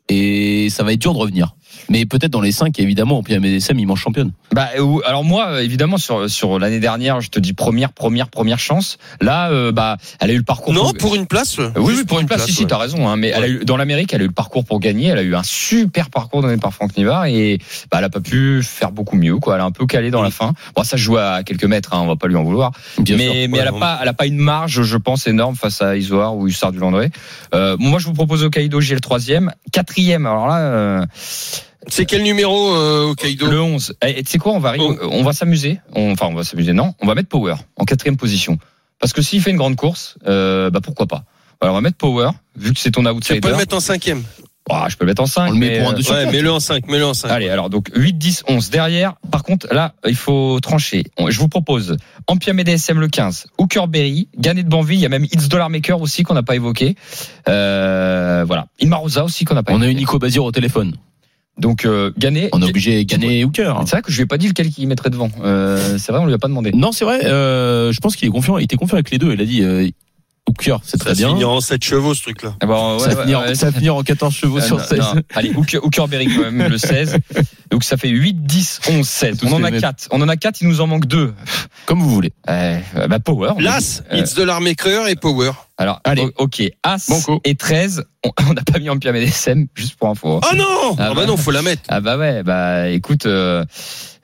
et 0.09 0.69
ça 0.71 0.83
va 0.83 0.93
être 0.93 1.01
dur 1.01 1.15
de 1.15 1.19
revenir. 1.19 1.55
Mais 1.89 2.07
peut-être 2.07 2.30
dans 2.30 2.41
les 2.41 2.53
5, 2.53 2.78
évidemment, 2.80 3.18
au 3.18 3.22
PMDSM, 3.22 3.78
il 3.78 3.87
mange 3.87 4.01
championne. 4.01 4.32
Bah, 4.53 4.68
alors 5.07 5.24
moi, 5.24 5.49
euh, 5.49 5.62
évidemment, 5.62 5.99
sur, 5.99 6.30
sur 6.30 6.59
l'année 6.59 6.80
dernière, 6.80 7.20
je 7.20 7.30
te 7.30 7.39
dis 7.39 7.53
première, 7.53 7.93
première, 7.93 8.28
première 8.28 8.59
chance. 8.59 8.99
Là, 9.20 9.51
euh, 9.51 9.72
bah, 9.72 9.97
elle 10.20 10.30
a 10.30 10.32
eu 10.32 10.39
le 10.39 10.43
parcours. 10.45 10.72
Non, 10.72 10.85
pour- 10.85 10.95
pour 10.99 11.14
une 11.14 11.26
place. 11.26 11.59
Oui, 11.59 11.95
oui, 11.99 12.05
pour 12.05 12.20
une 12.20 12.26
place, 12.26 12.45
si, 12.47 12.53
si, 12.53 12.62
ouais. 12.62 12.68
t'as 12.68 12.78
raison. 12.78 13.09
Hein, 13.09 13.16
mais 13.16 13.28
elle 13.28 13.45
a 13.45 13.49
eu, 13.49 13.64
dans 13.64 13.76
l'Amérique, 13.76 14.12
elle 14.14 14.20
a 14.22 14.24
eu 14.24 14.28
le 14.28 14.32
parcours 14.32 14.64
pour 14.64 14.80
gagner. 14.80 15.09
Elle 15.09 15.18
a 15.18 15.22
eu 15.22 15.35
un 15.35 15.43
super 15.43 16.11
parcours 16.11 16.43
donné 16.43 16.57
par 16.57 16.72
Franck 16.72 16.97
Nivard 16.97 17.26
et 17.26 17.59
bah, 17.91 17.99
elle 17.99 18.05
a 18.05 18.11
pas 18.11 18.20
pu 18.20 18.62
faire 18.62 18.91
beaucoup 18.93 19.16
mieux. 19.16 19.37
Quoi. 19.37 19.55
Elle 19.57 19.61
a 19.61 19.64
un 19.64 19.70
peu 19.72 19.87
calé 19.87 20.11
dans 20.11 20.22
la 20.22 20.30
fin. 20.30 20.53
Bon, 20.76 20.85
ça 20.85 20.97
se 20.97 21.03
joue 21.03 21.16
à 21.18 21.43
quelques 21.43 21.64
mètres. 21.64 21.93
Hein, 21.95 22.01
on 22.03 22.07
va 22.07 22.16
pas 22.16 22.28
lui 22.28 22.37
en 22.37 22.45
vouloir. 22.45 22.72
Bien 23.01 23.16
mais 23.16 23.24
sûr. 23.24 23.32
mais 23.35 23.49
Ouais, 23.49 23.59
elle 23.61 23.68
a 23.68 23.72
pas, 23.72 23.99
elle 24.03 24.09
a 24.09 24.12
pas 24.14 24.26
une 24.26 24.39
marge, 24.39 24.82
je 24.82 24.97
pense, 24.97 25.26
énorme 25.26 25.57
face 25.57 25.82
à 25.82 25.97
Isoar 25.97 26.37
ou 26.37 26.47
Hussard 26.49 26.72
du 26.72 26.78
Landré. 26.78 27.11
Euh, 27.55 27.76
moi, 27.78 27.99
je 27.99 28.07
vous 28.07 28.14
propose 28.14 28.43
Hokkaido, 28.45 28.80
j'ai 28.80 28.95
le 28.95 29.01
troisième, 29.01 29.53
quatrième. 29.72 30.26
Alors 30.26 30.47
là. 30.49 30.59
euh, 30.61 31.07
C'est 31.89 32.07
quel 32.07 32.22
numéro 32.22 32.74
euh, 32.74 33.11
au 33.11 33.14
Kaido 33.14 33.47
le 33.47 33.61
11. 33.61 33.95
Et 34.07 34.22
tu 34.22 34.30
sais 34.32 34.39
quoi, 34.39 34.53
on 34.53 34.59
va, 34.61 34.72
rigo- 34.72 34.99
on 35.11 35.22
va 35.22 35.32
s'amuser. 35.32 35.80
On- 35.95 36.12
Enfin, 36.12 36.26
on 36.26 36.35
va 36.35 36.45
s'amuser, 36.45 36.72
non. 36.72 36.95
On 37.01 37.07
va 37.07 37.14
mettre 37.14 37.28
Power 37.28 37.55
en 37.76 37.85
quatrième 37.85 38.16
position. 38.16 38.59
Parce 39.01 39.12
que 39.12 39.22
s'il 39.22 39.43
fait 39.43 39.51
une 39.51 39.57
grande 39.57 39.76
course, 39.76 40.16
euh, 40.26 40.70
bah 40.70 40.80
pourquoi 40.82 41.07
pas. 41.07 41.24
Alors, 41.61 41.74
on 41.74 41.78
va 41.78 41.82
mettre 41.82 41.97
Power, 41.99 42.30
vu 42.57 42.72
que 42.72 42.80
c'est 42.80 42.91
ton 42.91 43.03
Tu 43.03 43.09
outsider. 43.11 43.41
peux 43.41 43.51
le 43.51 43.57
mettre 43.57 43.76
en 43.76 43.80
cinquième. 43.80 44.22
Ah, 44.70 44.87
je 44.89 44.97
peux 44.97 45.05
le 45.05 45.11
mettre 45.11 45.20
en 45.22 45.26
5. 45.26 45.51
On 45.51 45.53
le 45.53 45.59
met 45.59 45.78
pour 45.78 45.91
un 45.91 45.93
dessus. 45.93 46.11
Ouais, 46.11 46.24
mets-le 46.32 46.51
en 46.51 46.59
5, 46.59 46.87
mets-le 46.89 47.05
en 47.05 47.12
5. 47.12 47.28
Allez, 47.28 47.51
alors 47.51 47.68
donc 47.68 47.91
8, 47.95 48.14
10, 48.16 48.45
11 48.49 48.70
derrière. 48.70 49.12
Par 49.30 49.43
contre, 49.43 49.66
là, 49.74 49.93
il 50.07 50.14
faut 50.16 50.59
trancher. 50.61 51.05
On- 51.18 51.28
Je 51.28 51.39
vous 51.39 51.49
propose 51.49 51.99
Ampia 52.28 52.55
DSM 52.55 52.99
le 52.99 53.09
15, 53.09 53.47
Hooker 53.59 53.87
Berry, 53.89 54.28
Gannet 54.39 54.62
de 54.62 54.68
Banville, 54.70 54.99
il 54.99 55.03
y 55.03 55.07
a 55.07 55.11
même 55.11 55.24
It's 55.26 55.49
Dollar 55.49 55.68
Maker 55.68 56.01
aussi 56.01 56.22
qu'on 56.22 56.32
n'a 56.32 56.43
pas 56.43 56.55
évoqué. 56.57 56.97
Euh, 57.49 58.45
voilà. 58.47 58.68
Inmarosa 58.80 59.24
aussi 59.24 59.45
qu'on 59.45 59.55
n'a 59.55 59.62
pas 59.62 59.72
On 59.72 59.76
a 59.82 59.85
eu 59.85 59.89
évoqué. 59.91 59.99
Nico 60.01 60.18
Bazir 60.18 60.45
au 60.45 60.53
téléphone. 60.53 60.95
Donc, 61.59 61.85
euh, 61.85 62.11
Gannet. 62.19 62.49
On 62.53 62.61
est 62.63 62.69
obligé 62.69 63.05
de 63.05 63.09
gagner 63.09 63.45
Hooker. 63.45 63.75
C'est 63.87 63.93
vrai 63.93 64.03
que 64.03 64.11
je 64.11 64.17
lui 64.17 64.25
ai 64.25 64.27
pas 64.27 64.39
dit 64.39 64.49
lequel 64.49 64.69
il 64.77 64.87
mettrait 64.89 65.11
devant. 65.11 65.31
Euh, 65.43 65.99
c'est 65.99 66.11
vrai, 66.13 66.21
on 66.21 66.27
lui 66.27 66.35
a 66.35 66.39
pas 66.39 66.49
demandé. 66.49 66.73
Non, 66.73 66.91
c'est 66.93 67.05
vrai. 67.05 67.25
euh, 67.25 67.93
je 67.93 68.01
pense 68.01 68.17
qu'il 68.17 68.27
est 68.29 68.31
confiant. 68.33 68.59
Il 68.59 68.65
était 68.65 68.77
confiant 68.77 68.95
avec 68.97 69.11
les 69.11 69.19
deux. 69.19 69.33
Il 69.33 69.41
a 69.41 69.45
dit 69.45 69.63
euh, 69.63 69.89
Hooker, 70.47 70.77
c'est 70.85 70.99
Ça 70.99 71.05
très 71.07 71.15
bien. 71.15 71.29
finira 71.31 71.51
en 71.51 71.61
7 71.63 71.83
chevaux, 71.83 72.13
ce 72.15 72.21
truc-là. 72.23 72.55
Ah 72.61 72.67
bon, 72.67 72.95
ouais, 72.99 73.01
ça, 73.01 73.09
va 73.09 73.15
ouais, 73.17 73.23
finir, 73.23 73.41
ouais, 73.41 73.55
ça 73.55 73.73
finir 73.73 73.97
en 73.97 74.03
14 74.03 74.35
chevaux 74.35 74.59
Euh, 74.59 74.61
sur 74.61 74.77
non, 74.77 74.85
16. 74.85 74.99
non. 74.99 75.23
Allez, 75.35 75.53
Hooker, 75.57 75.79
Hooker 75.83 76.07
Berry 76.07 76.27
quand 76.27 76.51
même, 76.51 76.69
le 76.71 76.77
16. 76.79 77.17
Donc 77.71 77.83
ça 77.83 77.97
fait 77.97 78.09
8, 78.11 78.45
10, 78.45 78.81
11, 78.91 79.09
16. 79.09 79.39
Tous 79.39 79.47
On 79.47 79.53
en 79.55 79.65
a 79.65 79.71
mêmes. 79.71 79.81
4. 79.81 80.09
On 80.11 80.21
en 80.21 80.29
a 80.29 80.37
4, 80.37 80.61
il 80.61 80.69
nous 80.69 80.81
en 80.83 80.87
manque 80.87 81.07
2. 81.07 81.33
Comme 81.87 82.01
vous 82.01 82.11
voulez. 82.11 82.33
Euh, 82.51 82.79
bah 83.09 83.19
Power. 83.21 83.53
L'As. 83.59 84.03
Euh, 84.13 84.19
It's 84.19 84.35
de 84.35 84.43
l'Armaker 84.43 85.09
et 85.09 85.17
Power. 85.17 85.53
Alors, 85.79 86.01
Allez. 86.05 86.23
o- 86.23 86.33
ok, 86.37 86.63
As 86.83 87.09
Banco. 87.09 87.41
et 87.45 87.55
13, 87.55 88.05
on 88.23 88.53
n'a 88.53 88.63
pas 88.63 88.79
mis 88.79 88.91
en 88.91 88.99
pyramide 88.99 89.23
SM, 89.23 89.67
juste 89.75 89.97
pour 89.97 90.09
info. 90.11 90.37
hein. 90.37 90.41
Oh 90.53 90.55
non 90.57 90.65
Ah 90.91 90.95
Ah 90.99 91.09
bah. 91.09 91.15
bah 91.23 91.27
non, 91.27 91.37
faut 91.39 91.51
la 91.53 91.63
mettre. 91.63 91.83
Ah 91.89 92.01
bah 92.01 92.17
ouais, 92.19 92.43
bah 92.43 92.91
écoute, 92.91 93.27
euh, 93.27 93.65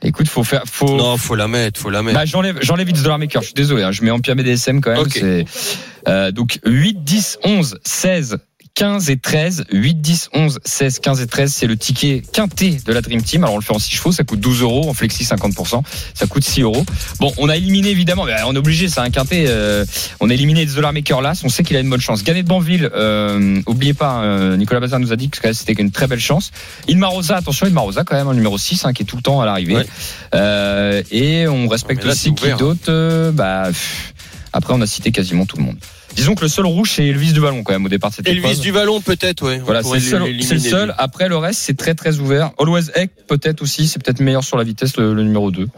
écoute, 0.03 0.29
faut 0.29 0.45
faire, 0.45 0.63
faut. 0.71 0.97
Non, 0.97 1.17
faut 1.17 1.35
la 1.35 1.49
mettre, 1.49 1.81
faut 1.81 1.91
la 1.91 2.03
mettre. 2.03 2.19
Bah 2.19 2.25
j'enlève, 2.27 2.59
j'enlève 2.63 2.89
It's 2.91 3.03
Dollar 3.03 3.19
Maker. 3.19 3.41
Je 3.43 3.47
suis 3.47 3.55
désolé, 3.55 3.83
hein, 3.83 3.91
je 3.91 4.03
mets 4.05 4.11
en 4.13 4.21
pyramide 4.21 4.47
SM 4.47 4.81
quand 4.81 4.91
même. 4.93 5.01
Ok. 5.01 5.11
c'est, 5.15 5.45
euh, 6.09 6.31
donc 6.31 6.59
8, 6.65 7.05
10, 7.05 7.39
11, 7.45 7.79
16. 7.85 8.39
15 8.75 9.11
et 9.11 9.19
13, 9.19 9.65
8, 9.73 10.01
10, 10.01 10.31
11, 10.33 10.59
16, 10.65 10.99
15 11.01 11.21
et 11.21 11.27
13, 11.27 11.53
c'est 11.53 11.67
le 11.67 11.77
ticket 11.77 12.23
quinté 12.33 12.79
de 12.85 12.93
la 12.93 13.01
Dream 13.01 13.23
Team. 13.23 13.43
Alors 13.45 13.55
on 13.55 13.59
le 13.59 13.63
fait 13.63 13.75
en 13.75 13.79
6 13.79 13.95
chevaux, 13.95 14.13
ça 14.13 14.25
coûte 14.25 14.41
12 14.41 14.63
euros, 14.63 14.89
en 14.89 14.95
flexi 14.95 15.25
50%, 15.25 15.83
ça 16.15 16.27
coûte 16.27 16.45
6 16.45 16.63
euros. 16.63 16.85
Bon, 17.19 17.33
on 17.37 17.49
a 17.49 17.57
éliminé 17.57 17.91
évidemment, 17.91 18.27
on 18.47 18.55
est 18.55 18.59
obligé, 18.59 18.89
c'est 18.89 19.01
un 19.01 19.11
quinté. 19.11 19.47
euh, 19.49 19.85
on 20.21 20.31
a 20.31 20.35
éliminé 20.35 20.67
The 20.67 20.75
Dollar 20.75 20.93
Maker 20.93 21.21
là, 21.21 21.33
on 21.45 21.49
sait 21.49 21.63
qu'il 21.63 21.77
a 21.77 21.81
une 21.81 21.91
bonne 21.91 22.01
chance. 22.01 22.23
Gagné 22.23 22.43
de 22.43 22.49
Banville, 22.49 22.89
euh, 22.95 23.61
oubliez 23.67 23.95
pas, 23.95 24.23
euh, 24.23 24.57
Nicolas 24.57 24.81
Bazin 24.81 24.99
nous 24.99 25.13
a 25.13 25.17
dit 25.17 25.29
que 25.29 25.53
c'était 25.53 25.73
une 25.73 25.91
très 25.91 26.07
belle 26.07 26.21
chance. 26.21 26.53
Ilma 26.89 27.09
Rosa, 27.09 27.37
attention, 27.37 27.67
Ilma 27.67 27.81
Rosa 27.81 28.05
quand 28.05 28.17
même, 28.17 28.29
en 28.29 28.35
numéro 28.35 28.57
6, 28.57 28.85
hein, 28.85 28.93
qui 28.93 29.03
est 29.03 29.07
tout 29.07 29.17
le 29.17 29.23
temps 29.23 29.41
à 29.41 29.47
l'arrivée. 29.47 29.77
Ouais. 29.77 29.87
Euh, 30.35 31.03
et 31.11 31.49
on 31.49 31.69
respecte 31.69 32.05
là, 32.05 32.13
aussi 32.13 32.35
qui 32.35 32.51
hein. 32.51 32.57
d'autre 32.57 32.81
euh, 32.89 33.33
bah, 33.33 33.65
pff, 33.67 34.10
Après, 34.53 34.75
on 34.75 34.81
a 34.81 34.87
cité 34.87 35.13
quasiment 35.13 35.47
tout 35.47 35.57
le 35.57 35.63
monde. 35.63 35.77
Disons 36.17 36.35
que 36.35 36.43
le 36.43 36.49
seul 36.49 36.67
rouge, 36.67 36.91
c'est 36.97 37.07
Elvis 37.07 37.33
du 37.33 37.41
ballon 37.41 37.63
quand 37.63 37.73
même 37.73 37.85
au 37.87 37.89
départ 37.89 38.11
de 38.11 38.17
cette 38.17 38.27
Elvis 38.27 38.39
épreuve. 38.41 38.61
du 38.61 38.73
ballon, 38.73 39.01
peut-être, 39.01 39.47
ouais. 39.47 39.59
Voilà, 39.59 39.83
c'est 39.85 39.95
le 39.95 40.01
seul. 40.01 40.23
l'éliminer, 40.23 40.43
C'est 40.45 40.55
le 40.55 40.61
seul. 40.61 40.89
lui. 40.89 40.95
Après, 40.99 41.29
le 41.29 41.37
reste, 41.37 41.61
c'est 41.61 41.77
très 41.77 41.95
très 41.95 42.19
ouvert. 42.19 42.51
Always 42.59 42.91
Heck, 42.97 43.13
peut-être 43.29 43.63
aussi, 43.63 43.87
c'est 43.87 44.03
peut-être 44.03 44.19
meilleur 44.19 44.43
sur 44.43 44.57
la 44.59 44.65
vitesse, 44.65 44.97
le, 44.97 45.15
le 45.15 45.23
numéro 45.23 45.53
2. 45.53 45.69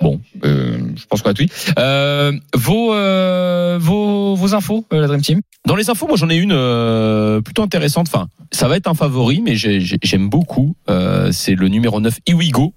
Bon, 0.00 0.20
euh, 0.44 0.78
je 0.96 1.04
pense 1.04 1.20
qu'on 1.20 1.30
a 1.30 1.34
tout 1.34 1.44
dit. 1.44 1.50
Euh, 1.78 2.32
vos, 2.54 2.94
euh, 2.94 3.78
vos, 3.78 4.34
vos 4.34 4.54
infos, 4.54 4.86
euh, 4.92 5.00
la 5.02 5.06
Dream 5.06 5.20
Team? 5.20 5.40
Dans 5.66 5.76
les 5.76 5.90
infos, 5.90 6.06
moi 6.08 6.16
j'en 6.16 6.30
ai 6.30 6.36
une 6.36 6.52
euh, 6.52 7.42
plutôt 7.42 7.62
intéressante. 7.62 8.06
Enfin, 8.08 8.28
ça 8.52 8.68
va 8.68 8.76
être 8.78 8.86
un 8.88 8.94
favori, 8.94 9.42
mais 9.44 9.54
j'ai- 9.54 9.80
j'ai- 9.80 9.98
j'aime 10.02 10.30
beaucoup. 10.30 10.76
Euh, 10.88 11.30
c'est 11.32 11.54
le 11.54 11.68
numéro 11.68 12.00
9, 12.00 12.20
Iwigo. 12.26 12.72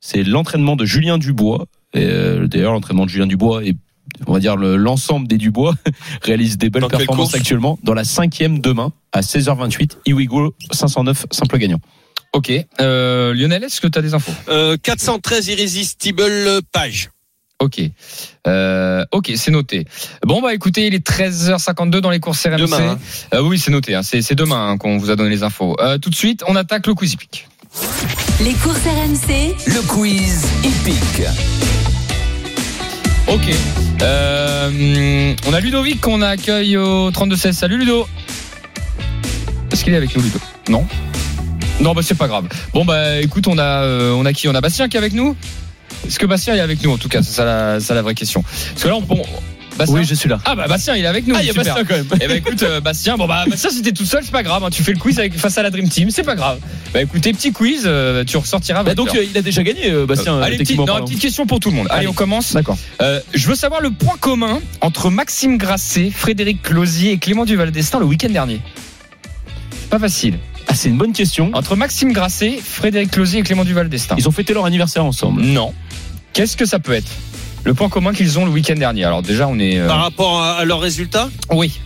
C'est 0.00 0.24
l'entraînement 0.24 0.74
de 0.74 0.84
Julien 0.84 1.18
Dubois. 1.18 1.66
Euh, 1.94 2.48
D'ailleurs, 2.48 2.72
l'entraînement 2.72 3.04
de 3.04 3.10
Julien 3.10 3.26
Dubois 3.28 3.62
et 3.64 3.74
on 4.26 4.32
va 4.32 4.38
dire 4.40 4.56
le- 4.56 4.76
l'ensemble 4.76 5.26
des 5.28 5.38
Dubois 5.38 5.74
réalise 6.22 6.58
des 6.58 6.70
belles 6.70 6.82
Dans 6.82 6.88
performances 6.88 7.30
course 7.30 7.34
actuellement. 7.34 7.78
Dans 7.82 7.94
la 7.94 8.04
cinquième 8.04 8.60
demain 8.60 8.92
à 9.12 9.20
16h28, 9.20 9.98
Iwigo 10.06 10.54
509 10.72 11.26
simple 11.30 11.58
gagnant. 11.58 11.80
Ok. 12.32 12.50
Euh, 12.80 13.34
Lionel, 13.34 13.64
est-ce 13.64 13.80
que 13.80 13.86
tu 13.88 13.98
as 13.98 14.02
des 14.02 14.14
infos? 14.14 14.32
Euh, 14.48 14.76
413 14.82 15.48
Irrésistible 15.48 16.24
Page. 16.72 17.10
Ok. 17.58 17.80
Euh, 18.48 19.04
ok, 19.12 19.32
c'est 19.36 19.50
noté. 19.52 19.86
Bon, 20.26 20.40
bah 20.42 20.52
écoutez, 20.54 20.86
il 20.88 20.94
est 20.94 21.06
13h52 21.06 22.00
dans 22.00 22.10
les 22.10 22.18
courses 22.20 22.44
RMC. 22.44 22.56
Demain, 22.58 22.78
hein. 22.92 22.98
Euh, 23.34 23.42
oui, 23.42 23.58
c'est 23.58 23.70
noté. 23.70 23.94
hein. 23.94 24.02
C'est 24.02 24.20
c'est 24.22 24.34
demain 24.34 24.70
hein, 24.70 24.78
qu'on 24.78 24.96
vous 24.98 25.10
a 25.10 25.16
donné 25.16 25.30
les 25.30 25.42
infos. 25.44 25.76
Euh, 25.80 25.98
tout 25.98 26.10
de 26.10 26.14
suite, 26.16 26.42
on 26.48 26.56
attaque 26.56 26.86
le 26.88 26.94
quiz 26.94 27.12
hippique. 27.12 27.46
Les 28.40 28.54
courses 28.54 28.80
RMC, 28.84 29.54
Le 29.66 29.86
quiz 29.86 30.44
hippique. 30.64 31.26
Ok. 33.28 33.50
Euh, 34.02 35.34
on 35.46 35.52
a 35.52 35.60
Ludovic 35.60 36.00
qu'on 36.00 36.22
accueille 36.22 36.76
au 36.76 37.10
32-16. 37.10 37.52
Salut 37.52 37.78
Ludo. 37.78 38.06
Est-ce 39.70 39.84
qu'il 39.84 39.94
est 39.94 39.96
avec 39.96 40.14
nous 40.16 40.22
Ludo? 40.22 40.38
Non 40.68 40.86
Non, 41.80 41.94
bah 41.94 42.02
c'est 42.02 42.16
pas 42.16 42.28
grave. 42.28 42.46
Bon, 42.74 42.84
bah 42.84 43.20
écoute, 43.20 43.46
on 43.46 43.58
a, 43.58 43.84
euh, 43.84 44.12
on 44.12 44.26
a 44.26 44.32
qui? 44.32 44.48
On 44.48 44.54
a 44.54 44.60
Bastien 44.60 44.88
qui 44.88 44.96
est 44.96 44.98
avec 44.98 45.12
nous? 45.12 45.36
Est-ce 46.06 46.18
que 46.18 46.26
Bastien 46.26 46.54
est 46.54 46.60
avec 46.60 46.82
nous 46.82 46.90
en 46.90 46.98
tout 46.98 47.08
cas? 47.08 47.22
C'est 47.22 47.32
ça 47.32 47.44
la, 47.94 48.02
vraie 48.02 48.14
question. 48.14 48.42
Parce 48.42 48.82
que 48.82 48.88
là, 48.88 48.96
on. 48.96 49.04
on- 49.08 49.22
Bastien 49.78 50.02
je 50.02 50.14
suis 50.14 50.28
là. 50.28 50.38
Ah 50.44 50.54
bah 50.54 50.66
Bastien 50.68 50.94
il 50.96 51.04
est 51.04 51.08
avec 51.08 51.26
nous. 51.26 51.34
Ah, 51.36 51.42
il 51.42 51.46
y 51.46 51.50
a 51.50 51.52
super. 51.52 51.74
Bastien 51.74 51.84
quand 51.84 51.96
même. 51.96 52.20
Eh 52.20 52.28
ben 52.28 52.36
écoute 52.36 52.62
euh, 52.62 52.80
Bastien, 52.80 53.16
bon 53.16 53.26
bah 53.26 53.44
Bastien 53.48 53.70
c'était 53.70 53.92
tout 53.92 54.04
seul, 54.04 54.22
c'est 54.24 54.30
pas 54.32 54.42
grave. 54.42 54.62
hein. 54.64 54.70
tu 54.70 54.82
fais 54.82 54.92
le 54.92 54.98
quiz 54.98 55.18
avec, 55.18 55.36
face 55.38 55.56
à 55.58 55.62
la 55.62 55.70
Dream 55.70 55.88
Team, 55.88 56.10
c'est 56.10 56.22
pas 56.22 56.34
grave. 56.34 56.58
Bah 56.92 57.00
écoutez, 57.02 57.32
petit 57.32 57.52
quiz, 57.52 57.82
euh, 57.86 58.24
tu 58.24 58.36
ressortiras. 58.36 58.82
Bah, 58.82 58.94
donc 58.94 59.14
euh, 59.14 59.24
il 59.24 59.36
a 59.36 59.42
déjà 59.42 59.62
gagné, 59.62 59.90
Bastien. 60.06 60.40
Allez, 60.40 60.58
petite, 60.58 60.78
non, 60.78 61.04
question 61.04 61.46
pour 61.46 61.60
tout 61.60 61.70
le 61.70 61.76
monde. 61.76 61.86
Allez, 61.90 62.00
Allez. 62.00 62.08
on 62.08 62.12
commence. 62.12 62.52
D'accord. 62.52 62.76
Je 63.34 63.48
veux 63.48 63.54
savoir 63.54 63.80
le 63.80 63.90
point 63.90 64.16
commun 64.20 64.60
entre 64.80 65.10
Maxime 65.10 65.56
Grasset, 65.58 66.10
Frédéric 66.10 66.62
Closier 66.62 67.12
et 67.12 67.18
Clément 67.18 67.44
Duval 67.44 67.70
d'Estaing 67.70 67.98
le 68.00 68.06
week-end 68.06 68.30
dernier. 68.30 68.60
Pas 69.90 69.98
facile. 69.98 70.38
Ah, 70.68 70.74
c'est 70.74 70.88
une 70.88 70.96
bonne 70.96 71.12
question. 71.12 71.50
Entre 71.54 71.76
Maxime 71.76 72.12
Grasset, 72.12 72.58
Frédéric 72.62 73.10
Closier 73.10 73.40
et 73.40 73.42
Clément 73.42 73.64
Duval 73.64 73.88
d'Estaing. 73.88 74.16
Ils 74.18 74.28
ont 74.28 74.32
fêté 74.32 74.54
leur 74.54 74.64
anniversaire 74.64 75.04
ensemble. 75.04 75.42
Non. 75.42 75.74
Qu'est-ce 76.32 76.56
que 76.56 76.64
ça 76.64 76.78
peut 76.78 76.92
être? 76.92 77.10
Le 77.64 77.74
point 77.74 77.88
commun 77.88 78.12
qu'ils 78.12 78.38
ont 78.38 78.44
le 78.44 78.50
week-end 78.50 78.74
dernier. 78.74 79.04
Alors 79.04 79.22
déjà, 79.22 79.46
on 79.48 79.58
est. 79.58 79.78
euh, 79.78 79.86
Par 79.86 80.00
rapport 80.02 80.42
à, 80.42 80.54
à 80.58 80.64
leurs 80.64 80.80
résultats? 80.80 81.28
Oui. 81.50 81.78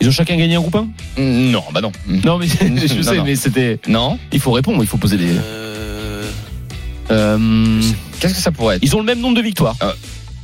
Ils 0.00 0.08
ont 0.08 0.12
chacun 0.12 0.36
gagné 0.36 0.56
un 0.56 0.60
groupe 0.60 0.76
1 0.76 1.22
Non, 1.22 1.62
bah 1.72 1.80
non. 1.80 1.92
Non, 2.06 2.38
mais 2.38 2.46
je 2.60 2.64
Non, 2.96 3.02
sais, 3.02 3.16
non. 3.16 3.24
mais 3.24 3.36
c'était. 3.36 3.78
Non. 3.88 4.18
Il 4.32 4.40
faut 4.40 4.52
répondre, 4.52 4.78
il 4.82 4.86
faut 4.86 4.98
poser 4.98 5.16
des. 5.16 5.30
Euh, 5.30 6.24
Euh, 7.10 7.80
Qu'est-ce 8.20 8.34
que 8.34 8.40
ça 8.40 8.50
pourrait 8.52 8.76
être? 8.76 8.82
ils 8.84 8.94
ont 8.94 8.98
le 8.98 9.06
même 9.06 9.20
nombre 9.20 9.36
de 9.36 9.40
victoires. 9.42 9.76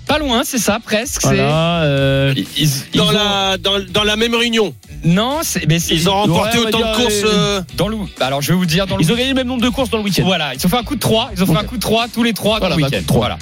Pas 0.06 0.18
loin, 0.18 0.42
c'est 0.44 0.58
ça, 0.58 0.78
presque. 0.82 1.20
c'est- 1.20 1.28
Voilà, 1.28 1.82
euh, 1.82 2.32
Ils- 2.36 2.46
ils- 2.56 2.68
ils 2.94 2.98
dans, 2.98 3.08
ont- 3.08 3.12
la, 3.12 3.56
dans, 3.58 3.80
dans 3.92 4.04
la 4.04 4.16
même 4.16 4.34
réunion. 4.34 4.74
Non, 5.04 5.40
c'est. 5.42 5.66
mais 5.68 5.78
c'est- 5.78 5.94
Ils 5.94 6.08
ont 6.08 6.14
remporté 6.14 6.58
Ouais, 6.58 6.66
autant 6.66 6.78
de 6.78 6.84
dire, 6.84 6.92
courses. 6.96 7.14
euh, 7.24 7.28
euh, 7.58 7.60
Dans 7.76 7.88
le. 7.88 7.96
Alors, 8.20 8.40
je 8.42 8.48
vais 8.52 8.58
vous 8.58 8.66
dire 8.66 8.86
dans 8.86 8.96
le. 8.96 9.02
ils 9.02 9.12
ont 9.12 9.16
gagné 9.16 9.28
le 9.28 9.34
même 9.34 9.46
nombre 9.46 9.62
de 9.62 9.68
courses 9.68 9.90
dans 9.90 9.98
le 9.98 10.04
week-end. 10.04 10.22
Voilà, 10.24 10.52
ils 10.54 10.64
ont 10.64 10.68
fait 10.68 10.76
un 10.78 10.82
coup 10.82 10.94
de 10.94 11.00
3 11.00 11.30
Ils 11.36 11.42
ont 11.42 11.46
fait 11.46 11.56
un 11.58 11.64
coup 11.64 11.76
de 11.76 11.80
3 11.82 12.06
tous 12.08 12.22
les 12.22 12.32
trois 12.32 12.54
dans 12.60 12.66
Voilà, 12.68 12.76
le 12.76 12.80
bah, 12.82 12.88
week-end. 12.88 13.02
de. 13.06 13.12
Voilà. 13.18 13.38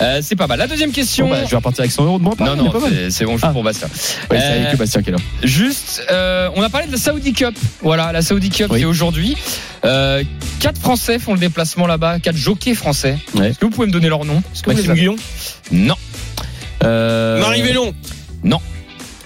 Euh, 0.00 0.20
c'est 0.22 0.36
pas 0.36 0.46
mal. 0.46 0.58
La 0.58 0.66
deuxième 0.66 0.92
question. 0.92 1.26
Bon, 1.26 1.32
bah, 1.32 1.40
je 1.44 1.50
vais 1.50 1.56
repartir 1.56 1.80
avec 1.82 1.92
100 1.92 2.04
euros 2.06 2.18
de 2.18 2.24
moins. 2.24 2.34
non, 2.40 2.56
non, 2.56 2.70
pas 2.70 2.78
mal. 2.78 2.90
c'est- 2.90 3.10
c'est 3.10 3.24
bon, 3.26 3.36
je 3.36 3.44
Ah. 3.44 3.50
pour 3.50 3.62
Bastien. 3.62 3.88
Ouais, 4.30 4.38
c'est 4.38 4.44
Euh, 4.46 4.66
avec 4.66 4.78
Bastien 4.78 5.02
qui 5.02 5.10
est 5.10 5.12
là. 5.12 5.18
Juste, 5.42 6.02
euh, 6.10 6.48
on 6.54 6.62
a 6.62 6.70
parlé 6.70 6.86
de 6.86 6.92
la 6.92 6.98
Saudi 6.98 7.32
Cup. 7.34 7.54
Voilà, 7.82 8.10
la 8.12 8.22
Saudi 8.22 8.48
Cup 8.48 8.68
Oui. 8.70 8.78
qui 8.78 8.82
est 8.84 8.86
aujourd'hui. 8.86 9.36
Euh, 9.84 10.22
quatre 10.58 10.80
Français 10.80 11.18
font 11.18 11.34
le 11.34 11.38
déplacement 11.40 11.86
là-bas, 11.86 12.18
quatre 12.20 12.36
jockeys 12.36 12.74
français. 12.74 13.18
Ouais. 13.34 13.50
Est-ce 13.50 13.58
que 13.58 13.66
vous 13.66 13.70
pouvez 13.72 13.88
me 13.88 13.92
donner 13.92 14.08
leur 14.08 14.24
nom? 14.24 14.42
Est-ce 14.54 14.62
que 14.62 14.70
Maxime 14.70 14.94
Guyon 14.94 15.16
Non. 15.70 15.96
euh, 16.84 17.40
Marie 17.40 17.60
Vélon? 17.62 17.92
Non. 18.42 18.60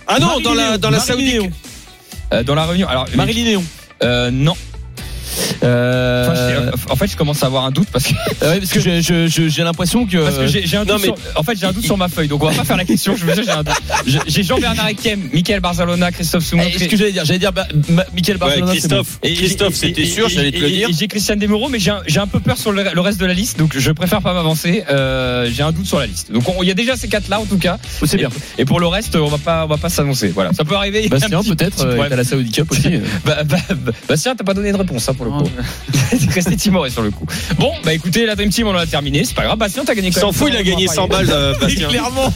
Ah 0.09 0.19
non, 0.19 0.27
Marie 0.27 0.43
dans 0.43 0.55
la 0.55 0.63
Léon. 0.71 0.79
dans 0.79 0.91
la 0.91 0.97
Marie 0.99 1.07
Saoudite. 1.09 1.33
Léon. 1.35 1.45
Euh, 1.47 1.49
dans 2.45 2.55
la 2.55 2.67
réunion. 2.67 2.89
Alors, 2.89 3.07
Marie 3.15 3.33
Léon. 3.45 3.65
euh, 4.03 4.31
non. 4.31 4.55
Euh, 5.63 6.71
Enfin, 6.75 6.87
en 6.91 6.97
fait, 6.97 7.07
je 7.07 7.17
commence 7.17 7.43
à 7.43 7.47
avoir 7.47 7.65
un 7.65 7.71
doute 7.71 7.89
parce 7.93 8.05
que, 8.07 8.15
ah 8.43 8.49
ouais, 8.51 8.59
parce 8.59 8.73
que 8.73 8.81
j'ai- 8.81 9.03
je- 9.03 9.27
je- 9.29 9.49
j'ai 9.49 9.63
l'impression 9.63 10.07
que. 10.07 10.19
parce 10.19 10.39
que 10.39 10.47
j'ai 10.47 10.67
j'ai 10.67 10.77
un 10.77 10.85
non, 10.85 10.95
doute. 10.97 11.03
mais- 11.03 11.07
sur- 11.07 11.17
en 11.37 11.43
fait, 11.43 11.57
j'ai 11.59 11.67
un 11.67 11.73
doute 11.73 11.85
sur 11.85 11.97
ma 11.97 12.09
feuille, 12.09 12.29
donc 12.29 12.43
on 12.43 12.49
va 12.49 12.55
pas 12.55 12.65
faire 12.65 12.77
la 12.77 12.85
question. 12.85 13.17
Je 13.17 13.25
veux 13.25 13.33
dire, 13.35 13.45
j'ai 13.45 13.51
un 13.51 13.63
doute. 13.63 13.75
J'ai- 14.07 14.19
J'ai 14.27 14.43
Jean-Bernard 14.43 14.89
Ekem, 14.89 15.21
Michael 15.33 15.61
Barzalona, 15.61 16.11
Christophe 16.13 16.45
Soumon. 16.45 16.65
Eh, 16.73 16.79
ce 16.79 16.85
que 16.85 16.97
j'allais 16.97 17.13
dire, 17.13 17.25
j'allais 17.25 17.39
dire 17.39 17.53
bah, 17.53 17.67
Michael 18.15 18.35
Ouais, 18.37 18.39
Barcelona, 18.39 18.73
c'est 18.79 18.89
bon. 18.89 19.03
Christophe. 19.03 19.19
Christophe, 19.23 19.75
c'était 19.75 20.05
sûr, 20.05 20.29
j'allais 20.29 20.51
te 20.53 20.59
le 20.59 20.71
dire. 20.71 20.89
Et 20.89 20.93
j'ai 20.93 21.09
Christian 21.09 21.37
Desmoreaux, 21.37 21.69
mais 21.69 21.79
j'ai 21.79 21.91
un, 21.91 22.03
j'ai 22.07 22.21
un 22.21 22.27
peu 22.27 22.41
peur 22.41 22.59
sur 22.59 22.73
le, 22.73 22.85
le 22.93 23.01
reste 23.01 23.21
de 23.21 23.27
la 23.27 23.35
liste, 23.35 23.59
donc 23.59 23.77
je 23.77 23.93
préfère 23.93 24.21
pas 24.23 24.33
m'avancer. 24.35 24.85
Euh, 24.91 25.49
j'ai 25.53 25.63
un 25.63 25.73
doute 25.73 25.87
sur 25.87 25.99
la 25.99 26.07
liste. 26.07 26.33
Donc 26.33 26.45
on- 26.49 26.63
il 26.63 26.69
y 26.69 26.73
a 26.73 26.75
déjà 26.75 26.97
ces 26.97 27.09
quatre 27.09 27.29
là 27.29 27.41
en 27.41 27.45
tout 27.47 27.59
cas. 27.59 27.79
Oh, 28.03 28.07
c'est 28.07 28.17
bien. 28.17 28.29
Et, 28.59 28.65
pour 28.65 28.81
le 28.81 28.87
reste, 28.87 29.15
on 29.17 29.29
va 29.29 29.39
pas, 29.39 29.65
on 29.65 29.69
va 29.69 29.77
pas 29.77 29.89
s'annoncer. 29.89 30.29
Voilà, 30.29 30.53
ça 30.53 30.65
peut 30.65 30.75
arriver. 30.75 31.09
Bastien, 31.09 31.43
peut-être, 31.43 31.77
petit 31.77 31.87
euh, 31.87 32.03
à 32.03 32.09
la 32.17 32.25
Saudi 32.25 32.51
Cup 32.51 32.71
aussi. 32.71 32.83
Bah, 33.25 33.43
bah, 33.45 33.57
Bastien, 34.09 34.35
t'as 34.35 34.45
pas 34.45 34.55
donné 34.55 34.73
de 34.73 34.77
réponse, 34.77 35.09
hein, 35.09 35.15
pour 35.15 35.24
le 35.25 35.31
coup. 35.31 35.51
T'es 36.11 36.31
resté 36.33 36.57
timoré 36.57 36.91
sur 36.91 37.03
le 37.03 37.11
coup. 37.11 37.27
Bon, 37.59 37.73
bah 37.85 37.93
écoutez, 37.93 38.25
la 38.27 38.35
Dream 38.37 38.51
Team, 38.51 38.67
on 38.67 38.71
en 38.75 38.79
a 38.79 38.87
terminé. 38.87 39.25
C'est 39.25 39.35
pas 39.35 39.43
grave. 39.45 39.59
Bastien, 39.59 39.85
t'as 39.85 39.95
gagné 39.95 40.11
quand 40.11 40.21
S'en 40.21 40.33
fout, 40.33 40.49
il 40.51 40.57
a 40.57 40.59
100 40.59 40.65
gagné 40.65 40.85
euros 40.87 40.95
100 40.95 41.05
à 41.05 41.09
parier. 41.09 41.27
balles, 41.27 41.37
euh, 41.37 41.55
Bastien. 41.61 41.89
Clairement, 41.89 42.33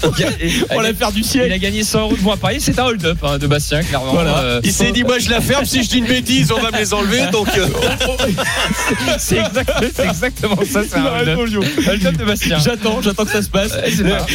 on 0.71 0.81
l'a 0.81 0.95
faire 0.95 1.13
du 1.13 1.21
Il 1.21 1.25
ciel. 1.25 1.53
a 1.53 1.59
gagné 1.59 1.85
100 1.85 2.01
euros 2.01 2.17
de 2.17 2.21
bons 2.23 2.33
à 2.33 2.37
parier. 2.37 2.59
C'est 2.61 2.79
un 2.79 2.85
hold-up 2.85 3.19
hein, 3.23 3.39
de 3.39 3.47
Bastien, 3.47 3.83
clairement. 3.83 4.13
Voilà. 4.13 4.39
Euh, 4.39 4.61
Il 4.65 4.73
s'est 4.73 4.93
dit, 4.93 5.05
moi 5.05 5.19
je 5.19 5.31
la 5.31 5.41
ferme, 5.41 5.65
si 5.65 5.83
je 5.85 5.89
dis 5.91 5.99
une 5.99 6.07
bêtise, 6.07 6.51
on 6.53 6.61
va 6.61 6.71
me 6.71 6.79
les 6.79 6.93
enlever. 6.95 7.27
Donc, 7.31 7.49
euh, 7.57 7.67
c'est 9.19 9.39
exact- 9.39 9.85
c'est 9.95 10.05
exactement 10.07 10.59
ça. 10.71 10.83
C'est 10.89 10.97
un 10.97 11.37
hold-up. 11.37 12.17
De 12.19 12.25
Bastien. 12.25 12.59
J'attends, 12.59 13.01
j'attends 13.03 13.25
que 13.25 13.31
ça 13.33 13.43
se 13.43 13.49
passe. 13.49 13.73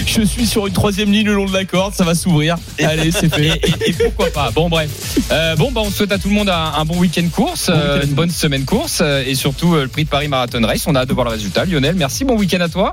Je 0.05 0.21
suis 0.23 0.45
sur 0.45 0.67
une 0.67 0.73
troisième 0.73 1.11
ligne 1.11 1.25
le 1.25 1.33
long 1.33 1.45
de 1.45 1.53
la 1.53 1.65
corde, 1.65 1.93
ça 1.93 2.03
va 2.03 2.15
s'ouvrir. 2.15 2.55
Allez, 2.81 3.11
c'est 3.11 3.33
fait. 3.33 3.47
et- 3.47 3.89
et 3.89 3.93
pourquoi 3.93 4.29
pas 4.31 4.51
Bon 4.51 4.69
bref. 4.69 4.89
Euh, 5.31 5.55
bon 5.55 5.71
bah 5.71 5.81
on 5.83 5.89
souhaite 5.89 6.11
à 6.11 6.17
tout 6.17 6.27
le 6.29 6.33
monde 6.35 6.49
un, 6.49 6.73
un 6.77 6.85
bon 6.85 6.97
week-end 6.97 7.25
course, 7.31 7.69
euh, 7.69 8.01
une 8.03 8.13
bonne 8.13 8.29
semaine 8.29 8.42
course 8.65 8.99
euh, 9.01 9.23
et 9.25 9.35
surtout 9.35 9.73
euh, 9.75 9.83
le 9.83 9.87
prix 9.87 10.03
de 10.03 10.09
Paris 10.09 10.27
Marathon 10.27 10.61
Race. 10.65 10.83
On 10.87 10.95
a 10.95 10.99
hâte 11.01 11.09
de 11.09 11.13
voir 11.13 11.25
le 11.25 11.31
résultat. 11.31 11.65
Lionel, 11.65 11.95
merci. 11.95 12.23
Bon 12.25 12.37
week-end 12.37 12.59
à 12.61 12.69
toi. 12.69 12.91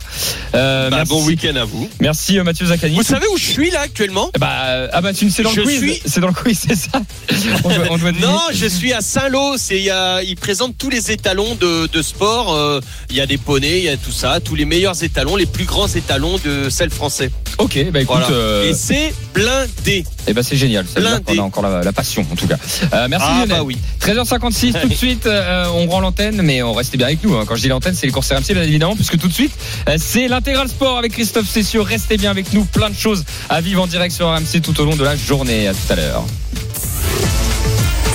Euh, 0.55 0.89
bah, 0.91 0.97
merci, 0.99 1.11
bon 1.13 1.25
week-end 1.25 1.57
à 1.57 1.65
vous. 1.65 1.89
Merci 2.01 2.39
euh, 2.39 2.45
Mathieu 2.45 2.67
Zaccani. 2.67 2.95
Vous 2.95 3.03
savez 3.03 3.27
où 3.33 3.37
je 3.37 3.45
suis 3.45 3.71
là 3.71 3.81
actuellement? 3.81 4.31
Bah 4.39 4.49
euh, 4.67 4.89
ah 4.93 5.01
bah 5.01 5.13
tu 5.13 5.29
c'est 5.31 5.43
dans 5.43 5.53
le 5.53 5.63
quiz. 5.63 6.01
C'est 6.07 6.21
dans 6.21 6.29
le 6.29 6.33
quiz, 6.35 6.59
c'est 6.69 6.75
ça. 6.77 7.01
On 7.65 7.69
doit, 7.69 7.85
on 7.91 7.99
doit. 7.99 8.13
Non, 8.13 8.41
je 8.53 8.67
suis 8.67 8.93
à 8.93 9.01
Saint-Lô. 9.01 9.57
A, 9.93 10.23
ils 10.23 10.37
présentent 10.37 10.77
tous 10.79 10.91
les 10.91 11.11
étalons 11.11 11.55
de, 11.61 11.87
de 11.87 12.03
sport. 12.03 12.55
euh, 12.55 12.81
Il 13.11 13.17
y 13.17 13.21
a 13.21 13.27
des 13.27 13.39
poneys, 13.39 13.79
il 13.79 13.85
y 13.85 13.89
a 13.89 13.97
tout 13.97 14.13
ça, 14.13 14.41
tous 14.41 14.55
les 14.55 14.65
meilleurs 14.65 15.03
étalons, 15.03 15.37
les 15.37 15.47
plus 15.47 15.65
grands 15.65 15.89
étalons 15.89 16.39
de 16.45 16.69
sel 16.71 16.91
français. 16.91 17.31
Ok, 17.59 17.79
bah 17.93 18.01
écoute, 18.01 18.17
Voilà. 18.19 18.35
euh, 18.35 18.71
Et 18.71 18.75
c'est 18.75 19.13
blindé. 19.35 20.05
eh 20.27 20.33
ben 20.33 20.43
c'est 20.43 20.57
génial. 20.57 20.87
Ça 20.93 21.01
blindé. 21.01 21.37
qu'on 21.37 21.43
a 21.43 21.47
encore 21.47 21.63
la, 21.63 21.83
la 21.83 21.93
passion 21.93 22.25
en 22.31 22.35
tout 22.37 22.47
cas. 22.47 22.57
Euh, 22.95 23.07
merci 23.09 23.27
Ah 23.29 23.35
Lionel. 23.41 23.49
bah 23.49 23.63
oui. 23.63 23.79
13h56 24.01 24.81
tout 24.81 24.89
de 24.89 24.95
suite 25.05 25.27
euh, 25.41 25.67
on 25.75 25.87
rend 25.87 26.01
l'antenne 26.01 26.43
mais 26.43 26.63
on 26.63 26.73
reste 26.73 26.97
bien 26.97 27.07
avec 27.07 27.23
nous 27.25 27.35
hein. 27.37 27.45
quand 27.47 27.57
je 27.57 27.63
dis 27.63 27.69
l'antenne 27.69 27.95
c'est 27.95 28.07
les 28.07 28.13
courses 28.13 28.31
RMC 28.31 28.53
bien 28.53 28.63
évidemment 28.63 28.95
puisque 28.95 29.19
tout 29.19 29.29
de 29.29 29.33
suite 29.33 29.53
euh, 29.89 29.97
c'est 29.99 30.29
l'intégral 30.29 30.69
sport 30.69 30.99
avec 30.99 31.13
Christophe 31.13 31.49
Cessio 31.49 31.83
restez 31.83 32.17
bien 32.17 32.31
avec 32.31 32.53
nous 32.53 32.65
plein 32.65 32.91
de 32.91 32.97
choses 32.97 33.25
à 33.49 33.61
vivre 33.61 33.83
en 33.83 33.87
direct 33.87 34.15
sur 34.15 34.29
RMC 34.29 34.61
tout 34.63 34.81
au 34.81 34.85
long 34.85 34.97
de 34.97 35.05
la 35.05 35.17
journée 35.17 35.69
à 35.69 35.73
tout 35.73 35.93
à 35.93 35.97
l'heure 35.97 36.25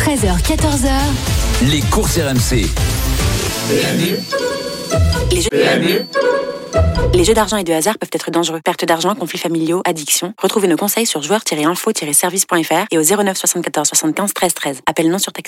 13h, 0.06 0.40
14h. 0.44 0.92
Les 1.72 1.82
courses 1.82 2.20
RMC. 2.20 2.70
Les 5.32 5.42
jeux, 5.42 5.50
les 7.16 7.24
jeux 7.24 7.34
d'argent 7.34 7.58
et 7.58 7.64
de 7.64 7.74
hasard 7.74 7.98
peuvent 7.98 8.10
être 8.12 8.30
dangereux. 8.30 8.60
Perte 8.64 8.86
d'argent, 8.86 9.16
conflits 9.16 9.40
familiaux, 9.40 9.82
addiction. 9.86 10.34
Retrouvez 10.42 10.68
nos 10.68 10.76
conseils 10.76 11.06
sur 11.06 11.22
joueurs-info-service.fr 11.22 12.86
et 12.92 12.98
au 12.98 13.02
09 13.02 13.38
74 13.38 13.88
75 13.88 14.34
13 14.34 14.54
13. 14.54 14.82
Appel 14.86 15.10
non 15.10 15.18
surtaxé. 15.18 15.44